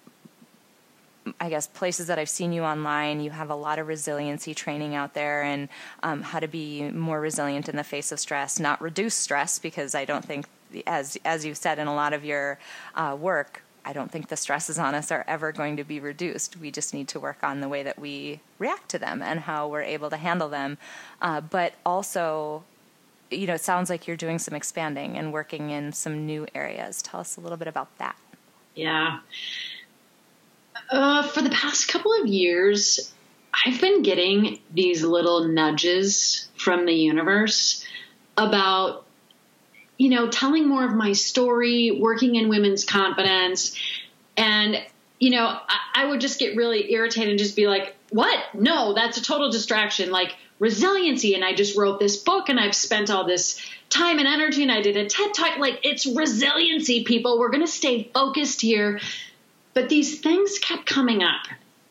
I 1.39 1.49
guess 1.49 1.67
places 1.67 2.07
that 2.07 2.17
I've 2.17 2.29
seen 2.29 2.51
you 2.51 2.63
online, 2.63 3.21
you 3.21 3.29
have 3.29 3.49
a 3.49 3.55
lot 3.55 3.77
of 3.77 3.87
resiliency 3.87 4.55
training 4.55 4.95
out 4.95 5.13
there 5.13 5.43
and 5.43 5.69
um, 6.01 6.23
how 6.23 6.39
to 6.39 6.47
be 6.47 6.89
more 6.89 7.21
resilient 7.21 7.69
in 7.69 7.75
the 7.75 7.83
face 7.83 8.11
of 8.11 8.19
stress, 8.19 8.59
not 8.59 8.81
reduce 8.81 9.13
stress, 9.13 9.59
because 9.59 9.93
I 9.93 10.05
don't 10.05 10.25
think, 10.25 10.47
as 10.87 11.17
as 11.23 11.45
you've 11.45 11.57
said 11.57 11.77
in 11.77 11.87
a 11.87 11.93
lot 11.93 12.13
of 12.13 12.25
your 12.25 12.57
uh, 12.95 13.15
work, 13.19 13.61
I 13.85 13.93
don't 13.93 14.11
think 14.11 14.29
the 14.29 14.37
stresses 14.37 14.79
on 14.79 14.95
us 14.95 15.11
are 15.11 15.25
ever 15.27 15.51
going 15.51 15.77
to 15.77 15.83
be 15.83 15.99
reduced. 15.99 16.57
We 16.57 16.71
just 16.71 16.93
need 16.93 17.07
to 17.09 17.19
work 17.19 17.43
on 17.43 17.61
the 17.61 17.69
way 17.69 17.83
that 17.83 17.99
we 17.99 18.39
react 18.59 18.89
to 18.89 18.99
them 18.99 19.21
and 19.21 19.41
how 19.41 19.67
we're 19.67 19.81
able 19.81 20.09
to 20.09 20.17
handle 20.17 20.49
them. 20.49 20.77
Uh, 21.21 21.41
but 21.41 21.73
also, 21.85 22.63
you 23.29 23.47
know, 23.47 23.55
it 23.55 23.61
sounds 23.61 23.89
like 23.89 24.07
you're 24.07 24.17
doing 24.17 24.39
some 24.39 24.53
expanding 24.53 25.17
and 25.17 25.33
working 25.33 25.71
in 25.71 25.93
some 25.93 26.25
new 26.25 26.47
areas. 26.53 27.01
Tell 27.01 27.19
us 27.19 27.37
a 27.37 27.41
little 27.41 27.57
bit 27.57 27.67
about 27.67 27.95
that. 27.97 28.15
Yeah. 28.75 29.19
Uh, 30.91 31.23
for 31.23 31.41
the 31.41 31.49
past 31.49 31.87
couple 31.87 32.13
of 32.21 32.27
years, 32.27 33.13
I've 33.65 33.79
been 33.79 34.03
getting 34.03 34.59
these 34.73 35.03
little 35.03 35.47
nudges 35.47 36.49
from 36.57 36.85
the 36.85 36.93
universe 36.93 37.85
about 38.37 39.05
you 40.01 40.09
know, 40.09 40.27
telling 40.27 40.67
more 40.67 40.83
of 40.83 40.95
my 40.95 41.11
story, 41.13 41.91
working 41.91 42.33
in 42.33 42.49
women's 42.49 42.85
confidence. 42.85 43.77
And, 44.35 44.83
you 45.19 45.29
know, 45.29 45.45
I, 45.45 45.77
I 45.93 46.05
would 46.07 46.19
just 46.19 46.39
get 46.39 46.55
really 46.55 46.91
irritated 46.91 47.29
and 47.29 47.37
just 47.37 47.55
be 47.55 47.67
like, 47.67 47.95
what? 48.09 48.43
No, 48.55 48.95
that's 48.95 49.19
a 49.19 49.21
total 49.21 49.51
distraction. 49.51 50.09
Like 50.09 50.35
resiliency. 50.57 51.35
And 51.35 51.45
I 51.45 51.53
just 51.53 51.77
wrote 51.77 51.99
this 51.99 52.17
book 52.17 52.49
and 52.49 52.59
I've 52.59 52.73
spent 52.73 53.11
all 53.11 53.27
this 53.27 53.63
time 53.91 54.17
and 54.17 54.27
energy 54.27 54.63
and 54.63 54.71
I 54.71 54.81
did 54.81 54.97
a 54.97 55.05
TED 55.05 55.35
talk. 55.35 55.59
Like 55.59 55.81
it's 55.83 56.07
resiliency, 56.07 57.03
people. 57.03 57.37
We're 57.37 57.51
going 57.51 57.61
to 57.61 57.71
stay 57.71 58.09
focused 58.11 58.59
here. 58.59 58.99
But 59.73 59.89
these 59.89 60.19
things 60.19 60.59
kept 60.59 60.85
coming 60.85 61.23
up. 61.23 61.41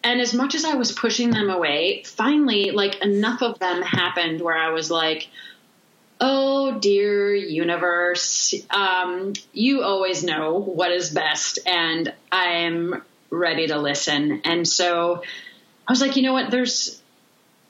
And 0.03 0.21
as 0.21 0.33
much 0.33 0.55
as 0.55 0.65
I 0.65 0.75
was 0.75 0.93
pushing 0.93 1.31
them 1.31 1.51
away, 1.51 2.03
finally, 2.05 2.71
like 2.71 3.03
enough 3.03 3.43
of 3.43 3.59
them 3.59 3.83
happened 3.83 4.41
where 4.41 4.57
I 4.57 4.71
was 4.71 4.91
like, 4.91 5.29
oh 6.21 6.79
dear 6.79 7.35
universe, 7.35 8.55
um, 8.71 9.33
you 9.53 9.83
always 9.83 10.23
know 10.23 10.59
what 10.59 10.93
is 10.93 11.11
best, 11.11 11.59
and 11.67 12.13
I'm 12.31 13.03
ready 13.31 13.67
to 13.69 13.79
listen. 13.79 14.43
And 14.45 14.67
so 14.67 15.23
I 15.89 15.93
was 15.93 16.01
like, 16.01 16.17
you 16.17 16.23
know 16.23 16.33
what? 16.33 16.51
There's 16.51 17.01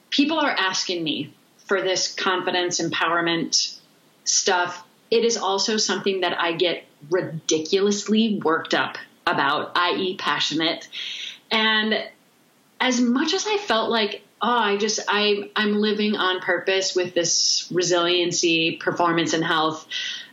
people 0.09 0.39
are 0.39 0.51
asking 0.51 1.03
me 1.03 1.33
for 1.65 1.81
this 1.81 2.13
confidence, 2.13 2.81
empowerment 2.81 3.77
stuff. 4.25 4.83
It 5.09 5.25
is 5.25 5.37
also 5.37 5.77
something 5.77 6.21
that 6.21 6.39
I 6.39 6.53
get 6.53 6.85
ridiculously 7.09 8.39
worked 8.43 8.73
up 8.73 8.97
about, 9.27 9.71
i.e., 9.75 10.17
passionate. 10.17 10.87
And 11.51 11.95
as 12.79 12.99
much 12.99 13.33
as 13.33 13.45
I 13.47 13.57
felt 13.57 13.89
like 13.89 14.23
oh, 14.41 14.49
I 14.49 14.77
just 14.77 14.99
I 15.07 15.49
I'm 15.55 15.75
living 15.75 16.15
on 16.15 16.41
purpose 16.41 16.95
with 16.95 17.13
this 17.13 17.67
resiliency, 17.71 18.77
performance, 18.77 19.33
and 19.33 19.43
health. 19.43 19.87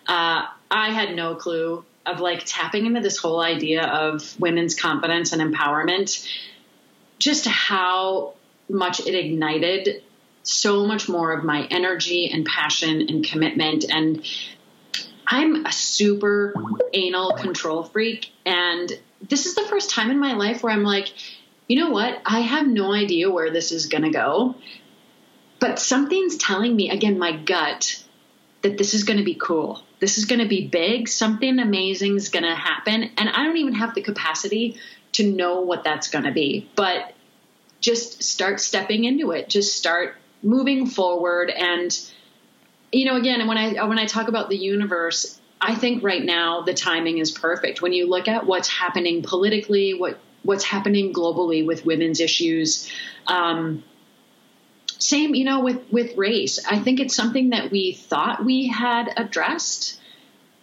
Uh, 0.06 0.46
I 0.70 0.90
had 0.90 1.14
no 1.14 1.34
clue 1.34 1.84
of 2.06 2.20
like 2.20 2.42
tapping 2.44 2.86
into 2.86 3.00
this 3.00 3.18
whole 3.18 3.40
idea 3.40 3.86
of 3.86 4.38
women's 4.40 4.74
confidence 4.74 5.32
and 5.32 5.42
empowerment. 5.42 6.26
Just 7.18 7.46
how 7.46 8.34
much 8.68 9.00
it 9.00 9.14
ignited 9.14 10.02
so 10.42 10.86
much 10.86 11.08
more 11.08 11.32
of 11.32 11.44
my 11.44 11.66
energy 11.70 12.30
and 12.30 12.46
passion 12.46 13.06
and 13.08 13.24
commitment 13.24 13.84
and 13.90 14.24
I'm 15.30 15.66
a 15.66 15.72
super 15.72 16.54
anal 16.92 17.32
control 17.32 17.84
freak 17.84 18.30
and 18.46 18.90
this 19.28 19.46
is 19.46 19.54
the 19.54 19.62
first 19.64 19.90
time 19.90 20.10
in 20.10 20.18
my 20.18 20.34
life 20.34 20.62
where 20.62 20.72
I'm 20.72 20.84
like 20.84 21.12
you 21.68 21.78
know 21.78 21.90
what? 21.90 22.20
I 22.24 22.40
have 22.40 22.66
no 22.66 22.92
idea 22.92 23.30
where 23.30 23.50
this 23.50 23.72
is 23.72 23.86
going 23.86 24.04
to 24.04 24.10
go. 24.10 24.56
But 25.60 25.78
something's 25.78 26.38
telling 26.38 26.74
me, 26.74 26.90
again, 26.90 27.18
my 27.18 27.32
gut, 27.32 28.02
that 28.62 28.78
this 28.78 28.94
is 28.94 29.04
going 29.04 29.18
to 29.18 29.24
be 29.24 29.34
cool. 29.34 29.82
This 30.00 30.16
is 30.16 30.24
going 30.24 30.40
to 30.40 30.48
be 30.48 30.66
big. 30.66 31.08
Something 31.08 31.58
amazing 31.58 32.16
is 32.16 32.30
going 32.30 32.44
to 32.44 32.54
happen. 32.54 33.10
And 33.18 33.28
I 33.28 33.44
don't 33.44 33.58
even 33.58 33.74
have 33.74 33.94
the 33.94 34.00
capacity 34.00 34.78
to 35.12 35.30
know 35.30 35.60
what 35.60 35.84
that's 35.84 36.08
going 36.08 36.24
to 36.24 36.32
be. 36.32 36.70
But 36.74 37.12
just 37.80 38.22
start 38.22 38.60
stepping 38.60 39.04
into 39.04 39.32
it. 39.32 39.48
Just 39.48 39.76
start 39.76 40.16
moving 40.42 40.86
forward. 40.86 41.50
And 41.50 41.96
you 42.92 43.04
know, 43.04 43.16
again, 43.16 43.46
when 43.46 43.58
I 43.58 43.86
when 43.86 43.98
I 43.98 44.06
talk 44.06 44.28
about 44.28 44.48
the 44.48 44.56
universe, 44.56 45.40
I 45.60 45.74
think 45.74 46.02
right 46.02 46.24
now 46.24 46.62
the 46.62 46.74
timing 46.74 47.18
is 47.18 47.30
perfect. 47.30 47.82
When 47.82 47.92
you 47.92 48.08
look 48.08 48.28
at 48.28 48.46
what's 48.46 48.68
happening 48.68 49.22
politically, 49.22 49.94
what 49.94 50.18
what's 50.42 50.64
happening 50.64 51.12
globally 51.12 51.66
with 51.66 51.84
women's 51.84 52.20
issues, 52.20 52.90
um, 53.26 53.82
same, 54.98 55.34
you 55.34 55.44
know, 55.44 55.60
with 55.60 55.80
with 55.90 56.16
race. 56.16 56.64
I 56.66 56.78
think 56.78 57.00
it's 57.00 57.14
something 57.14 57.50
that 57.50 57.70
we 57.70 57.92
thought 57.92 58.44
we 58.44 58.68
had 58.68 59.12
addressed, 59.16 60.00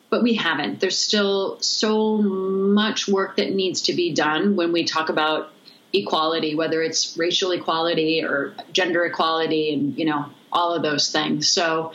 but 0.10 0.24
we 0.24 0.36
haven't. 0.36 0.80
There's 0.80 0.98
still 0.98 1.60
so 1.60 2.18
much 2.18 3.08
work 3.08 3.38
that 3.38 3.54
needs 3.54 3.84
to 3.84 3.94
be 3.94 4.14
done 4.14 4.56
when 4.56 4.72
we 4.72 4.86
talk 4.86 5.10
about 5.10 5.52
equality, 5.94 6.56
whether 6.56 6.82
it's 6.82 7.18
racial 7.18 7.52
equality 7.52 8.24
or 8.24 8.54
gender 8.72 9.06
equality, 9.06 9.74
and 9.74 9.98
you 9.98 10.06
know 10.06 10.26
all 10.52 10.74
of 10.74 10.82
those 10.82 11.12
things. 11.12 11.50
So. 11.50 11.94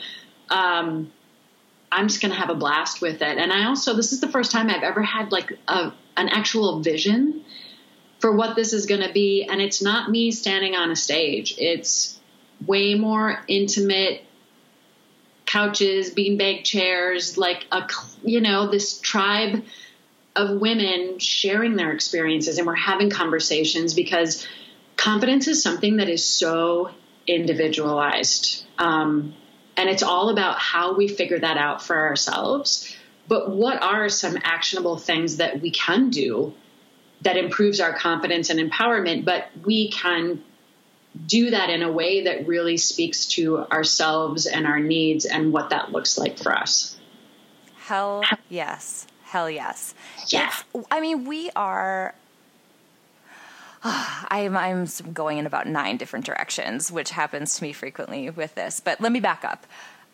Um, 0.51 1.12
I'm 1.92 2.09
just 2.09 2.20
going 2.20 2.32
to 2.32 2.38
have 2.38 2.51
a 2.51 2.55
blast 2.55 3.01
with 3.01 3.22
it. 3.22 3.38
And 3.38 3.53
I 3.53 3.66
also, 3.66 3.94
this 3.94 4.12
is 4.12 4.20
the 4.20 4.28
first 4.28 4.53
time 4.53 4.70
I've 4.70 4.82
ever 4.82 5.03
had 5.03 5.32
like 5.32 5.53
a, 5.66 5.92
an 6.16 6.28
actual 6.28 6.80
vision 6.80 7.44
for 8.20 8.34
what 8.34 8.55
this 8.55 8.72
is 8.72 8.86
going 8.86 9.01
to 9.01 9.12
be. 9.12 9.44
And 9.44 9.61
it's 9.61 9.82
not 9.82 10.11
me 10.11 10.30
standing 10.30 10.74
on 10.74 10.90
a 10.90 10.96
stage, 10.96 11.55
it's 11.59 12.18
way 12.66 12.94
more 12.94 13.42
intimate 13.48 14.24
couches, 15.46 16.14
beanbag 16.14 16.62
chairs, 16.62 17.36
like 17.36 17.66
a, 17.72 17.88
you 18.22 18.40
know, 18.40 18.70
this 18.70 19.01
tribe 19.01 19.64
of 20.36 20.61
women 20.61 21.18
sharing 21.18 21.74
their 21.74 21.90
experiences. 21.90 22.59
And 22.59 22.66
we're 22.66 22.74
having 22.76 23.11
conversations 23.11 23.94
because 23.94 24.46
confidence 24.96 25.48
is 25.48 25.61
something 25.61 25.96
that 25.96 26.09
is 26.09 26.24
so 26.24 26.90
individualized. 27.26 28.64
Um, 28.78 29.34
and 29.76 29.88
it's 29.88 30.02
all 30.02 30.28
about 30.28 30.58
how 30.58 30.94
we 30.94 31.08
figure 31.08 31.38
that 31.38 31.56
out 31.56 31.82
for 31.82 31.96
ourselves. 31.96 32.94
But 33.28 33.50
what 33.50 33.82
are 33.82 34.08
some 34.08 34.36
actionable 34.42 34.96
things 34.96 35.36
that 35.36 35.60
we 35.60 35.70
can 35.70 36.10
do 36.10 36.54
that 37.22 37.36
improves 37.36 37.80
our 37.80 37.92
confidence 37.92 38.50
and 38.50 38.58
empowerment? 38.58 39.24
But 39.24 39.48
we 39.64 39.90
can 39.90 40.42
do 41.26 41.50
that 41.50 41.70
in 41.70 41.82
a 41.82 41.90
way 41.90 42.24
that 42.24 42.46
really 42.46 42.76
speaks 42.76 43.26
to 43.26 43.58
ourselves 43.58 44.46
and 44.46 44.66
our 44.66 44.80
needs 44.80 45.24
and 45.24 45.52
what 45.52 45.70
that 45.70 45.92
looks 45.92 46.18
like 46.18 46.38
for 46.38 46.56
us. 46.56 46.96
Hell 47.76 48.22
yes. 48.48 49.06
Hell 49.22 49.50
yes. 49.50 49.94
Yeah. 50.28 50.50
It's, 50.74 50.86
I 50.90 51.00
mean, 51.00 51.24
we 51.24 51.50
are 51.54 52.14
I'm 53.85 54.57
I'm 54.57 54.87
going 55.12 55.39
in 55.39 55.47
about 55.47 55.66
nine 55.66 55.97
different 55.97 56.26
directions, 56.26 56.93
which 56.93 57.11
happens 57.11 57.55
to 57.55 57.62
me 57.62 57.72
frequently 57.72 58.31
with 58.31 58.55
this. 58.55 58.81
But 58.81 59.01
let 59.01 59.12
me 59.12 59.20
back 59.20 59.45
up. 59.45 59.66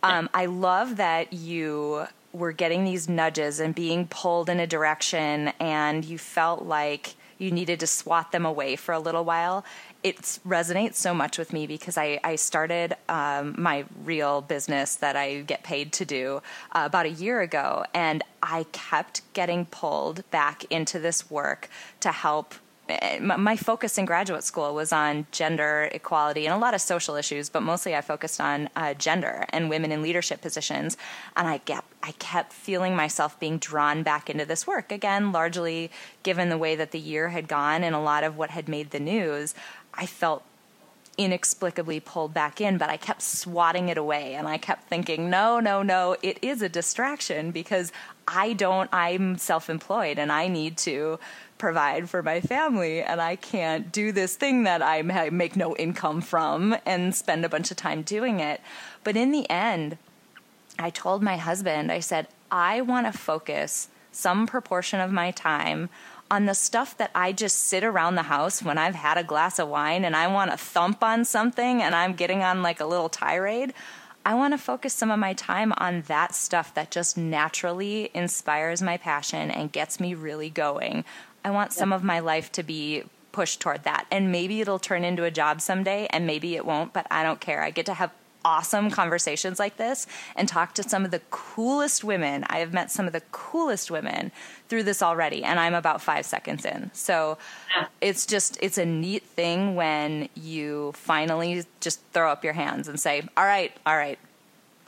Um, 0.02 0.28
I 0.32 0.46
love 0.46 0.96
that 0.98 1.32
you 1.32 2.06
were 2.32 2.52
getting 2.52 2.84
these 2.84 3.08
nudges 3.08 3.60
and 3.60 3.74
being 3.74 4.06
pulled 4.06 4.48
in 4.48 4.60
a 4.60 4.66
direction, 4.66 5.48
and 5.58 6.04
you 6.04 6.18
felt 6.18 6.62
like 6.62 7.14
you 7.38 7.50
needed 7.50 7.80
to 7.80 7.86
swat 7.86 8.32
them 8.32 8.46
away 8.46 8.76
for 8.76 8.92
a 8.92 8.98
little 8.98 9.24
while. 9.24 9.64
It 10.02 10.16
resonates 10.46 10.94
so 10.94 11.12
much 11.12 11.38
with 11.38 11.52
me 11.52 11.66
because 11.66 11.98
I, 11.98 12.20
I 12.22 12.36
started 12.36 12.94
um, 13.08 13.54
my 13.58 13.84
real 14.04 14.40
business 14.40 14.96
that 14.96 15.16
I 15.16 15.40
get 15.40 15.62
paid 15.62 15.92
to 15.94 16.04
do 16.04 16.40
uh, 16.72 16.82
about 16.84 17.06
a 17.06 17.10
year 17.10 17.40
ago, 17.40 17.84
and 17.92 18.22
I 18.42 18.66
kept 18.72 19.22
getting 19.32 19.66
pulled 19.66 20.28
back 20.30 20.64
into 20.70 20.98
this 20.98 21.28
work 21.30 21.68
to 22.00 22.12
help 22.12 22.54
my 23.20 23.56
focus 23.56 23.98
in 23.98 24.04
graduate 24.04 24.44
school 24.44 24.74
was 24.74 24.92
on 24.92 25.26
gender 25.32 25.88
equality 25.92 26.46
and 26.46 26.54
a 26.54 26.58
lot 26.58 26.74
of 26.74 26.80
social 26.80 27.16
issues, 27.16 27.48
but 27.48 27.62
mostly 27.62 27.96
I 27.96 28.00
focused 28.00 28.40
on 28.40 28.68
uh, 28.76 28.94
gender 28.94 29.44
and 29.50 29.68
women 29.68 29.90
in 29.90 30.02
leadership 30.02 30.40
positions. 30.40 30.96
And 31.36 31.48
I 31.48 31.58
kept, 31.58 31.88
I 32.02 32.12
kept 32.12 32.52
feeling 32.52 32.94
myself 32.94 33.38
being 33.40 33.58
drawn 33.58 34.02
back 34.02 34.30
into 34.30 34.44
this 34.44 34.66
work 34.66 34.92
again, 34.92 35.32
largely 35.32 35.90
given 36.22 36.48
the 36.48 36.58
way 36.58 36.76
that 36.76 36.92
the 36.92 37.00
year 37.00 37.30
had 37.30 37.48
gone 37.48 37.82
and 37.82 37.94
a 37.94 38.00
lot 38.00 38.22
of 38.22 38.36
what 38.36 38.50
had 38.50 38.68
made 38.68 38.90
the 38.90 39.00
news. 39.00 39.54
I 39.92 40.06
felt 40.06 40.44
inexplicably 41.18 42.00
pulled 42.00 42.34
back 42.34 42.60
in, 42.60 42.78
but 42.78 42.90
I 42.90 42.96
kept 42.96 43.22
swatting 43.22 43.88
it 43.88 43.98
away 43.98 44.34
and 44.34 44.46
I 44.46 44.58
kept 44.58 44.88
thinking, 44.88 45.30
no, 45.30 45.60
no, 45.60 45.82
no, 45.82 46.16
it 46.22 46.38
is 46.42 46.62
a 46.62 46.68
distraction 46.68 47.50
because 47.50 47.90
I 48.28 48.52
don't, 48.52 48.92
I'm 48.92 49.38
self 49.38 49.70
employed 49.70 50.18
and 50.18 50.30
I 50.30 50.48
need 50.48 50.76
to 50.78 51.18
provide 51.58 52.08
for 52.08 52.22
my 52.22 52.40
family 52.40 53.02
and 53.02 53.20
I 53.20 53.36
can't 53.36 53.90
do 53.90 54.12
this 54.12 54.36
thing 54.36 54.64
that 54.64 54.82
I 54.82 55.02
make 55.02 55.56
no 55.56 55.76
income 55.76 56.20
from 56.20 56.76
and 56.84 57.14
spend 57.14 57.44
a 57.44 57.48
bunch 57.48 57.70
of 57.70 57.76
time 57.76 58.02
doing 58.02 58.40
it. 58.40 58.60
But 59.04 59.16
in 59.16 59.32
the 59.32 59.48
end, 59.48 59.98
I 60.78 60.90
told 60.90 61.22
my 61.22 61.36
husband, 61.36 61.90
I 61.90 62.00
said, 62.00 62.28
I 62.50 62.80
want 62.80 63.06
to 63.06 63.18
focus 63.18 63.88
some 64.12 64.46
proportion 64.46 65.00
of 65.00 65.10
my 65.10 65.30
time 65.30 65.88
on 66.30 66.46
the 66.46 66.54
stuff 66.54 66.96
that 66.98 67.10
I 67.14 67.32
just 67.32 67.56
sit 67.58 67.84
around 67.84 68.16
the 68.16 68.24
house 68.24 68.62
when 68.62 68.78
I've 68.78 68.94
had 68.94 69.16
a 69.16 69.24
glass 69.24 69.58
of 69.58 69.68
wine 69.68 70.04
and 70.04 70.16
I 70.16 70.26
want 70.26 70.50
to 70.50 70.56
thump 70.56 71.02
on 71.02 71.24
something 71.24 71.82
and 71.82 71.94
I'm 71.94 72.14
getting 72.14 72.42
on 72.42 72.62
like 72.62 72.80
a 72.80 72.86
little 72.86 73.08
tirade. 73.08 73.72
I 74.26 74.34
want 74.34 74.54
to 74.54 74.58
focus 74.58 74.92
some 74.92 75.12
of 75.12 75.20
my 75.20 75.34
time 75.34 75.72
on 75.76 76.02
that 76.08 76.34
stuff 76.34 76.74
that 76.74 76.90
just 76.90 77.16
naturally 77.16 78.10
inspires 78.12 78.82
my 78.82 78.96
passion 78.96 79.52
and 79.52 79.70
gets 79.70 80.00
me 80.00 80.14
really 80.14 80.50
going. 80.50 81.04
I 81.44 81.52
want 81.52 81.72
some 81.72 81.92
of 81.92 82.02
my 82.02 82.18
life 82.18 82.50
to 82.52 82.64
be 82.64 83.04
pushed 83.30 83.60
toward 83.60 83.84
that. 83.84 84.04
And 84.10 84.32
maybe 84.32 84.60
it'll 84.60 84.80
turn 84.80 85.04
into 85.04 85.22
a 85.22 85.30
job 85.30 85.60
someday 85.60 86.08
and 86.10 86.26
maybe 86.26 86.56
it 86.56 86.66
won't, 86.66 86.92
but 86.92 87.06
I 87.08 87.22
don't 87.22 87.38
care. 87.38 87.62
I 87.62 87.70
get 87.70 87.86
to 87.86 87.94
have 87.94 88.10
awesome 88.46 88.90
conversations 88.90 89.58
like 89.58 89.76
this 89.76 90.06
and 90.36 90.48
talk 90.48 90.72
to 90.74 90.82
some 90.88 91.04
of 91.04 91.10
the 91.10 91.20
coolest 91.30 92.04
women. 92.04 92.44
I 92.48 92.58
have 92.58 92.72
met 92.72 92.92
some 92.92 93.08
of 93.08 93.12
the 93.12 93.22
coolest 93.32 93.90
women 93.90 94.30
through 94.68 94.84
this 94.84 95.02
already, 95.02 95.42
and 95.42 95.58
I'm 95.58 95.74
about 95.74 96.00
five 96.00 96.24
seconds 96.24 96.64
in. 96.64 96.92
So 96.94 97.38
it's 98.00 98.24
just, 98.24 98.56
it's 98.62 98.78
a 98.78 98.86
neat 98.86 99.24
thing 99.24 99.74
when 99.74 100.28
you 100.36 100.92
finally 100.92 101.64
just 101.80 102.00
throw 102.12 102.30
up 102.30 102.44
your 102.44 102.52
hands 102.52 102.86
and 102.86 103.00
say, 103.00 103.28
all 103.36 103.44
right, 103.44 103.76
all 103.84 103.96
right, 103.96 104.18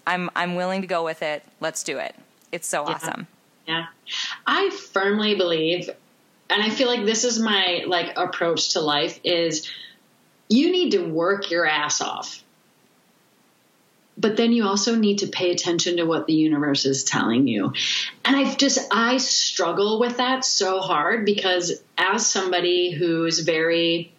I'm, 0.07 0.31
I'm 0.37 0.55
willing 0.55 0.83
to 0.83 0.87
go 0.87 1.05
with 1.05 1.23
it. 1.23 1.43
Let's 1.61 1.83
do 1.83 1.99
it. 1.99 2.15
It's 2.53 2.69
so 2.69 2.85
yeah. 2.85 2.95
awesome. 2.95 3.27
Yeah. 3.67 3.87
I 4.47 4.71
firmly 4.71 5.35
believe 5.35 5.91
and 6.51 6.63
I 6.63 6.71
feel 6.71 6.89
like 6.89 7.05
this 7.05 7.25
is 7.25 7.39
my 7.39 7.85
like 7.87 8.17
approach 8.17 8.71
to 8.71 8.81
life 8.81 9.21
is 9.23 9.71
you 10.49 10.73
need 10.73 10.93
to 10.93 11.05
work 11.05 11.51
your 11.51 11.67
ass 11.67 12.01
off. 12.01 12.43
But 14.21 14.37
then 14.37 14.53
you 14.53 14.65
also 14.65 14.97
need 14.97 15.19
to 15.19 15.29
pay 15.29 15.53
attention 15.53 15.99
to 15.99 16.05
what 16.05 16.27
the 16.27 16.35
universe 16.35 16.85
is 16.85 17.05
telling 17.05 17.47
you. 17.47 17.73
And 18.25 18.37
I've 18.37 18.57
just, 18.57 18.81
I 18.93 19.19
struggle 19.19 20.01
with 20.01 20.17
that 20.17 20.45
so 20.45 20.81
hard 20.81 21.25
because 21.25 21.81
as 21.97 22.27
somebody 22.27 22.91
who's 22.91 23.39
very 23.39 24.13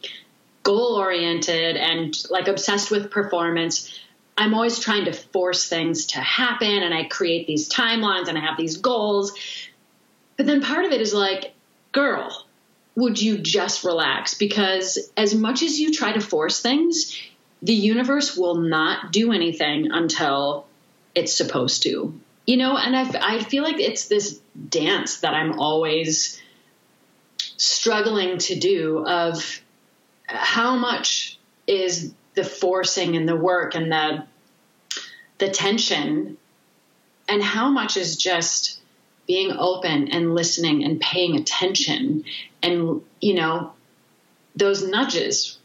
goal 0.63 0.95
oriented 0.95 1.75
and 1.75 2.15
like 2.29 2.47
obsessed 2.47 2.91
with 2.91 3.11
performance, 3.11 3.99
I'm 4.37 4.53
always 4.53 4.79
trying 4.79 5.05
to 5.05 5.11
force 5.11 5.67
things 5.67 6.05
to 6.07 6.19
happen 6.21 6.81
and 6.81 6.93
I 6.93 7.03
create 7.03 7.45
these 7.45 7.67
timelines 7.67 8.29
and 8.29 8.37
I 8.37 8.41
have 8.41 8.57
these 8.57 8.77
goals. 8.77 9.33
But 10.37 10.45
then 10.45 10.61
part 10.61 10.85
of 10.85 10.93
it 10.93 11.01
is 11.01 11.13
like, 11.13 11.53
girl, 11.91 12.45
would 12.95 13.21
you 13.21 13.37
just 13.37 13.83
relax? 13.83 14.33
Because 14.33 15.11
as 15.17 15.35
much 15.35 15.61
as 15.61 15.77
you 15.77 15.91
try 15.91 16.13
to 16.13 16.21
force 16.21 16.61
things, 16.61 17.17
the 17.61 17.73
universe 17.73 18.37
will 18.37 18.55
not 18.55 19.11
do 19.11 19.31
anything 19.31 19.91
until 19.91 20.65
it's 21.15 21.35
supposed 21.35 21.83
to. 21.83 22.19
You 22.45 22.57
know, 22.57 22.77
and 22.77 22.95
I, 22.95 23.35
I 23.35 23.43
feel 23.43 23.63
like 23.63 23.79
it's 23.79 24.07
this 24.07 24.39
dance 24.69 25.19
that 25.19 25.33
I'm 25.33 25.59
always 25.59 26.41
struggling 27.57 28.37
to 28.37 28.57
do 28.57 29.05
of 29.05 29.61
how 30.25 30.75
much 30.75 31.37
is 31.67 32.13
the 32.35 32.43
forcing 32.43 33.15
and 33.15 33.27
the 33.27 33.35
work 33.35 33.75
and 33.75 33.91
the 33.91 34.23
the 35.39 35.49
tension 35.49 36.37
and 37.27 37.43
how 37.43 37.69
much 37.69 37.97
is 37.97 38.17
just 38.17 38.79
being 39.27 39.51
open 39.51 40.09
and 40.09 40.35
listening 40.35 40.83
and 40.83 40.99
paying 40.99 41.35
attention 41.35 42.23
and 42.61 43.01
you 43.21 43.33
know 43.33 43.73
those 44.55 44.85
nudges 44.85 45.57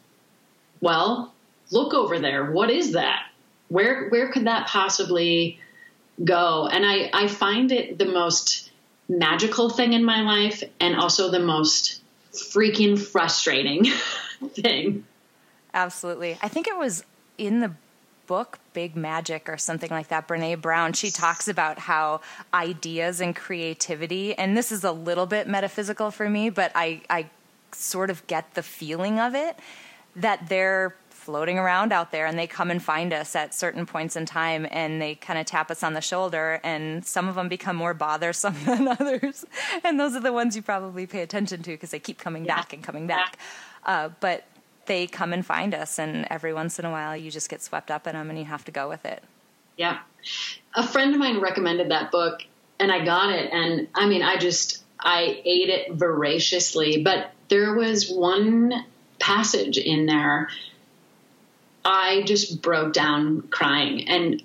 well 0.80 1.33
look 1.70 1.94
over 1.94 2.18
there. 2.18 2.50
What 2.50 2.70
is 2.70 2.92
that? 2.92 3.26
Where 3.68 4.08
where 4.08 4.30
could 4.30 4.46
that 4.46 4.66
possibly 4.66 5.58
go? 6.22 6.68
And 6.70 6.84
i 6.84 7.10
i 7.12 7.28
find 7.28 7.72
it 7.72 7.98
the 7.98 8.06
most 8.06 8.70
magical 9.08 9.68
thing 9.68 9.92
in 9.92 10.04
my 10.04 10.22
life 10.22 10.62
and 10.80 10.96
also 10.96 11.30
the 11.30 11.40
most 11.40 12.02
freaking 12.32 12.98
frustrating 12.98 13.84
thing. 14.50 15.04
Absolutely. 15.72 16.38
I 16.42 16.48
think 16.48 16.68
it 16.68 16.76
was 16.76 17.04
in 17.36 17.60
the 17.60 17.72
book 18.26 18.58
big 18.72 18.96
magic 18.96 19.48
or 19.48 19.58
something 19.58 19.90
like 19.90 20.08
that 20.08 20.26
brene 20.26 20.60
brown. 20.60 20.94
She 20.94 21.10
talks 21.10 21.46
about 21.48 21.78
how 21.78 22.22
ideas 22.54 23.20
and 23.20 23.36
creativity 23.36 24.34
and 24.36 24.56
this 24.56 24.72
is 24.72 24.84
a 24.84 24.92
little 24.92 25.26
bit 25.26 25.46
metaphysical 25.46 26.10
for 26.10 26.28
me 26.30 26.48
but 26.48 26.72
i 26.74 27.02
i 27.10 27.28
sort 27.72 28.08
of 28.08 28.26
get 28.26 28.54
the 28.54 28.62
feeling 28.62 29.18
of 29.20 29.34
it 29.34 29.58
that 30.16 30.48
they're 30.48 30.96
floating 31.24 31.58
around 31.58 31.92
out 31.92 32.12
there 32.12 32.26
and 32.26 32.38
they 32.38 32.46
come 32.46 32.70
and 32.70 32.82
find 32.82 33.12
us 33.12 33.34
at 33.34 33.54
certain 33.54 33.86
points 33.86 34.16
in 34.16 34.26
time 34.26 34.66
and 34.70 35.00
they 35.00 35.14
kind 35.14 35.38
of 35.38 35.46
tap 35.46 35.70
us 35.70 35.82
on 35.82 35.94
the 35.94 36.00
shoulder 36.00 36.60
and 36.62 37.04
some 37.04 37.28
of 37.28 37.34
them 37.34 37.48
become 37.48 37.76
more 37.76 37.94
bothersome 37.94 38.54
than 38.64 38.88
others. 38.88 39.44
And 39.82 39.98
those 39.98 40.14
are 40.14 40.20
the 40.20 40.32
ones 40.32 40.54
you 40.54 40.62
probably 40.62 41.06
pay 41.06 41.22
attention 41.22 41.62
to 41.62 41.70
because 41.70 41.90
they 41.90 41.98
keep 41.98 42.18
coming 42.18 42.44
yeah. 42.44 42.56
back 42.56 42.72
and 42.72 42.82
coming 42.82 43.06
back. 43.06 43.38
Uh, 43.84 44.10
but 44.20 44.44
they 44.86 45.06
come 45.06 45.32
and 45.32 45.44
find 45.44 45.74
us 45.74 45.98
and 45.98 46.26
every 46.30 46.52
once 46.52 46.78
in 46.78 46.84
a 46.84 46.90
while 46.90 47.16
you 47.16 47.30
just 47.30 47.48
get 47.48 47.62
swept 47.62 47.90
up 47.90 48.06
in 48.06 48.14
them 48.14 48.30
and 48.30 48.38
you 48.38 48.44
have 48.44 48.64
to 48.64 48.70
go 48.70 48.88
with 48.88 49.04
it. 49.04 49.22
Yeah. 49.76 49.98
A 50.74 50.86
friend 50.86 51.12
of 51.14 51.18
mine 51.18 51.40
recommended 51.40 51.90
that 51.90 52.10
book 52.10 52.42
and 52.78 52.90
i 52.90 53.04
got 53.04 53.30
it 53.30 53.52
and 53.52 53.88
i 53.94 54.06
mean 54.06 54.22
i 54.22 54.36
just 54.36 54.82
i 54.98 55.40
ate 55.44 55.68
it 55.68 55.92
voraciously 55.92 57.02
but 57.02 57.30
there 57.48 57.74
was 57.74 58.10
one 58.10 58.72
passage 59.18 59.78
in 59.78 60.06
there 60.06 60.48
I 61.84 62.22
just 62.22 62.62
broke 62.62 62.92
down 62.92 63.42
crying. 63.48 64.08
And 64.08 64.42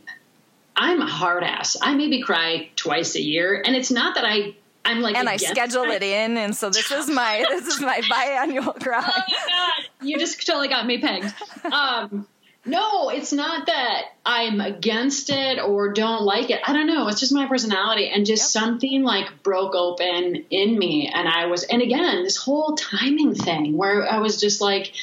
I'm 0.75 1.01
a 1.01 1.07
hard 1.07 1.43
ass. 1.43 1.77
I 1.81 1.95
maybe 1.95 2.21
cry 2.21 2.69
twice 2.75 3.15
a 3.15 3.21
year. 3.21 3.61
And 3.65 3.75
it's 3.75 3.91
not 3.91 4.15
that 4.15 4.25
I 4.25 4.55
I'm 4.85 5.01
like 5.01 5.15
And 5.15 5.27
I 5.29 5.37
schedule 5.37 5.83
it 5.83 6.01
in 6.01 6.37
and 6.37 6.55
so 6.55 6.69
this 6.69 6.89
is 6.89 7.09
my 7.09 7.45
this 7.49 7.67
is 7.67 7.81
my 7.81 8.01
biannual 8.01 8.81
cry. 8.81 9.01
Oh 9.17 9.23
my 9.27 9.47
god. 9.47 10.07
You 10.07 10.17
just 10.17 10.45
totally 10.45 10.69
got 10.69 10.85
me 10.85 10.99
pegged. 10.99 11.33
Um 11.71 12.27
no, 12.65 13.09
it's 13.09 13.31
not 13.31 13.67
that 13.67 14.03
I'm 14.25 14.59
against 14.59 15.29
it 15.29 15.59
or 15.59 15.93
don't 15.93 16.23
like 16.23 16.49
it. 16.49 16.59
I 16.65 16.73
don't 16.73 16.87
know. 16.87 17.07
It's 17.07 17.19
just 17.19 17.33
my 17.33 17.47
personality 17.47 18.09
and 18.09 18.25
just 18.25 18.53
yep. 18.53 18.63
something 18.63 19.03
like 19.03 19.43
broke 19.43 19.75
open 19.75 20.45
in 20.49 20.77
me. 20.77 21.09
And 21.13 21.27
I 21.27 21.45
was, 21.45 21.63
and 21.63 21.81
again, 21.81 22.23
this 22.23 22.35
whole 22.35 22.75
timing 22.75 23.33
thing 23.33 23.77
where 23.77 24.05
I 24.07 24.19
was 24.19 24.39
just 24.39 24.59
like, 24.61 24.93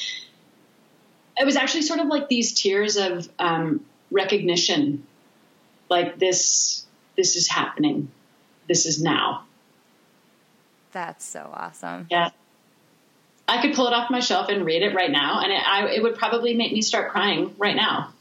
it 1.39 1.45
was 1.45 1.55
actually 1.55 1.83
sort 1.83 1.99
of 1.99 2.07
like 2.07 2.27
these 2.29 2.53
tears 2.53 2.97
of 2.97 3.29
um, 3.39 3.85
recognition, 4.11 5.05
like 5.89 6.17
this, 6.17 6.85
this 7.15 7.35
is 7.35 7.47
happening, 7.47 8.09
this 8.67 8.85
is 8.85 9.01
now. 9.01 9.45
That's 10.91 11.25
so 11.25 11.49
awesome. 11.53 12.07
Yeah. 12.09 12.31
I 13.47 13.61
could 13.61 13.75
pull 13.75 13.87
it 13.87 13.93
off 13.93 14.09
my 14.09 14.19
shelf 14.19 14.49
and 14.49 14.65
read 14.65 14.81
it 14.81 14.93
right 14.93 15.11
now, 15.11 15.41
and 15.41 15.51
it, 15.53 15.61
I, 15.65 15.87
it 15.87 16.03
would 16.03 16.15
probably 16.15 16.53
make 16.53 16.73
me 16.73 16.81
start 16.81 17.11
crying 17.11 17.55
right 17.57 17.75
now. 17.75 18.13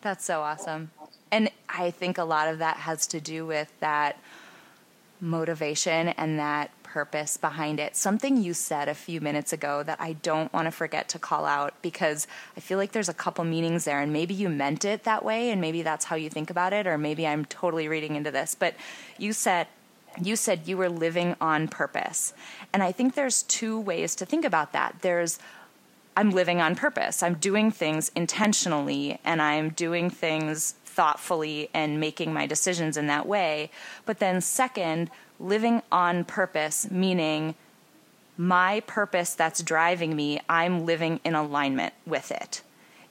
That's 0.00 0.24
so 0.24 0.40
awesome. 0.40 0.90
And 1.30 1.50
I 1.68 1.90
think 1.90 2.18
a 2.18 2.24
lot 2.24 2.48
of 2.48 2.58
that 2.58 2.78
has 2.78 3.06
to 3.08 3.20
do 3.20 3.46
with 3.46 3.70
that 3.80 4.18
motivation 5.20 6.08
and 6.08 6.38
that 6.38 6.70
purpose 6.98 7.36
behind 7.36 7.78
it. 7.78 7.94
Something 7.94 8.36
you 8.36 8.52
said 8.52 8.88
a 8.88 8.94
few 8.94 9.20
minutes 9.20 9.52
ago 9.52 9.84
that 9.84 10.00
I 10.00 10.14
don't 10.14 10.52
want 10.52 10.66
to 10.66 10.72
forget 10.72 11.08
to 11.10 11.18
call 11.20 11.46
out 11.46 11.74
because 11.80 12.26
I 12.56 12.60
feel 12.60 12.76
like 12.76 12.90
there's 12.90 13.08
a 13.08 13.14
couple 13.14 13.44
meanings 13.44 13.84
there, 13.84 14.00
and 14.00 14.12
maybe 14.12 14.34
you 14.34 14.48
meant 14.48 14.84
it 14.84 15.04
that 15.04 15.24
way, 15.24 15.50
and 15.50 15.60
maybe 15.60 15.82
that's 15.82 16.06
how 16.06 16.16
you 16.16 16.28
think 16.28 16.50
about 16.50 16.72
it, 16.72 16.88
or 16.88 16.98
maybe 16.98 17.24
I'm 17.24 17.44
totally 17.44 17.86
reading 17.86 18.16
into 18.16 18.32
this. 18.32 18.56
But 18.56 18.74
you 19.16 19.32
said 19.32 19.68
you 20.20 20.34
said 20.34 20.66
you 20.66 20.76
were 20.76 20.88
living 20.88 21.36
on 21.40 21.68
purpose. 21.68 22.32
And 22.72 22.82
I 22.82 22.90
think 22.90 23.14
there's 23.14 23.44
two 23.44 23.78
ways 23.78 24.16
to 24.16 24.26
think 24.26 24.44
about 24.44 24.72
that. 24.72 24.96
There's 25.02 25.38
I'm 26.16 26.30
living 26.30 26.60
on 26.60 26.74
purpose. 26.74 27.22
I'm 27.22 27.34
doing 27.34 27.70
things 27.70 28.10
intentionally 28.16 29.20
and 29.24 29.40
I'm 29.40 29.68
doing 29.68 30.10
things 30.10 30.74
thoughtfully 30.84 31.70
and 31.72 32.00
making 32.00 32.32
my 32.32 32.44
decisions 32.44 32.96
in 32.96 33.06
that 33.06 33.24
way. 33.24 33.70
But 34.04 34.18
then, 34.18 34.40
second, 34.40 35.10
living 35.40 35.82
on 35.90 36.24
purpose, 36.24 36.90
meaning 36.90 37.54
my 38.36 38.80
purpose 38.80 39.34
that's 39.34 39.62
driving 39.62 40.14
me, 40.14 40.40
I'm 40.48 40.86
living 40.86 41.20
in 41.24 41.34
alignment 41.34 41.94
with 42.06 42.30
it. 42.30 42.62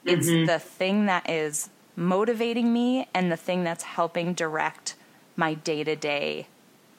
It's 0.04 0.26
mm-hmm. 0.26 0.46
the 0.46 0.58
thing 0.58 1.06
that 1.06 1.28
is 1.28 1.68
motivating 1.96 2.72
me 2.72 3.08
and 3.12 3.30
the 3.30 3.36
thing 3.36 3.64
that's 3.64 3.84
helping 3.84 4.32
direct 4.32 4.94
my 5.36 5.54
day 5.54 5.84
to 5.84 5.96
day 5.96 6.46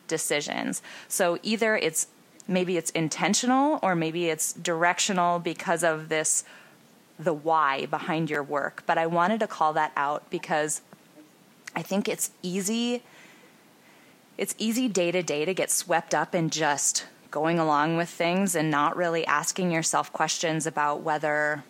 decisions. 0.08 0.82
So 1.08 1.40
either 1.42 1.76
it's 1.76 2.08
maybe 2.48 2.78
it's 2.78 2.92
intentional 2.92 3.80
or 3.82 3.96
maybe 3.96 4.30
it's 4.30 4.54
directional 4.54 5.40
because 5.40 5.84
of 5.84 6.10
this 6.10 6.44
the 7.18 7.34
why 7.34 7.86
behind 7.86 8.30
your 8.30 8.44
work. 8.44 8.84
But 8.86 8.98
I 8.98 9.06
wanted 9.06 9.40
to 9.42 9.48
call 9.48 9.74
that 9.74 9.92
out 9.96 10.30
because 10.30 10.82
I 11.76 11.82
think 11.82 12.08
it's 12.08 12.32
easy 12.42 13.04
it's 14.40 14.56
easy 14.58 14.88
day 14.88 15.12
to 15.12 15.22
day 15.22 15.44
to 15.44 15.54
get 15.54 15.70
swept 15.70 16.16
up 16.16 16.34
in 16.34 16.50
just 16.50 17.06
going 17.30 17.60
along 17.60 17.98
with 17.98 18.08
things 18.08 18.56
and 18.56 18.72
not 18.72 18.96
really 18.96 19.26
asking 19.26 19.70
yourself 19.70 20.14
questions 20.14 20.66
about 20.66 21.02
whether 21.02 21.66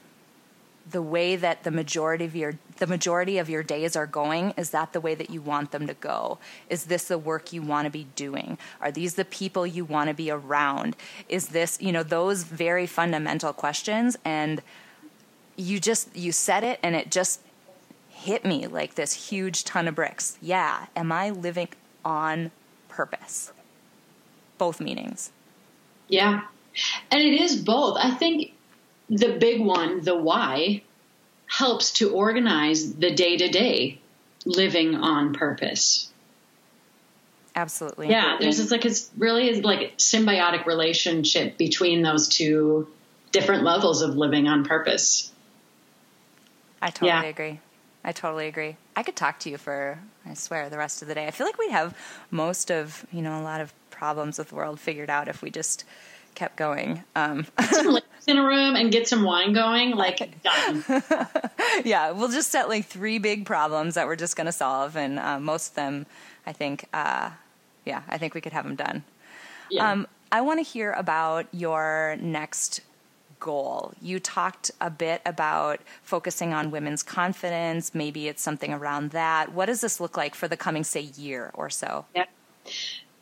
the 0.88 1.02
way 1.02 1.36
that 1.36 1.64
the 1.64 1.72
majority 1.72 2.26
of 2.26 2.36
your 2.36 2.60
the 2.78 2.86
majority 2.86 3.40
of 3.40 3.50
your 3.50 3.64
days 3.64 3.96
are 3.96 4.06
going 4.06 4.52
is 4.56 4.70
that 4.70 4.94
the 4.94 5.02
way 5.02 5.16
that 5.16 5.32
you 5.32 5.42
want 5.42 5.72
them 5.72 5.88
to 5.88 5.96
go? 5.96 6.38
Is 6.70 6.86
this 6.86 7.08
the 7.08 7.18
work 7.18 7.52
you 7.52 7.64
want 7.64 7.86
to 7.86 7.90
be 7.90 8.06
doing? 8.16 8.60
Are 8.80 8.92
these 8.92 9.16
the 9.16 9.26
people 9.26 9.66
you 9.66 9.84
want 9.84 10.10
to 10.10 10.14
be 10.14 10.30
around? 10.30 10.96
Is 11.28 11.48
this 11.48 11.82
you 11.82 11.92
know 11.92 12.04
those 12.04 12.44
very 12.44 12.86
fundamental 12.86 13.52
questions 13.52 14.16
and 14.24 14.62
you 15.56 15.80
just 15.80 16.16
you 16.16 16.32
said 16.32 16.64
it 16.64 16.80
and 16.84 16.96
it 16.96 17.10
just 17.10 17.42
hit 18.10 18.46
me 18.46 18.68
like 18.68 18.94
this 18.94 19.30
huge 19.30 19.64
ton 19.64 19.88
of 19.88 19.96
bricks. 19.96 20.38
Yeah 20.40 20.86
am 20.96 21.12
i 21.12 21.32
living 21.32 21.70
on 22.06 22.52
purpose 23.00 23.54
both 24.58 24.80
meanings 24.80 25.32
yeah 26.08 26.42
and 27.12 27.22
it 27.22 27.42
is 27.42 27.56
both 27.56 27.98
i 27.98 28.12
think 28.12 28.54
the 29.10 29.38
big 29.40 29.62
one, 29.62 30.02
the 30.02 30.16
why, 30.16 30.84
helps 31.48 31.94
to 31.94 32.12
organize 32.12 32.94
the 32.94 33.12
day 33.12 33.38
to 33.38 33.48
day 33.50 34.00
living 34.46 34.96
on 34.96 35.34
purpose. 35.34 36.12
Absolutely. 37.56 38.10
Yeah, 38.10 38.38
there's 38.40 38.58
this 38.58 38.72
like 38.72 38.86
it's 38.86 39.10
really 39.18 39.50
is 39.50 39.64
like 39.64 39.98
symbiotic 39.98 40.66
relationship 40.66 41.58
between 41.58 42.04
those 42.04 42.28
two 42.28 42.88
different 43.32 43.64
levels 43.64 44.02
of 44.02 44.16
living 44.16 44.48
on 44.48 44.64
purpose. 44.64 45.32
I 46.82 46.92
totally 46.92 47.10
yeah. 47.10 47.24
agree. 47.24 47.60
I 48.04 48.12
totally 48.12 48.48
agree. 48.48 48.78
I 49.00 49.04
could 49.04 49.16
talk 49.16 49.40
to 49.40 49.50
you 49.50 49.58
for 49.58 49.98
I 50.26 50.34
swear 50.34 50.70
the 50.70 50.78
rest 50.78 51.02
of 51.02 51.08
the 51.08 51.16
day. 51.16 51.26
I 51.26 51.32
feel 51.32 51.48
like 51.48 51.58
we'd 51.58 51.72
have 51.72 51.96
most 52.32 52.70
of, 52.70 53.06
you 53.14 53.22
know, 53.22 53.40
a 53.40 53.42
lot 53.42 53.62
of 53.62 53.74
problems 53.92 54.38
with 54.38 54.50
the 54.50 54.56
world 54.56 54.78
figured 54.78 55.10
out 55.10 55.30
if 55.30 55.42
we 55.42 55.50
just 55.50 55.86
kept 56.36 56.58
going. 56.58 57.06
Um, 57.16 57.48
in 58.28 58.38
a 58.38 58.44
room 58.44 58.76
and 58.76 58.92
get 58.92 59.08
some 59.08 59.24
wine 59.24 59.54
going, 59.54 59.92
like 59.92 60.44
done. 60.44 60.84
yeah, 61.86 62.12
we'll 62.12 62.28
just 62.28 62.52
set 62.52 62.68
like 62.68 62.88
three 62.88 63.20
big 63.20 63.46
problems 63.46 63.96
that 63.96 64.06
we're 64.06 64.18
just 64.18 64.36
going 64.36 64.48
to 64.48 64.52
solve, 64.52 64.98
and 64.98 65.18
uh, 65.18 65.40
most 65.40 65.70
of 65.70 65.76
them, 65.76 66.06
I 66.46 66.52
think, 66.52 66.84
uh, 66.94 67.32
yeah, 67.86 68.02
I 68.10 68.18
think 68.18 68.36
we 68.36 68.42
could 68.42 68.52
have 68.52 68.66
them 68.66 68.76
done. 68.76 69.06
Yeah. 69.72 69.90
Um, 69.90 70.08
I 70.30 70.42
want 70.42 70.60
to 70.60 70.64
hear 70.64 70.92
about 70.92 71.48
your 71.54 72.18
next 72.20 72.82
goal. 73.40 73.94
You 74.02 74.20
talked 74.20 74.72
a 74.82 74.90
bit 74.90 75.22
about 75.26 75.80
focusing 76.04 76.54
on 76.54 76.72
women's 76.72 77.04
confidence. 77.04 77.94
Maybe 77.94 78.28
it's 78.28 78.42
something 78.42 78.74
around 78.74 79.12
that. 79.12 79.54
What 79.54 79.68
does 79.68 79.82
this 79.82 80.00
look 80.00 80.18
like 80.18 80.36
for 80.36 80.48
the 80.48 80.58
coming, 80.58 80.84
say, 80.84 81.02
year 81.02 81.52
or 81.54 81.70
so? 81.70 82.06
Yeah. 82.16 82.26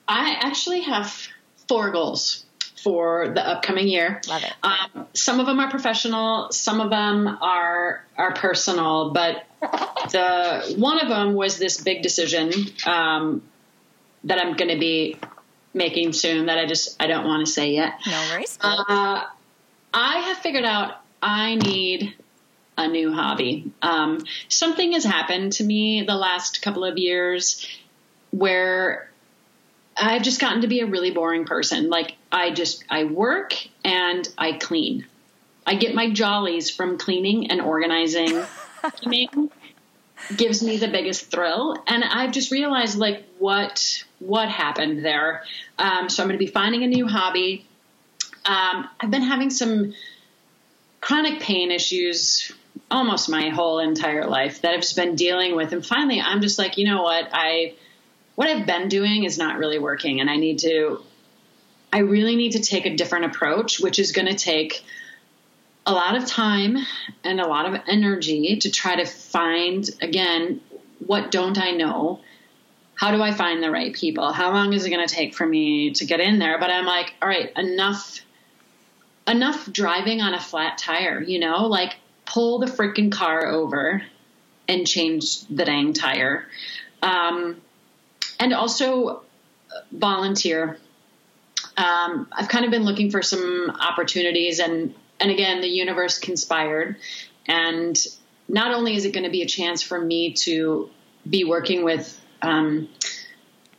I 0.07 0.37
actually 0.41 0.81
have 0.81 1.27
four 1.67 1.91
goals 1.91 2.45
for 2.83 3.29
the 3.29 3.45
upcoming 3.45 3.87
year. 3.87 4.21
Love 4.27 4.43
it. 4.43 4.53
Um, 4.63 5.07
some 5.13 5.39
of 5.39 5.45
them 5.45 5.59
are 5.59 5.69
professional, 5.69 6.51
some 6.51 6.79
of 6.79 6.89
them 6.89 7.27
are 7.27 8.05
are 8.17 8.33
personal, 8.33 9.11
but 9.11 9.43
the 9.61 10.75
one 10.77 10.99
of 11.01 11.09
them 11.09 11.33
was 11.33 11.57
this 11.57 11.81
big 11.81 12.01
decision 12.01 12.51
um, 12.85 13.43
that 14.23 14.39
I'm 14.39 14.55
going 14.55 14.69
to 14.69 14.79
be 14.79 15.17
making 15.73 16.13
soon 16.13 16.45
that 16.47 16.57
I 16.57 16.65
just 16.65 17.01
I 17.01 17.07
don't 17.07 17.25
want 17.25 17.45
to 17.45 17.51
say 17.51 17.71
yet. 17.71 17.93
No 18.05 18.29
worries. 18.31 18.57
Uh, 18.61 19.23
I 19.97 20.19
have 20.19 20.37
figured 20.37 20.63
out 20.63 21.01
I 21.23 21.55
need 21.55 22.13
a 22.77 22.87
new 22.87 23.11
hobby. 23.11 23.71
Um, 23.81 24.19
something 24.47 24.91
has 24.91 25.03
happened 25.03 25.53
to 25.53 25.63
me 25.63 26.03
the 26.03 26.13
last 26.13 26.61
couple 26.61 26.85
of 26.85 26.99
years 26.99 27.67
where 28.29 29.09
I've 29.99 30.21
just 30.21 30.39
gotten 30.39 30.61
to 30.61 30.67
be 30.67 30.81
a 30.81 30.85
really 30.85 31.09
boring 31.09 31.45
person. 31.45 31.89
Like 31.89 32.13
I 32.31 32.51
just 32.51 32.85
I 32.87 33.05
work 33.05 33.55
and 33.83 34.29
I 34.37 34.53
clean. 34.53 35.07
I 35.65 35.73
get 35.73 35.95
my 35.95 36.11
jollies 36.11 36.69
from 36.69 36.99
cleaning 36.99 37.49
and 37.49 37.59
organizing. 37.59 38.43
cleaning 39.01 39.49
gives 40.35 40.61
me 40.61 40.77
the 40.77 40.89
biggest 40.89 41.31
thrill, 41.31 41.75
and 41.87 42.03
I've 42.03 42.33
just 42.33 42.51
realized 42.51 42.99
like 42.99 43.23
what 43.39 44.03
what 44.19 44.47
happened 44.47 45.03
there. 45.03 45.43
Um, 45.79 46.07
so 46.07 46.21
I'm 46.21 46.29
going 46.29 46.39
to 46.39 46.45
be 46.45 46.51
finding 46.51 46.83
a 46.83 46.87
new 46.87 47.07
hobby. 47.07 47.65
Um, 48.47 48.89
I've 48.99 49.11
been 49.11 49.23
having 49.23 49.49
some 49.49 49.93
chronic 51.01 51.41
pain 51.41 51.71
issues 51.71 52.51
almost 52.89 53.29
my 53.29 53.49
whole 53.49 53.79
entire 53.79 54.25
life 54.25 54.61
that 54.61 54.73
I've 54.73 54.81
just 54.81 54.95
been 54.95 55.15
dealing 55.15 55.55
with, 55.55 55.73
and 55.73 55.85
finally 55.85 56.21
I'm 56.21 56.41
just 56.41 56.57
like, 56.57 56.77
you 56.77 56.85
know 56.85 57.03
what, 57.03 57.29
I 57.33 57.75
what 58.35 58.47
I've 58.47 58.65
been 58.65 58.87
doing 58.87 59.23
is 59.23 59.37
not 59.37 59.57
really 59.57 59.79
working, 59.79 60.21
and 60.21 60.29
I 60.29 60.37
need 60.37 60.59
to. 60.59 61.01
I 61.91 61.99
really 61.99 62.35
need 62.35 62.51
to 62.51 62.59
take 62.59 62.85
a 62.85 62.95
different 62.95 63.25
approach, 63.25 63.79
which 63.79 63.97
is 63.97 64.11
going 64.11 64.27
to 64.27 64.35
take 64.35 64.83
a 65.85 65.93
lot 65.93 66.17
of 66.17 66.25
time 66.25 66.77
and 67.23 67.39
a 67.39 67.47
lot 67.47 67.65
of 67.65 67.81
energy 67.87 68.57
to 68.57 68.69
try 68.69 68.97
to 68.97 69.05
find 69.05 69.89
again 70.01 70.59
what 70.99 71.31
don't 71.31 71.57
I 71.57 71.71
know? 71.71 72.19
How 72.95 73.11
do 73.11 73.21
I 73.21 73.31
find 73.31 73.61
the 73.61 73.71
right 73.71 73.93
people? 73.93 74.31
How 74.31 74.51
long 74.51 74.73
is 74.73 74.85
it 74.85 74.89
going 74.89 75.07
to 75.07 75.13
take 75.13 75.35
for 75.35 75.45
me 75.45 75.91
to 75.91 76.05
get 76.05 76.19
in 76.19 76.39
there? 76.39 76.59
But 76.59 76.71
I'm 76.71 76.85
like, 76.85 77.13
all 77.21 77.29
right, 77.29 77.51
enough 77.55 78.19
enough 79.27 79.71
driving 79.71 80.21
on 80.21 80.33
a 80.33 80.39
flat 80.39 80.77
tire, 80.77 81.21
you 81.21 81.39
know? 81.39 81.67
Like 81.67 81.97
pull 82.25 82.59
the 82.59 82.65
freaking 82.65 83.11
car 83.11 83.47
over 83.47 84.03
and 84.67 84.85
change 84.85 85.41
the 85.47 85.65
dang 85.65 85.93
tire. 85.93 86.45
Um, 87.01 87.61
and 88.39 88.53
also 88.53 89.23
volunteer. 89.91 90.77
Um, 91.77 92.27
I've 92.31 92.49
kind 92.49 92.65
of 92.65 92.71
been 92.71 92.83
looking 92.83 93.11
for 93.11 93.21
some 93.21 93.69
opportunities, 93.79 94.59
and 94.59 94.93
and 95.19 95.31
again, 95.31 95.61
the 95.61 95.67
universe 95.67 96.19
conspired. 96.19 96.97
And 97.45 97.97
not 98.47 98.73
only 98.73 98.95
is 98.95 99.05
it 99.05 99.13
going 99.13 99.23
to 99.23 99.29
be 99.29 99.41
a 99.41 99.47
chance 99.47 99.81
for 99.81 99.99
me 99.99 100.33
to 100.33 100.89
be 101.27 101.43
working 101.43 101.83
with 101.83 102.19
um, 102.41 102.89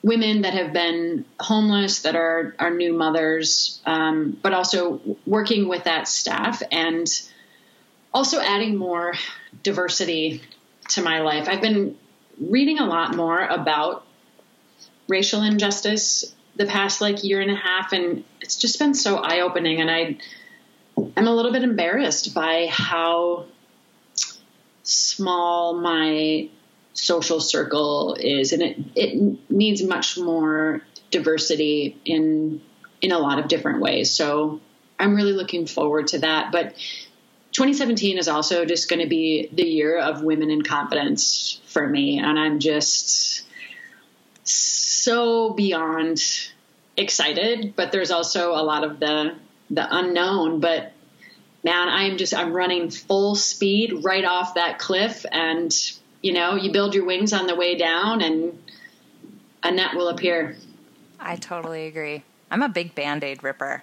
women 0.08 0.42
that 0.42 0.54
have 0.54 0.72
been 0.72 1.26
homeless, 1.38 2.00
that 2.02 2.16
are 2.16 2.54
are 2.58 2.70
new 2.70 2.94
mothers, 2.94 3.80
um, 3.84 4.36
but 4.42 4.54
also 4.54 5.00
working 5.26 5.68
with 5.68 5.84
that 5.84 6.08
staff 6.08 6.62
and 6.72 7.06
also 8.12 8.40
adding 8.40 8.74
more 8.74 9.12
diversity 9.62 10.40
to 10.88 11.02
my 11.02 11.20
life. 11.20 11.46
I've 11.46 11.60
been 11.60 11.98
reading 12.40 12.78
a 12.78 12.86
lot 12.86 13.14
more 13.14 13.44
about 13.44 14.06
racial 15.08 15.42
injustice 15.42 16.34
the 16.56 16.64
past 16.64 17.02
like 17.02 17.22
year 17.22 17.42
and 17.42 17.50
a 17.50 17.56
half, 17.56 17.92
and 17.92 18.24
it's 18.40 18.56
just 18.56 18.78
been 18.78 18.94
so 18.94 19.18
eye 19.18 19.40
opening. 19.40 19.80
And 19.82 19.90
I, 19.90 20.16
I'm 21.18 21.28
a 21.28 21.34
little 21.34 21.52
bit 21.52 21.62
embarrassed 21.62 22.32
by 22.32 22.68
how 22.70 23.44
small 24.84 25.74
my 25.74 26.48
social 26.98 27.40
circle 27.40 28.16
is, 28.18 28.52
and 28.52 28.62
it 28.62 28.78
it 28.96 29.50
needs 29.50 29.82
much 29.82 30.18
more 30.18 30.82
diversity 31.10 31.96
in 32.04 32.60
in 33.00 33.12
a 33.12 33.18
lot 33.18 33.38
of 33.38 33.48
different 33.48 33.80
ways. 33.80 34.10
So 34.10 34.60
I'm 34.98 35.14
really 35.14 35.32
looking 35.32 35.66
forward 35.66 36.08
to 36.08 36.18
that. 36.20 36.50
But 36.50 36.74
2017 37.52 38.18
is 38.18 38.28
also 38.28 38.64
just 38.64 38.88
going 38.88 39.00
to 39.00 39.08
be 39.08 39.48
the 39.52 39.64
year 39.64 39.98
of 39.98 40.22
women 40.22 40.50
in 40.50 40.62
confidence 40.62 41.60
for 41.66 41.86
me, 41.86 42.18
and 42.18 42.38
I'm 42.38 42.58
just 42.58 43.46
so 44.42 45.50
beyond 45.50 46.20
excited. 46.96 47.74
But 47.76 47.92
there's 47.92 48.10
also 48.10 48.52
a 48.52 48.62
lot 48.62 48.82
of 48.82 48.98
the 48.98 49.36
the 49.70 49.86
unknown. 49.88 50.58
But 50.58 50.92
man, 51.62 51.88
I'm 51.88 52.16
just 52.16 52.34
I'm 52.34 52.52
running 52.52 52.90
full 52.90 53.36
speed 53.36 54.04
right 54.04 54.24
off 54.24 54.54
that 54.54 54.80
cliff, 54.80 55.24
and 55.30 55.72
you 56.22 56.32
know, 56.32 56.54
you 56.54 56.72
build 56.72 56.94
your 56.94 57.04
wings 57.04 57.32
on 57.32 57.46
the 57.46 57.54
way 57.54 57.76
down, 57.76 58.22
and 58.22 58.58
a 59.62 59.70
net 59.70 59.94
will 59.94 60.08
appear. 60.08 60.56
I 61.20 61.36
totally 61.36 61.86
agree. 61.86 62.22
I'm 62.50 62.62
a 62.62 62.68
big 62.68 62.94
band 62.94 63.24
aid 63.24 63.42
ripper. 63.42 63.82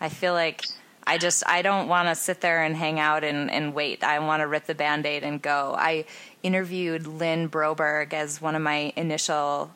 I 0.00 0.08
feel 0.08 0.32
like 0.32 0.64
I 1.06 1.18
just 1.18 1.42
I 1.46 1.62
don't 1.62 1.88
want 1.88 2.08
to 2.08 2.14
sit 2.14 2.40
there 2.40 2.62
and 2.62 2.76
hang 2.76 3.00
out 3.00 3.24
and, 3.24 3.50
and 3.50 3.74
wait. 3.74 4.04
I 4.04 4.18
want 4.20 4.40
to 4.40 4.46
rip 4.46 4.66
the 4.66 4.74
band 4.74 5.06
aid 5.06 5.24
and 5.24 5.40
go. 5.40 5.74
I 5.76 6.04
interviewed 6.42 7.06
Lynn 7.06 7.48
Broberg 7.48 8.12
as 8.12 8.40
one 8.40 8.54
of 8.54 8.62
my 8.62 8.92
initial 8.96 9.72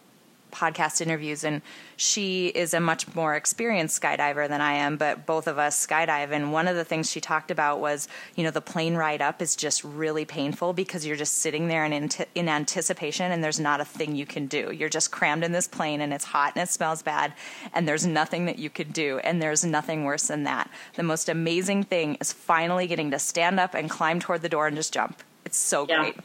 podcast 0.53 1.01
interviews, 1.01 1.43
and 1.45 1.63
she 1.97 2.49
is 2.49 2.75
a 2.75 2.81
much 2.81 3.15
more 3.15 3.35
experienced 3.35 4.01
skydiver 4.01 4.49
than 4.49 4.61
I 4.61 4.75
am, 4.75 4.97
but 4.97 5.27
both 5.27 5.47
of 5.47 5.59
us 5.59 5.87
skydive. 5.87 6.31
And 6.31 6.53
one 6.53 6.69
of 6.69 6.77
the 6.77 6.85
things 6.85 7.11
she 7.11 7.21
talked 7.21 7.51
about 7.51 7.81
was, 7.81 8.09
you 8.37 8.45
know, 8.45 8.51
the 8.51 8.61
plane 8.61 8.95
ride 8.95 9.23
up 9.23 9.41
is 9.41 9.57
just 9.57 9.83
really 9.85 10.25
painful 10.25 10.73
because 10.73 11.07
you're 11.07 11.17
just 11.17 11.39
sitting 11.39 11.69
there 11.69 11.85
in, 11.85 12.11
in 12.35 12.49
anticipation 12.49 13.33
and 13.33 13.43
there's 13.43 13.61
not 13.61 13.81
a 13.81 13.85
thing 13.85 14.15
you 14.15 14.27
can 14.27 14.47
do. 14.47 14.73
You're 14.73 14.89
just 14.89 15.11
crammed 15.11 15.45
in 15.45 15.53
this 15.53 15.69
plane 15.69 16.01
and 16.01 16.13
it's 16.13 16.25
hot 16.25 16.53
and 16.55 16.63
it 16.63 16.69
smells 16.69 17.03
bad 17.03 17.33
and 17.73 17.89
there's 17.89 18.07
nothing 18.07 18.47
that 18.47 18.59
you 18.59 18.71
could 18.71 18.93
do. 18.93 19.19
And 19.19 19.41
there's 19.41 19.65
nothing 19.65 20.05
worse 20.05 20.27
than 20.29 20.45
that. 20.45 20.71
The 20.95 21.03
most 21.03 21.29
amazing 21.29 21.85
thing 21.85 22.17
is 22.21 22.33
finally 22.33 22.87
getting 22.87 23.11
to 23.13 23.19
stand 23.19 23.59
up 23.59 23.75
and 23.75 23.89
climb 23.89 24.21
toward 24.21 24.43
the 24.43 24.49
door 24.49 24.67
and 24.67 24.77
just 24.77 24.93
jump. 24.93 25.23
It's 25.45 25.59
so 25.59 25.87
yeah. 25.89 26.01
great. 26.01 26.17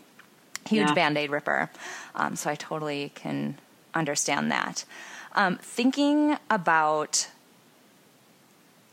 Huge 0.67 0.87
yeah. 0.89 0.93
band 0.93 1.17
aid 1.17 1.29
ripper. 1.29 1.69
Um, 2.15 2.35
so 2.35 2.49
I 2.49 2.55
totally 2.55 3.11
can 3.15 3.57
understand 3.97 4.51
that. 4.51 4.85
Um, 5.33 5.57
thinking 5.57 6.37
about 6.49 7.27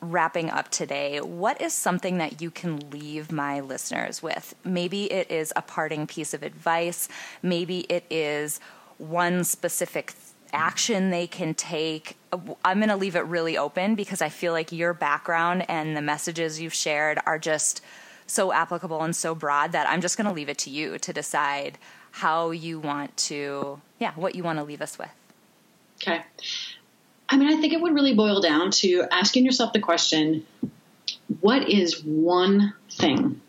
wrapping 0.01 0.51
up 0.51 0.71
today, 0.71 1.21
what 1.21 1.61
is 1.61 1.73
something 1.73 2.19
that 2.19 2.43
you 2.43 2.51
can 2.51 2.91
leave 2.91 3.33
my 3.33 3.61
listeners 3.61 4.23
with? 4.23 4.55
Maybe 4.65 5.11
it 5.11 5.31
is 5.31 5.53
a 5.57 5.63
parting 5.63 6.07
piece 6.07 6.35
of 6.35 6.43
advice, 6.43 7.09
maybe 7.43 7.81
it 7.81 8.05
is 8.11 8.61
one 8.99 9.45
specific 9.45 10.15
action 10.53 11.11
they 11.11 11.27
can 11.27 11.53
take. 11.55 12.17
I'm 12.65 12.79
going 12.79 12.89
to 12.89 12.97
leave 12.97 13.17
it 13.17 13.25
really 13.25 13.59
open 13.59 13.95
because 13.95 14.23
I 14.23 14.29
feel 14.29 14.53
like 14.53 14.73
your 14.73 14.95
background 14.95 15.69
and 15.69 15.97
the 15.97 16.03
messages 16.03 16.61
you've 16.61 16.75
shared 16.75 17.19
are 17.27 17.39
just 17.39 17.83
so 18.27 18.53
applicable 18.53 19.03
and 19.03 19.15
so 19.15 19.35
broad 19.35 19.73
that 19.73 19.89
I'm 19.89 20.01
just 20.01 20.17
going 20.17 20.29
to 20.29 20.33
leave 20.33 20.49
it 20.49 20.59
to 20.59 20.71
you 20.71 20.99
to 20.99 21.13
decide 21.13 21.79
how 22.15 22.53
you 22.53 22.79
want 22.79 23.17
to, 23.17 23.81
yeah, 23.99 24.12
what 24.15 24.37
you 24.37 24.45
want 24.45 24.57
to 24.57 24.62
leave 24.62 24.81
us 24.81 24.97
with. 24.97 25.11
Okay. 26.01 26.23
I 27.29 27.37
mean, 27.37 27.49
I 27.49 27.61
think 27.61 27.73
it 27.73 27.81
would 27.81 27.93
really 27.93 28.15
boil 28.15 28.41
down 28.41 28.71
to 28.71 29.05
asking 29.11 29.45
yourself 29.45 29.73
the 29.73 29.81
question 29.81 30.47
what 31.41 31.69
is 31.69 32.05
one 32.05 32.73
thing 32.89 33.41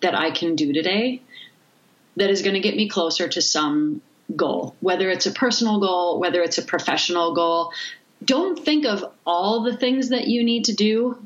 that 0.00 0.14
I 0.14 0.30
can 0.30 0.56
do 0.56 0.72
today 0.72 1.20
that 2.16 2.30
is 2.30 2.40
going 2.40 2.54
to 2.54 2.60
get 2.60 2.76
me 2.76 2.88
closer 2.88 3.28
to 3.28 3.42
some 3.42 4.00
goal, 4.34 4.74
whether 4.80 5.10
it's 5.10 5.26
a 5.26 5.30
personal 5.30 5.78
goal, 5.78 6.18
whether 6.18 6.40
it's 6.40 6.56
a 6.56 6.62
professional 6.62 7.34
goal? 7.34 7.74
Don't 8.24 8.58
think 8.58 8.86
of 8.86 9.04
all 9.26 9.64
the 9.64 9.76
things 9.76 10.08
that 10.08 10.28
you 10.28 10.44
need 10.44 10.64
to 10.64 10.72
do. 10.72 11.18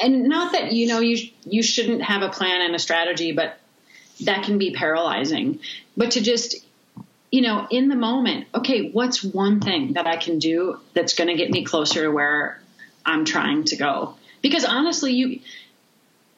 And 0.00 0.30
not 0.30 0.52
that 0.52 0.72
you 0.72 0.86
know 0.86 1.00
you 1.00 1.28
you 1.44 1.62
shouldn't 1.62 2.00
have 2.00 2.22
a 2.22 2.30
plan 2.30 2.62
and 2.62 2.74
a 2.74 2.78
strategy, 2.78 3.32
but 3.32 3.58
that 4.20 4.44
can 4.44 4.58
be 4.58 4.72
paralyzing. 4.72 5.60
But 5.96 6.12
to 6.12 6.20
just 6.20 6.56
you 7.30 7.42
know, 7.42 7.66
in 7.70 7.88
the 7.88 7.96
moment, 7.96 8.46
okay, 8.54 8.90
what's 8.90 9.22
one 9.22 9.60
thing 9.60 9.94
that 9.94 10.06
I 10.06 10.16
can 10.16 10.38
do 10.38 10.80
that's 10.94 11.14
going 11.14 11.28
to 11.28 11.34
get 11.34 11.50
me 11.50 11.64
closer 11.64 12.04
to 12.04 12.10
where 12.10 12.60
I'm 13.04 13.24
trying 13.24 13.64
to 13.64 13.76
go? 13.76 14.14
Because 14.40 14.64
honestly, 14.64 15.12
you 15.12 15.40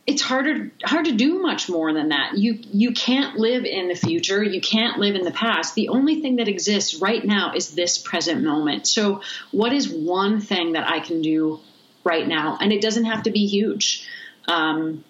it's 0.06 0.22
harder 0.22 0.72
hard 0.82 1.04
to 1.04 1.12
do 1.12 1.40
much 1.40 1.68
more 1.68 1.92
than 1.92 2.08
that. 2.08 2.36
You 2.36 2.58
you 2.72 2.92
can't 2.92 3.36
live 3.36 3.64
in 3.64 3.88
the 3.88 3.94
future, 3.94 4.42
you 4.42 4.60
can't 4.60 4.98
live 4.98 5.14
in 5.14 5.22
the 5.22 5.30
past. 5.30 5.74
The 5.74 5.90
only 5.90 6.20
thing 6.20 6.36
that 6.36 6.48
exists 6.48 6.96
right 6.96 7.24
now 7.24 7.52
is 7.54 7.70
this 7.70 7.98
present 7.98 8.42
moment. 8.42 8.88
So, 8.88 9.22
what 9.52 9.72
is 9.72 9.88
one 9.88 10.40
thing 10.40 10.72
that 10.72 10.88
I 10.88 11.00
can 11.00 11.22
do 11.22 11.60
right 12.02 12.26
now? 12.26 12.58
And 12.60 12.72
it 12.72 12.80
doesn't 12.80 13.04
have 13.04 13.24
to 13.24 13.30
be 13.30 13.46
huge. 13.46 14.08
Um, 14.48 15.04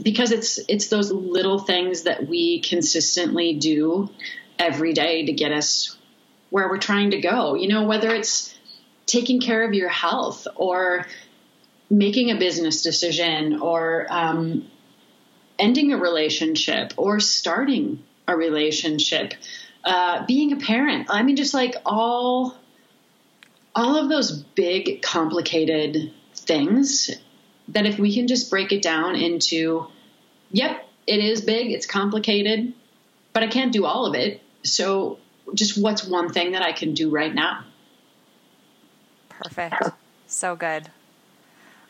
because 0.00 0.32
it's 0.32 0.58
it's 0.68 0.88
those 0.88 1.10
little 1.10 1.58
things 1.58 2.02
that 2.02 2.28
we 2.28 2.60
consistently 2.60 3.54
do 3.54 4.10
every 4.58 4.92
day 4.92 5.26
to 5.26 5.32
get 5.32 5.52
us 5.52 5.96
where 6.50 6.68
we're 6.68 6.78
trying 6.78 7.10
to 7.10 7.20
go. 7.20 7.54
You 7.54 7.68
know, 7.68 7.84
whether 7.84 8.14
it's 8.14 8.54
taking 9.06 9.40
care 9.40 9.66
of 9.66 9.74
your 9.74 9.88
health 9.88 10.46
or 10.56 11.06
making 11.90 12.30
a 12.30 12.38
business 12.38 12.82
decision 12.82 13.60
or 13.60 14.06
um, 14.10 14.68
ending 15.58 15.92
a 15.92 15.96
relationship 15.96 16.92
or 16.96 17.20
starting 17.20 18.02
a 18.26 18.36
relationship, 18.36 19.34
uh, 19.84 20.24
being 20.26 20.52
a 20.52 20.56
parent. 20.56 21.08
I 21.10 21.22
mean, 21.22 21.36
just 21.36 21.54
like 21.54 21.76
all 21.84 22.56
all 23.74 23.96
of 23.96 24.08
those 24.08 24.30
big, 24.30 25.02
complicated 25.02 26.12
things 26.34 27.10
that 27.68 27.86
if 27.86 27.98
we 27.98 28.14
can 28.14 28.26
just 28.26 28.50
break 28.50 28.72
it 28.72 28.82
down 28.82 29.16
into, 29.16 29.86
yep, 30.50 30.88
it 31.06 31.20
is 31.20 31.40
big, 31.40 31.70
it's 31.70 31.86
complicated, 31.86 32.72
but 33.32 33.42
I 33.42 33.48
can't 33.48 33.72
do 33.72 33.84
all 33.84 34.06
of 34.06 34.14
it. 34.14 34.42
So, 34.62 35.18
just 35.54 35.80
what's 35.80 36.04
one 36.04 36.32
thing 36.32 36.52
that 36.52 36.62
I 36.62 36.72
can 36.72 36.94
do 36.94 37.10
right 37.10 37.34
now? 37.34 37.64
Perfect. 39.28 39.82
So 40.26 40.56
good. 40.56 40.88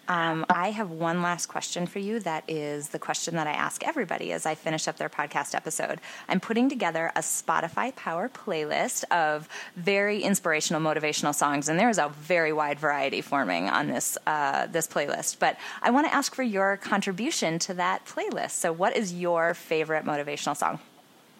Um, 0.08 0.44
I 0.50 0.70
have 0.70 0.90
one 0.90 1.22
last 1.22 1.46
question 1.46 1.86
for 1.86 1.98
you. 1.98 2.20
That 2.20 2.44
is 2.48 2.88
the 2.88 2.98
question 2.98 3.36
that 3.36 3.46
I 3.46 3.52
ask 3.52 3.86
everybody 3.86 4.32
as 4.32 4.46
I 4.46 4.54
finish 4.54 4.86
up 4.86 4.96
their 4.96 5.08
podcast 5.08 5.54
episode. 5.54 6.00
I'm 6.28 6.40
putting 6.40 6.68
together 6.68 7.10
a 7.16 7.20
Spotify 7.20 7.94
Power 7.96 8.28
playlist 8.28 9.04
of 9.10 9.48
very 9.76 10.22
inspirational, 10.22 10.80
motivational 10.80 11.34
songs, 11.34 11.68
and 11.68 11.78
there 11.78 11.88
is 11.88 11.98
a 11.98 12.10
very 12.20 12.52
wide 12.52 12.78
variety 12.78 13.20
forming 13.20 13.68
on 13.68 13.88
this 13.88 14.18
uh, 14.26 14.66
this 14.66 14.86
playlist. 14.86 15.38
But 15.38 15.56
I 15.82 15.90
want 15.90 16.06
to 16.06 16.14
ask 16.14 16.34
for 16.34 16.42
your 16.42 16.76
contribution 16.76 17.58
to 17.60 17.74
that 17.74 18.04
playlist. 18.04 18.52
So, 18.52 18.72
what 18.72 18.96
is 18.96 19.14
your 19.14 19.54
favorite 19.54 20.04
motivational 20.04 20.56
song? 20.56 20.80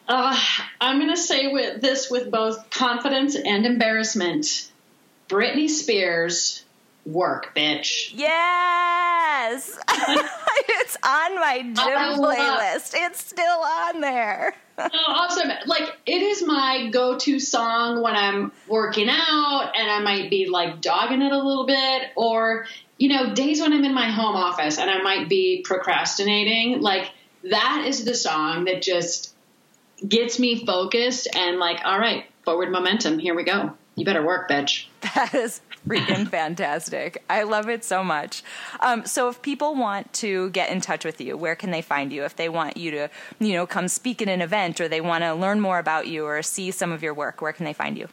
Uh, 0.08 0.38
I'm 0.80 0.98
going 0.98 1.10
to 1.10 1.16
say 1.16 1.48
with 1.48 1.80
this 1.80 2.10
with 2.10 2.30
both 2.30 2.70
confidence 2.70 3.36
and 3.36 3.66
embarrassment. 3.66 4.70
Britney 5.28 5.70
Spears, 5.70 6.63
work, 7.07 7.55
bitch. 7.55 8.12
Yes, 8.14 9.78
it's 9.88 10.96
on 11.02 11.34
my 11.36 11.62
gym 11.62 11.76
uh, 11.76 12.16
playlist. 12.18 12.94
It's 12.94 13.24
still 13.24 13.61
on 13.61 14.00
there. 14.00 14.55
oh, 14.78 14.88
awesome. 15.07 15.50
Like 15.66 15.96
it 16.07 16.22
is 16.22 16.44
my 16.44 16.88
go-to 16.90 17.38
song 17.38 18.02
when 18.02 18.16
I'm 18.16 18.52
working 18.66 19.09
out 19.09 19.72
and 19.76 19.90
I 19.90 20.00
might 20.00 20.30
be 20.30 20.48
like 20.48 20.80
dogging 20.80 21.22
it 21.22 21.32
a 21.32 21.38
little 21.38 21.66
bit 21.66 22.11
or 22.16 22.66
you 22.98 23.09
know, 23.09 23.34
days 23.34 23.61
when 23.61 23.72
I'm 23.72 23.84
in 23.84 23.94
my 23.94 24.11
home 24.11 24.36
office 24.36 24.78
and 24.78 24.90
I 24.90 25.02
might 25.02 25.28
be 25.28 25.62
procrastinating, 25.64 26.80
like 26.80 27.11
that 27.42 27.84
is 27.86 28.05
the 28.05 28.14
song 28.14 28.64
that 28.64 28.82
just 28.82 29.34
gets 30.07 30.38
me 30.38 30.64
focused 30.64 31.28
and 31.34 31.59
like, 31.59 31.80
all 31.84 31.98
right, 31.98 32.26
forward 32.44 32.70
momentum. 32.70 33.18
Here 33.18 33.34
we 33.34 33.44
go. 33.44 33.74
You 33.96 34.05
better 34.05 34.24
work, 34.24 34.48
bitch. 34.48 34.86
That 35.14 35.34
is 35.34 35.61
freaking 35.87 36.28
fantastic. 36.30 37.22
I 37.28 37.43
love 37.43 37.68
it 37.68 37.85
so 37.85 38.05
much. 38.05 38.43
Um, 38.80 39.07
so, 39.07 39.28
if 39.28 39.43
people 39.43 39.74
want 39.74 40.12
to 40.14 40.51
get 40.51 40.70
in 40.70 40.80
touch 40.80 41.05
with 41.05 41.20
you, 41.20 41.37
where 41.37 41.57
can 41.57 41.70
they 41.70 41.82
find 41.82 42.12
you? 42.12 42.24
If 42.24 42.37
they 42.37 42.49
want 42.49 42.76
you 42.76 42.91
to, 42.93 43.11
you 43.39 43.53
know, 43.53 43.66
come 43.66 43.89
speak 43.89 44.22
at 44.22 44.28
an 44.28 44.43
event, 44.43 44.80
or 44.80 44.89
they 44.89 45.01
want 45.01 45.24
to 45.24 45.35
learn 45.35 45.61
more 45.61 45.78
about 45.78 46.07
you, 46.07 46.24
or 46.24 46.43
see 46.43 46.70
some 46.70 46.93
of 46.93 47.03
your 47.03 47.14
work, 47.14 47.41
where 47.41 47.53
can 47.53 47.64
they 47.64 47.72
find 47.72 47.97
you? 47.97 48.09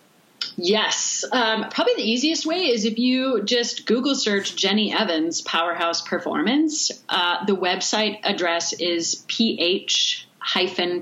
Yes. 0.57 1.23
Um, 1.31 1.67
probably 1.69 1.95
the 1.95 2.09
easiest 2.09 2.45
way 2.45 2.67
is 2.67 2.85
if 2.85 2.97
you 2.97 3.43
just 3.43 3.85
Google 3.85 4.15
search 4.15 4.55
Jenny 4.55 4.93
Evans 4.93 5.41
Powerhouse 5.41 6.01
Performance. 6.01 6.91
Uh, 7.07 7.45
the 7.45 7.55
website 7.55 8.19
address 8.23 8.73
is 8.73 9.23
ph 9.27 10.27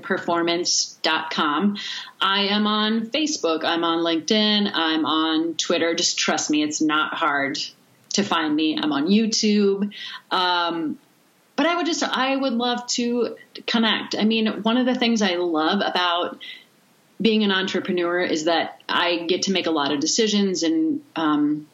performance.com. 0.02 1.78
I 2.20 2.42
am 2.42 2.66
on 2.66 3.06
Facebook, 3.06 3.64
I'm 3.64 3.84
on 3.84 3.98
LinkedIn, 4.04 4.70
I'm 4.72 5.04
on 5.06 5.54
Twitter. 5.54 5.94
Just 5.94 6.18
trust 6.18 6.50
me, 6.50 6.62
it's 6.62 6.80
not 6.80 7.14
hard 7.14 7.58
to 8.14 8.22
find 8.22 8.54
me. 8.54 8.78
I'm 8.80 8.92
on 8.92 9.06
YouTube. 9.06 9.92
Um, 10.30 10.98
but 11.56 11.66
I 11.66 11.76
would 11.76 11.86
just, 11.86 12.02
I 12.02 12.34
would 12.34 12.54
love 12.54 12.86
to 12.88 13.36
connect. 13.66 14.14
I 14.16 14.24
mean, 14.24 14.62
one 14.62 14.76
of 14.76 14.86
the 14.86 14.94
things 14.94 15.20
I 15.22 15.34
love 15.36 15.80
about 15.84 16.38
being 17.20 17.44
an 17.44 17.52
entrepreneur 17.52 18.20
is 18.22 18.44
that 18.44 18.80
I 18.88 19.26
get 19.28 19.42
to 19.42 19.52
make 19.52 19.66
a 19.66 19.70
lot 19.70 19.92
of 19.92 20.00
decisions 20.00 20.62
and 20.62 21.02
um, 21.14 21.68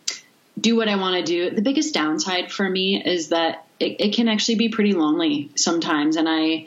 do 0.61 0.77
what 0.77 0.89
I 0.89 0.97
want 0.97 1.17
to 1.17 1.23
do. 1.23 1.55
The 1.55 1.62
biggest 1.62 1.95
downside 1.95 2.51
for 2.51 2.69
me 2.69 3.01
is 3.03 3.29
that 3.29 3.64
it, 3.79 4.01
it, 4.01 4.14
can 4.14 4.29
actually 4.29 4.57
be 4.57 4.71
pretty 4.71 4.93
lonely 4.95 5.51
sometimes, 5.55 6.17
and 6.17 6.29
I 6.29 6.67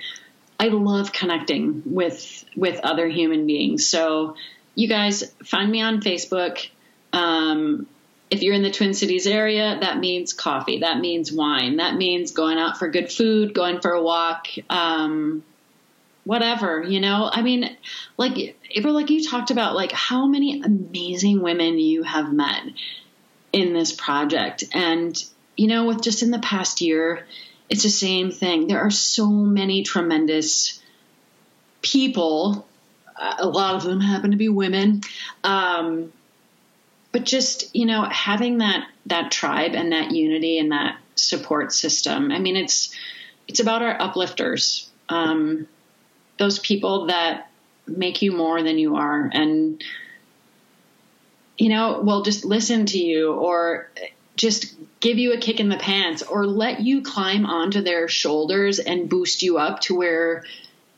I 0.59 0.67
love 0.67 1.13
connecting 1.13 1.83
with 1.85 2.45
with 2.55 2.79
other 2.83 3.07
human 3.07 3.47
beings. 3.47 3.87
So 3.87 4.35
you 4.75 4.87
guys 4.87 5.33
find 5.43 5.71
me 5.71 5.81
on 5.81 6.01
Facebook. 6.01 6.67
Um, 7.13 7.87
if 8.29 8.43
you're 8.43 8.53
in 8.53 8.61
the 8.61 8.71
Twin 8.71 8.93
Cities 8.93 9.25
area, 9.25 9.77
that 9.81 9.97
means 9.97 10.33
coffee. 10.33 10.79
That 10.79 10.99
means 10.99 11.31
wine. 11.31 11.77
That 11.77 11.95
means 11.95 12.31
going 12.31 12.59
out 12.59 12.77
for 12.77 12.89
good 12.89 13.11
food, 13.11 13.53
going 13.53 13.81
for 13.81 13.91
a 13.91 14.03
walk. 14.03 14.47
Um, 14.69 15.43
whatever, 16.25 16.83
you 16.83 16.99
know? 16.99 17.27
I 17.31 17.41
mean, 17.41 17.75
like, 18.17 18.55
April, 18.69 18.93
like 18.93 19.09
you 19.09 19.27
talked 19.27 19.49
about, 19.49 19.75
like 19.75 19.91
how 19.91 20.27
many 20.27 20.61
amazing 20.61 21.41
women 21.41 21.79
you 21.79 22.03
have 22.03 22.31
met 22.31 22.61
in 23.51 23.73
this 23.73 23.91
project. 23.91 24.63
And, 24.71 25.17
you 25.57 25.65
know, 25.67 25.85
with 25.85 26.03
just 26.03 26.21
in 26.21 26.29
the 26.29 26.37
past 26.37 26.81
year, 26.81 27.25
it's 27.69 27.83
the 27.83 27.89
same 27.89 28.31
thing. 28.31 28.67
There 28.67 28.79
are 28.79 28.91
so 28.91 29.27
many 29.27 29.83
tremendous 29.83 30.81
people. 31.81 32.67
A 33.17 33.47
lot 33.47 33.75
of 33.75 33.83
them 33.83 34.01
happen 34.01 34.31
to 34.31 34.37
be 34.37 34.49
women. 34.49 35.01
Um, 35.43 36.11
but 37.11 37.25
just, 37.25 37.75
you 37.75 37.85
know, 37.85 38.03
having 38.03 38.59
that, 38.59 38.87
that 39.07 39.31
tribe 39.31 39.73
and 39.73 39.91
that 39.91 40.11
unity 40.11 40.59
and 40.59 40.71
that 40.71 40.97
support 41.15 41.73
system. 41.73 42.31
I 42.31 42.39
mean, 42.39 42.55
it's, 42.55 42.95
it's 43.47 43.59
about 43.59 43.81
our 43.81 43.99
uplifters. 43.99 44.89
Um, 45.09 45.67
those 46.37 46.59
people 46.59 47.07
that 47.07 47.49
make 47.87 48.21
you 48.21 48.31
more 48.31 48.61
than 48.63 48.77
you 48.77 48.95
are 48.95 49.29
and 49.33 49.83
you 51.57 51.69
know 51.69 51.99
will 52.01 52.21
just 52.21 52.45
listen 52.45 52.85
to 52.85 52.99
you 52.99 53.33
or 53.33 53.89
just 54.39 54.73
give 55.01 55.17
you 55.17 55.33
a 55.33 55.37
kick 55.37 55.59
in 55.59 55.67
the 55.67 55.77
pants 55.77 56.23
or 56.23 56.47
let 56.47 56.79
you 56.79 57.01
climb 57.01 57.45
onto 57.45 57.81
their 57.81 58.07
shoulders 58.07 58.79
and 58.79 59.09
boost 59.09 59.43
you 59.43 59.57
up 59.57 59.81
to 59.81 59.95
where 59.95 60.45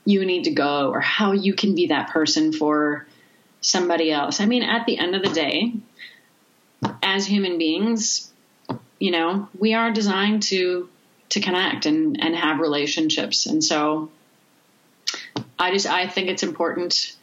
you 0.06 0.24
need 0.26 0.44
to 0.44 0.52
go 0.52 0.92
or 0.92 1.00
how 1.00 1.32
you 1.32 1.56
can 1.56 1.74
be 1.74 1.88
that 1.88 2.12
person 2.12 2.54
for 2.54 3.08
somebody 3.60 4.12
else. 4.12 4.40
I 4.40 4.46
mean, 4.46 4.62
at 4.62 4.86
the 4.86 5.00
end 5.00 5.16
of 5.16 5.24
the 5.24 5.34
day, 5.34 5.74
as 7.02 7.26
human 7.26 7.58
beings, 7.58 8.32
you 9.00 9.10
know, 9.10 9.50
we 9.58 9.74
are 9.74 9.92
designed 9.92 10.44
to 10.44 10.88
to 11.30 11.40
connect 11.40 11.88
and 11.88 12.22
and 12.22 12.36
have 12.36 12.60
relationships. 12.60 13.48
And 13.48 13.64
so 13.64 14.12
I 15.58 15.72
just 15.72 15.88
I 15.88 16.06
think 16.06 16.30
it's 16.30 16.44
important 16.44 17.18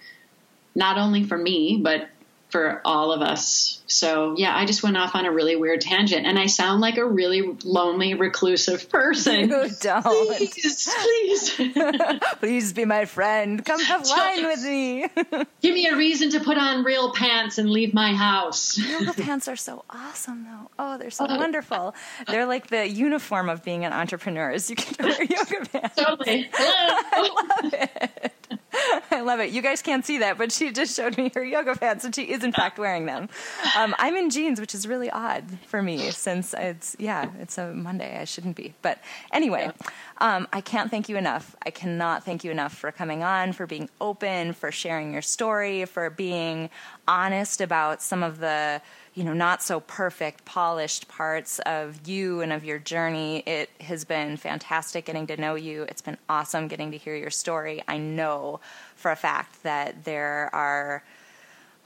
not 0.75 0.99
only 0.99 1.23
for 1.23 1.39
me 1.39 1.79
but 1.81 2.09
for 2.51 2.81
all 2.85 3.13
of 3.13 3.21
us. 3.21 3.81
So 3.87 4.35
yeah, 4.37 4.57
I 4.57 4.67
just 4.67 4.83
went 4.83 4.97
off 4.97 5.15
on 5.15 5.25
a 5.27 5.33
really 5.33 5.57
weird 5.57 5.81
tangent, 5.81 6.27
and 6.27 6.39
I 6.39 6.47
sound 6.47 6.81
like 6.81 6.99
a 6.99 7.05
really 7.05 7.57
lonely, 7.65 8.15
reclusive 8.15 8.91
person. 8.91 9.49
You 9.49 9.71
don't. 9.81 10.37
Please, 10.37 10.89
please, 10.95 11.61
please 12.39 12.73
be 12.73 12.85
my 12.85 13.07
friend. 13.07 13.65
Come 13.65 13.81
have 13.81 14.07
wine 14.07 14.45
with 14.45 14.63
me. 14.63 15.07
Give 15.63 15.75
me 15.75 15.87
a 15.89 15.97
reason 15.97 16.31
to 16.31 16.41
put 16.41 16.59
on 16.59 16.85
real 16.85 17.13
pants 17.13 17.59
and 17.59 17.71
leave 17.71 17.95
my 17.95 18.15
house. 18.15 18.79
Yoga 18.79 19.15
pants 19.15 19.49
are 19.49 19.57
so 19.57 19.85
awesome, 19.91 20.45
though. 20.45 20.71
Oh, 20.79 20.99
they're 20.99 21.11
so 21.11 21.27
oh. 21.29 21.37
wonderful. 21.37 21.95
They're 22.27 22.47
like 22.47 22.69
the 22.69 22.89
uniform 22.89 23.49
of 23.49 23.65
being 23.65 23.85
an 23.85 23.93
entrepreneur. 23.93 24.51
Is 24.51 24.69
you 24.69 24.77
can 24.77 25.07
wear 25.07 25.23
yoga 25.23 25.67
pants. 25.71 25.97
Totally. 25.97 26.49
I 26.55 27.61
love 27.63 27.73
it. 27.75 28.33
I 29.11 29.21
love 29.21 29.41
it. 29.41 29.51
You 29.51 29.63
guys 29.63 29.83
can't 29.83 30.05
see 30.05 30.19
that, 30.19 30.39
but 30.39 30.53
she 30.53 30.73
just 30.73 30.97
showed 30.97 31.17
me 31.17 31.31
her 31.35 31.45
yoga 31.45 31.75
pants, 31.77 32.05
and 32.05 32.15
she 32.15 32.25
is 32.25 32.45
in 32.45 32.53
fact 32.53 32.79
wearing 32.79 33.07
them. 33.07 33.29
Um, 33.77 33.95
I'm 33.99 34.17
in 34.17 34.31
jeans, 34.31 34.61
which 34.61 34.75
is 34.75 34.87
really 34.87 35.11
odd 35.11 35.45
for 35.67 35.83
me 35.83 36.11
since 36.11 36.55
it's 36.55 36.97
yeah, 36.99 37.31
it's 37.41 37.59
a 37.59 37.73
Monday. 37.73 38.19
I 38.21 38.25
shouldn't 38.25 38.57
be, 38.57 38.75
but 38.83 38.99
anyway, 39.33 39.71
um, 40.19 40.49
I 40.53 40.61
can't 40.61 40.91
thank 40.91 41.09
you 41.09 41.17
enough. 41.17 41.57
I 41.65 41.71
cannot 41.71 42.25
thank 42.25 42.45
you 42.45 42.51
enough 42.51 42.75
for 42.75 42.93
coming 42.93 43.23
on, 43.23 43.53
for 43.53 43.67
being 43.67 43.89
open, 44.01 44.53
for 44.53 44.73
sharing 44.73 45.13
your 45.13 45.23
story, 45.23 45.85
for 45.85 46.11
being 46.11 46.71
honest 47.07 47.61
about 47.61 48.03
some 48.03 48.23
of 48.23 48.39
the 48.39 48.81
you 49.19 49.25
know, 49.25 49.35
not 49.35 49.65
so 49.65 49.81
perfect, 49.81 50.45
polished 50.45 51.09
parts 51.09 51.59
of 51.67 52.07
you 52.07 52.41
and 52.41 52.53
of 52.53 52.65
your 52.65 52.79
journey. 52.79 53.43
It 53.47 53.69
has 53.81 54.05
been 54.05 54.37
fantastic 54.37 55.07
getting 55.07 55.27
to 55.27 55.37
know 55.37 55.57
you. 55.57 55.83
It's 55.89 56.01
been 56.01 56.19
awesome 56.29 56.69
getting 56.69 56.93
to 56.93 56.97
hear 56.97 57.17
your 57.17 57.31
story. 57.31 57.83
I 57.89 57.99
know 57.99 58.61
for 58.95 59.11
a 59.11 59.17
fact 59.17 59.65
that 59.65 60.05
there 60.05 60.49
are 60.55 61.03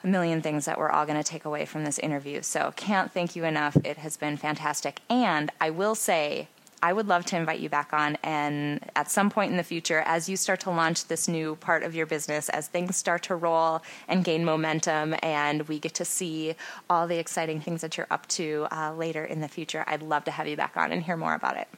a 0.05 0.07
million 0.07 0.43
things 0.43 0.67
that 0.67 0.79
we're 0.79 0.91
all 0.91 1.07
going 1.07 1.17
to 1.17 1.25
take 1.25 1.47
away 1.47 1.65
from 1.65 1.87
this 1.87 1.99
interview. 2.01 2.43
So, 2.43 2.75
can't 2.77 3.11
thank 3.11 3.35
you 3.35 3.47
enough. 3.47 3.79
It 3.83 3.97
has 3.97 4.19
been 4.19 4.37
fantastic. 4.37 5.01
And 5.09 5.51
I 5.59 5.71
will 5.71 5.95
say, 5.95 6.49
I 6.83 6.93
would 6.93 7.07
love 7.07 7.25
to 7.27 7.37
invite 7.37 7.61
you 7.61 7.69
back 7.69 7.93
on. 7.93 8.19
And 8.25 8.85
at 8.97 9.11
some 9.11 9.31
point 9.31 9.53
in 9.53 9.57
the 9.57 9.63
future, 9.63 10.01
as 10.01 10.29
you 10.29 10.37
start 10.37 10.61
to 10.61 10.71
launch 10.71 11.07
this 11.07 11.29
new 11.29 11.57
part 11.57 11.85
of 11.85 11.95
your 11.95 12.07
business, 12.07 12.49
as 12.49 12.67
things 12.67 12.97
start 12.97 13.23
to 13.25 13.37
roll 13.37 13.83
and 14.09 14.25
gain 14.25 14.45
momentum, 14.45 15.15
and 15.23 15.69
we 15.69 15.79
get 15.79 15.95
to 15.95 16.05
see 16.05 16.57
all 16.91 17.07
the 17.07 17.19
exciting 17.19 17.61
things 17.61 17.81
that 17.83 17.97
you're 17.97 18.09
up 18.11 18.27
to 18.29 18.67
uh, 18.73 18.93
later 18.95 19.25
in 19.25 19.41
the 19.41 19.49
future, 19.49 19.85
I'd 19.87 20.03
love 20.03 20.25
to 20.25 20.33
have 20.33 20.49
you 20.49 20.57
back 20.57 20.77
on 20.77 20.91
and 20.91 21.03
hear 21.03 21.17
more 21.17 21.35
about 21.35 21.57
it. 21.57 21.69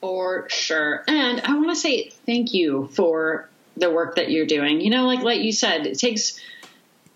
For 0.00 0.48
sure. 0.48 1.04
And 1.06 1.40
I 1.40 1.54
want 1.54 1.70
to 1.70 1.76
say 1.76 2.10
thank 2.26 2.54
you 2.54 2.88
for 2.92 3.48
the 3.76 3.90
work 3.90 4.16
that 4.16 4.30
you're 4.30 4.46
doing. 4.46 4.80
You 4.80 4.90
know, 4.90 5.06
like 5.06 5.20
like 5.20 5.40
you 5.40 5.52
said, 5.52 5.86
it 5.86 5.98
takes 5.98 6.40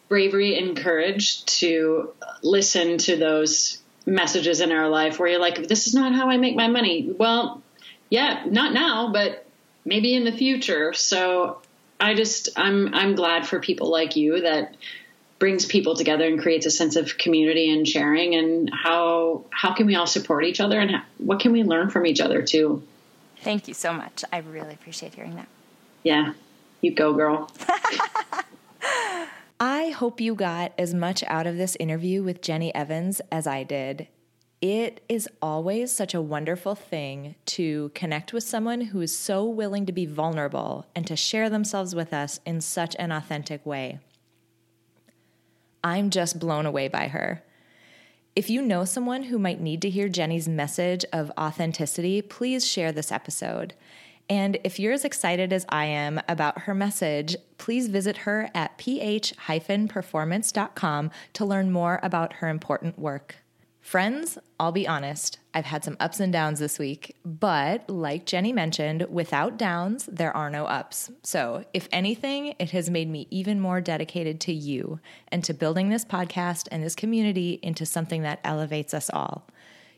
bravery 0.09 0.59
and 0.59 0.76
courage 0.76 1.44
to 1.46 2.12
listen 2.42 2.98
to 2.98 3.16
those 3.16 3.81
messages 4.07 4.61
in 4.61 4.72
our 4.72 4.88
life 4.88 5.18
where 5.18 5.28
you're 5.28 5.40
like, 5.40 5.68
this 5.68 5.86
is 5.86 5.94
not 5.94 6.14
how 6.14 6.28
I 6.30 6.36
make 6.36 6.57
my 6.57 6.68
money. 6.68 7.11
Well, 7.16 7.62
yeah, 8.11 8.44
not 8.46 8.72
now, 8.72 9.12
but 9.12 9.46
maybe 9.84 10.14
in 10.14 10.24
the 10.24 10.32
future. 10.32 10.92
So 10.92 11.62
I 12.00 12.14
just 12.14 12.50
I'm 12.57 12.94
I'm 12.94 13.14
glad 13.14 13.46
for 13.46 13.61
people 13.61 13.90
like 13.90 14.16
you 14.16 14.40
that 14.42 14.76
brings 15.38 15.66
people 15.66 15.96
together 15.96 16.24
and 16.26 16.40
creates 16.40 16.66
a 16.66 16.70
sense 16.70 16.96
of 16.96 17.18
community 17.18 17.72
and 17.72 17.86
sharing 17.86 18.34
and 18.34 18.70
how 18.72 19.44
how 19.50 19.74
can 19.74 19.86
we 19.86 19.94
all 19.94 20.07
support 20.07 20.44
each 20.44 20.61
other 20.61 20.78
and 20.78 20.90
how, 20.90 21.03
what 21.18 21.40
can 21.40 21.53
we 21.53 21.62
learn 21.62 21.90
from 21.90 22.07
each 22.07 22.20
other 22.20 22.42
too. 22.42 22.82
Thank 23.40 23.66
you 23.66 23.74
so 23.74 23.92
much. 23.92 24.24
I 24.32 24.38
really 24.38 24.74
appreciate 24.74 25.14
hearing 25.14 25.34
that. 25.36 25.48
Yeah. 26.05 26.34
You 26.80 26.94
go, 26.94 27.12
girl. 27.12 27.50
I 29.64 29.90
hope 29.90 30.20
you 30.20 30.34
got 30.34 30.72
as 30.76 30.92
much 30.92 31.22
out 31.28 31.46
of 31.46 31.56
this 31.56 31.76
interview 31.78 32.24
with 32.24 32.42
Jenny 32.42 32.74
Evans 32.74 33.20
as 33.30 33.46
I 33.46 33.62
did. 33.62 34.08
It 34.60 35.04
is 35.08 35.28
always 35.40 35.92
such 35.92 36.14
a 36.14 36.20
wonderful 36.20 36.74
thing 36.74 37.36
to 37.46 37.92
connect 37.94 38.32
with 38.32 38.42
someone 38.42 38.80
who 38.80 39.00
is 39.00 39.16
so 39.16 39.44
willing 39.44 39.86
to 39.86 39.92
be 39.92 40.04
vulnerable 40.04 40.86
and 40.96 41.06
to 41.06 41.14
share 41.14 41.48
themselves 41.48 41.94
with 41.94 42.12
us 42.12 42.40
in 42.44 42.60
such 42.60 42.96
an 42.98 43.12
authentic 43.12 43.64
way. 43.64 44.00
I'm 45.84 46.10
just 46.10 46.40
blown 46.40 46.66
away 46.66 46.88
by 46.88 47.06
her. 47.06 47.44
If 48.34 48.50
you 48.50 48.62
know 48.62 48.84
someone 48.84 49.22
who 49.24 49.38
might 49.38 49.60
need 49.60 49.80
to 49.82 49.90
hear 49.90 50.08
Jenny's 50.08 50.48
message 50.48 51.04
of 51.12 51.30
authenticity, 51.38 52.20
please 52.20 52.66
share 52.66 52.90
this 52.90 53.12
episode. 53.12 53.74
And 54.32 54.58
if 54.64 54.78
you're 54.78 54.94
as 54.94 55.04
excited 55.04 55.52
as 55.52 55.66
I 55.68 55.84
am 55.84 56.18
about 56.26 56.60
her 56.60 56.74
message, 56.74 57.36
please 57.58 57.88
visit 57.88 58.16
her 58.16 58.48
at 58.54 58.78
ph-performance.com 58.78 61.10
to 61.34 61.44
learn 61.44 61.70
more 61.70 62.00
about 62.02 62.32
her 62.34 62.48
important 62.48 62.98
work. 62.98 63.36
Friends, 63.82 64.38
I'll 64.58 64.72
be 64.72 64.88
honest, 64.88 65.38
I've 65.52 65.66
had 65.66 65.84
some 65.84 65.98
ups 66.00 66.18
and 66.18 66.32
downs 66.32 66.60
this 66.60 66.78
week, 66.78 67.14
but 67.26 67.90
like 67.90 68.24
Jenny 68.24 68.54
mentioned, 68.54 69.04
without 69.10 69.58
downs, 69.58 70.08
there 70.10 70.34
are 70.34 70.48
no 70.48 70.64
ups. 70.64 71.10
So, 71.22 71.66
if 71.74 71.86
anything, 71.92 72.54
it 72.58 72.70
has 72.70 72.88
made 72.88 73.10
me 73.10 73.26
even 73.28 73.60
more 73.60 73.82
dedicated 73.82 74.40
to 74.42 74.52
you 74.54 74.98
and 75.28 75.44
to 75.44 75.52
building 75.52 75.90
this 75.90 76.06
podcast 76.06 76.68
and 76.72 76.82
this 76.82 76.94
community 76.94 77.60
into 77.62 77.84
something 77.84 78.22
that 78.22 78.40
elevates 78.44 78.94
us 78.94 79.10
all. 79.12 79.46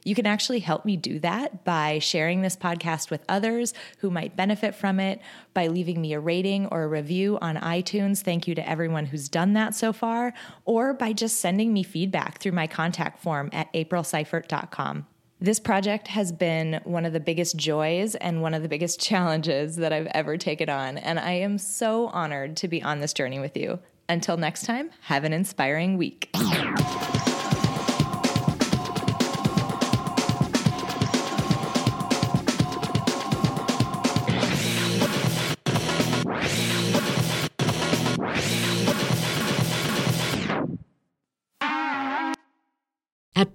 You 0.05 0.15
can 0.15 0.27
actually 0.27 0.61
help 0.61 0.85
me 0.85 0.97
do 0.97 1.19
that 1.21 1.65
by 1.65 1.99
sharing 1.99 2.43
this 2.43 2.57
podcast 2.57 3.11
with 3.11 3.25
others 3.29 3.73
who 3.99 4.11
might 4.11 4.37
benefit 4.37 4.75
from 4.75 5.01
it, 5.01 5.21
by 5.55 5.67
leaving 5.67 6.01
me 6.01 6.13
a 6.13 6.21
rating 6.21 6.67
or 6.67 6.85
a 6.85 6.89
review 6.89 7.39
on 7.41 7.57
iTunes. 7.57 8.21
Thank 8.23 8.47
you 8.47 8.55
to 8.55 8.69
everyone 8.69 9.07
who's 9.07 9.29
done 9.31 9.55
that 9.55 9.75
so 9.75 9.93
far, 9.93 10.35
or 10.67 10.93
by 10.93 11.15
just 11.15 11.41
sending 11.41 11.73
me 11.73 11.83
feedback 11.83 12.39
through 12.39 12.53
my 12.53 12.67
contact 12.67 13.23
form 13.23 13.49
at 13.53 13.73
aprilseifert.com. 13.73 15.07
This 15.41 15.59
project 15.59 16.09
has 16.09 16.33
been 16.33 16.81
one 16.85 17.05
of 17.05 17.13
the 17.13 17.21
biggest 17.21 17.57
joys 17.57 18.15
and 18.15 18.41
one 18.41 18.55
of 18.55 18.63
the 18.63 18.69
biggest 18.69 19.01
challenges 19.09 19.77
that 19.77 19.93
I've 19.93 20.07
ever 20.09 20.37
taken 20.37 20.69
on, 20.69 20.99
and 20.99 21.19
I 21.19 21.33
am 21.33 21.59
so 21.59 22.09
honored 22.09 22.57
to 22.59 22.69
be 22.69 22.83
on 22.83 23.01
this 23.01 23.15
journey 23.15 23.39
with 23.39 23.57
you. 23.57 23.79
Until 24.09 24.37
next 24.37 24.67
time, 24.67 24.91
have 25.03 25.25
an 25.25 25.33
inspiring 25.33 25.97
week. 25.97 26.29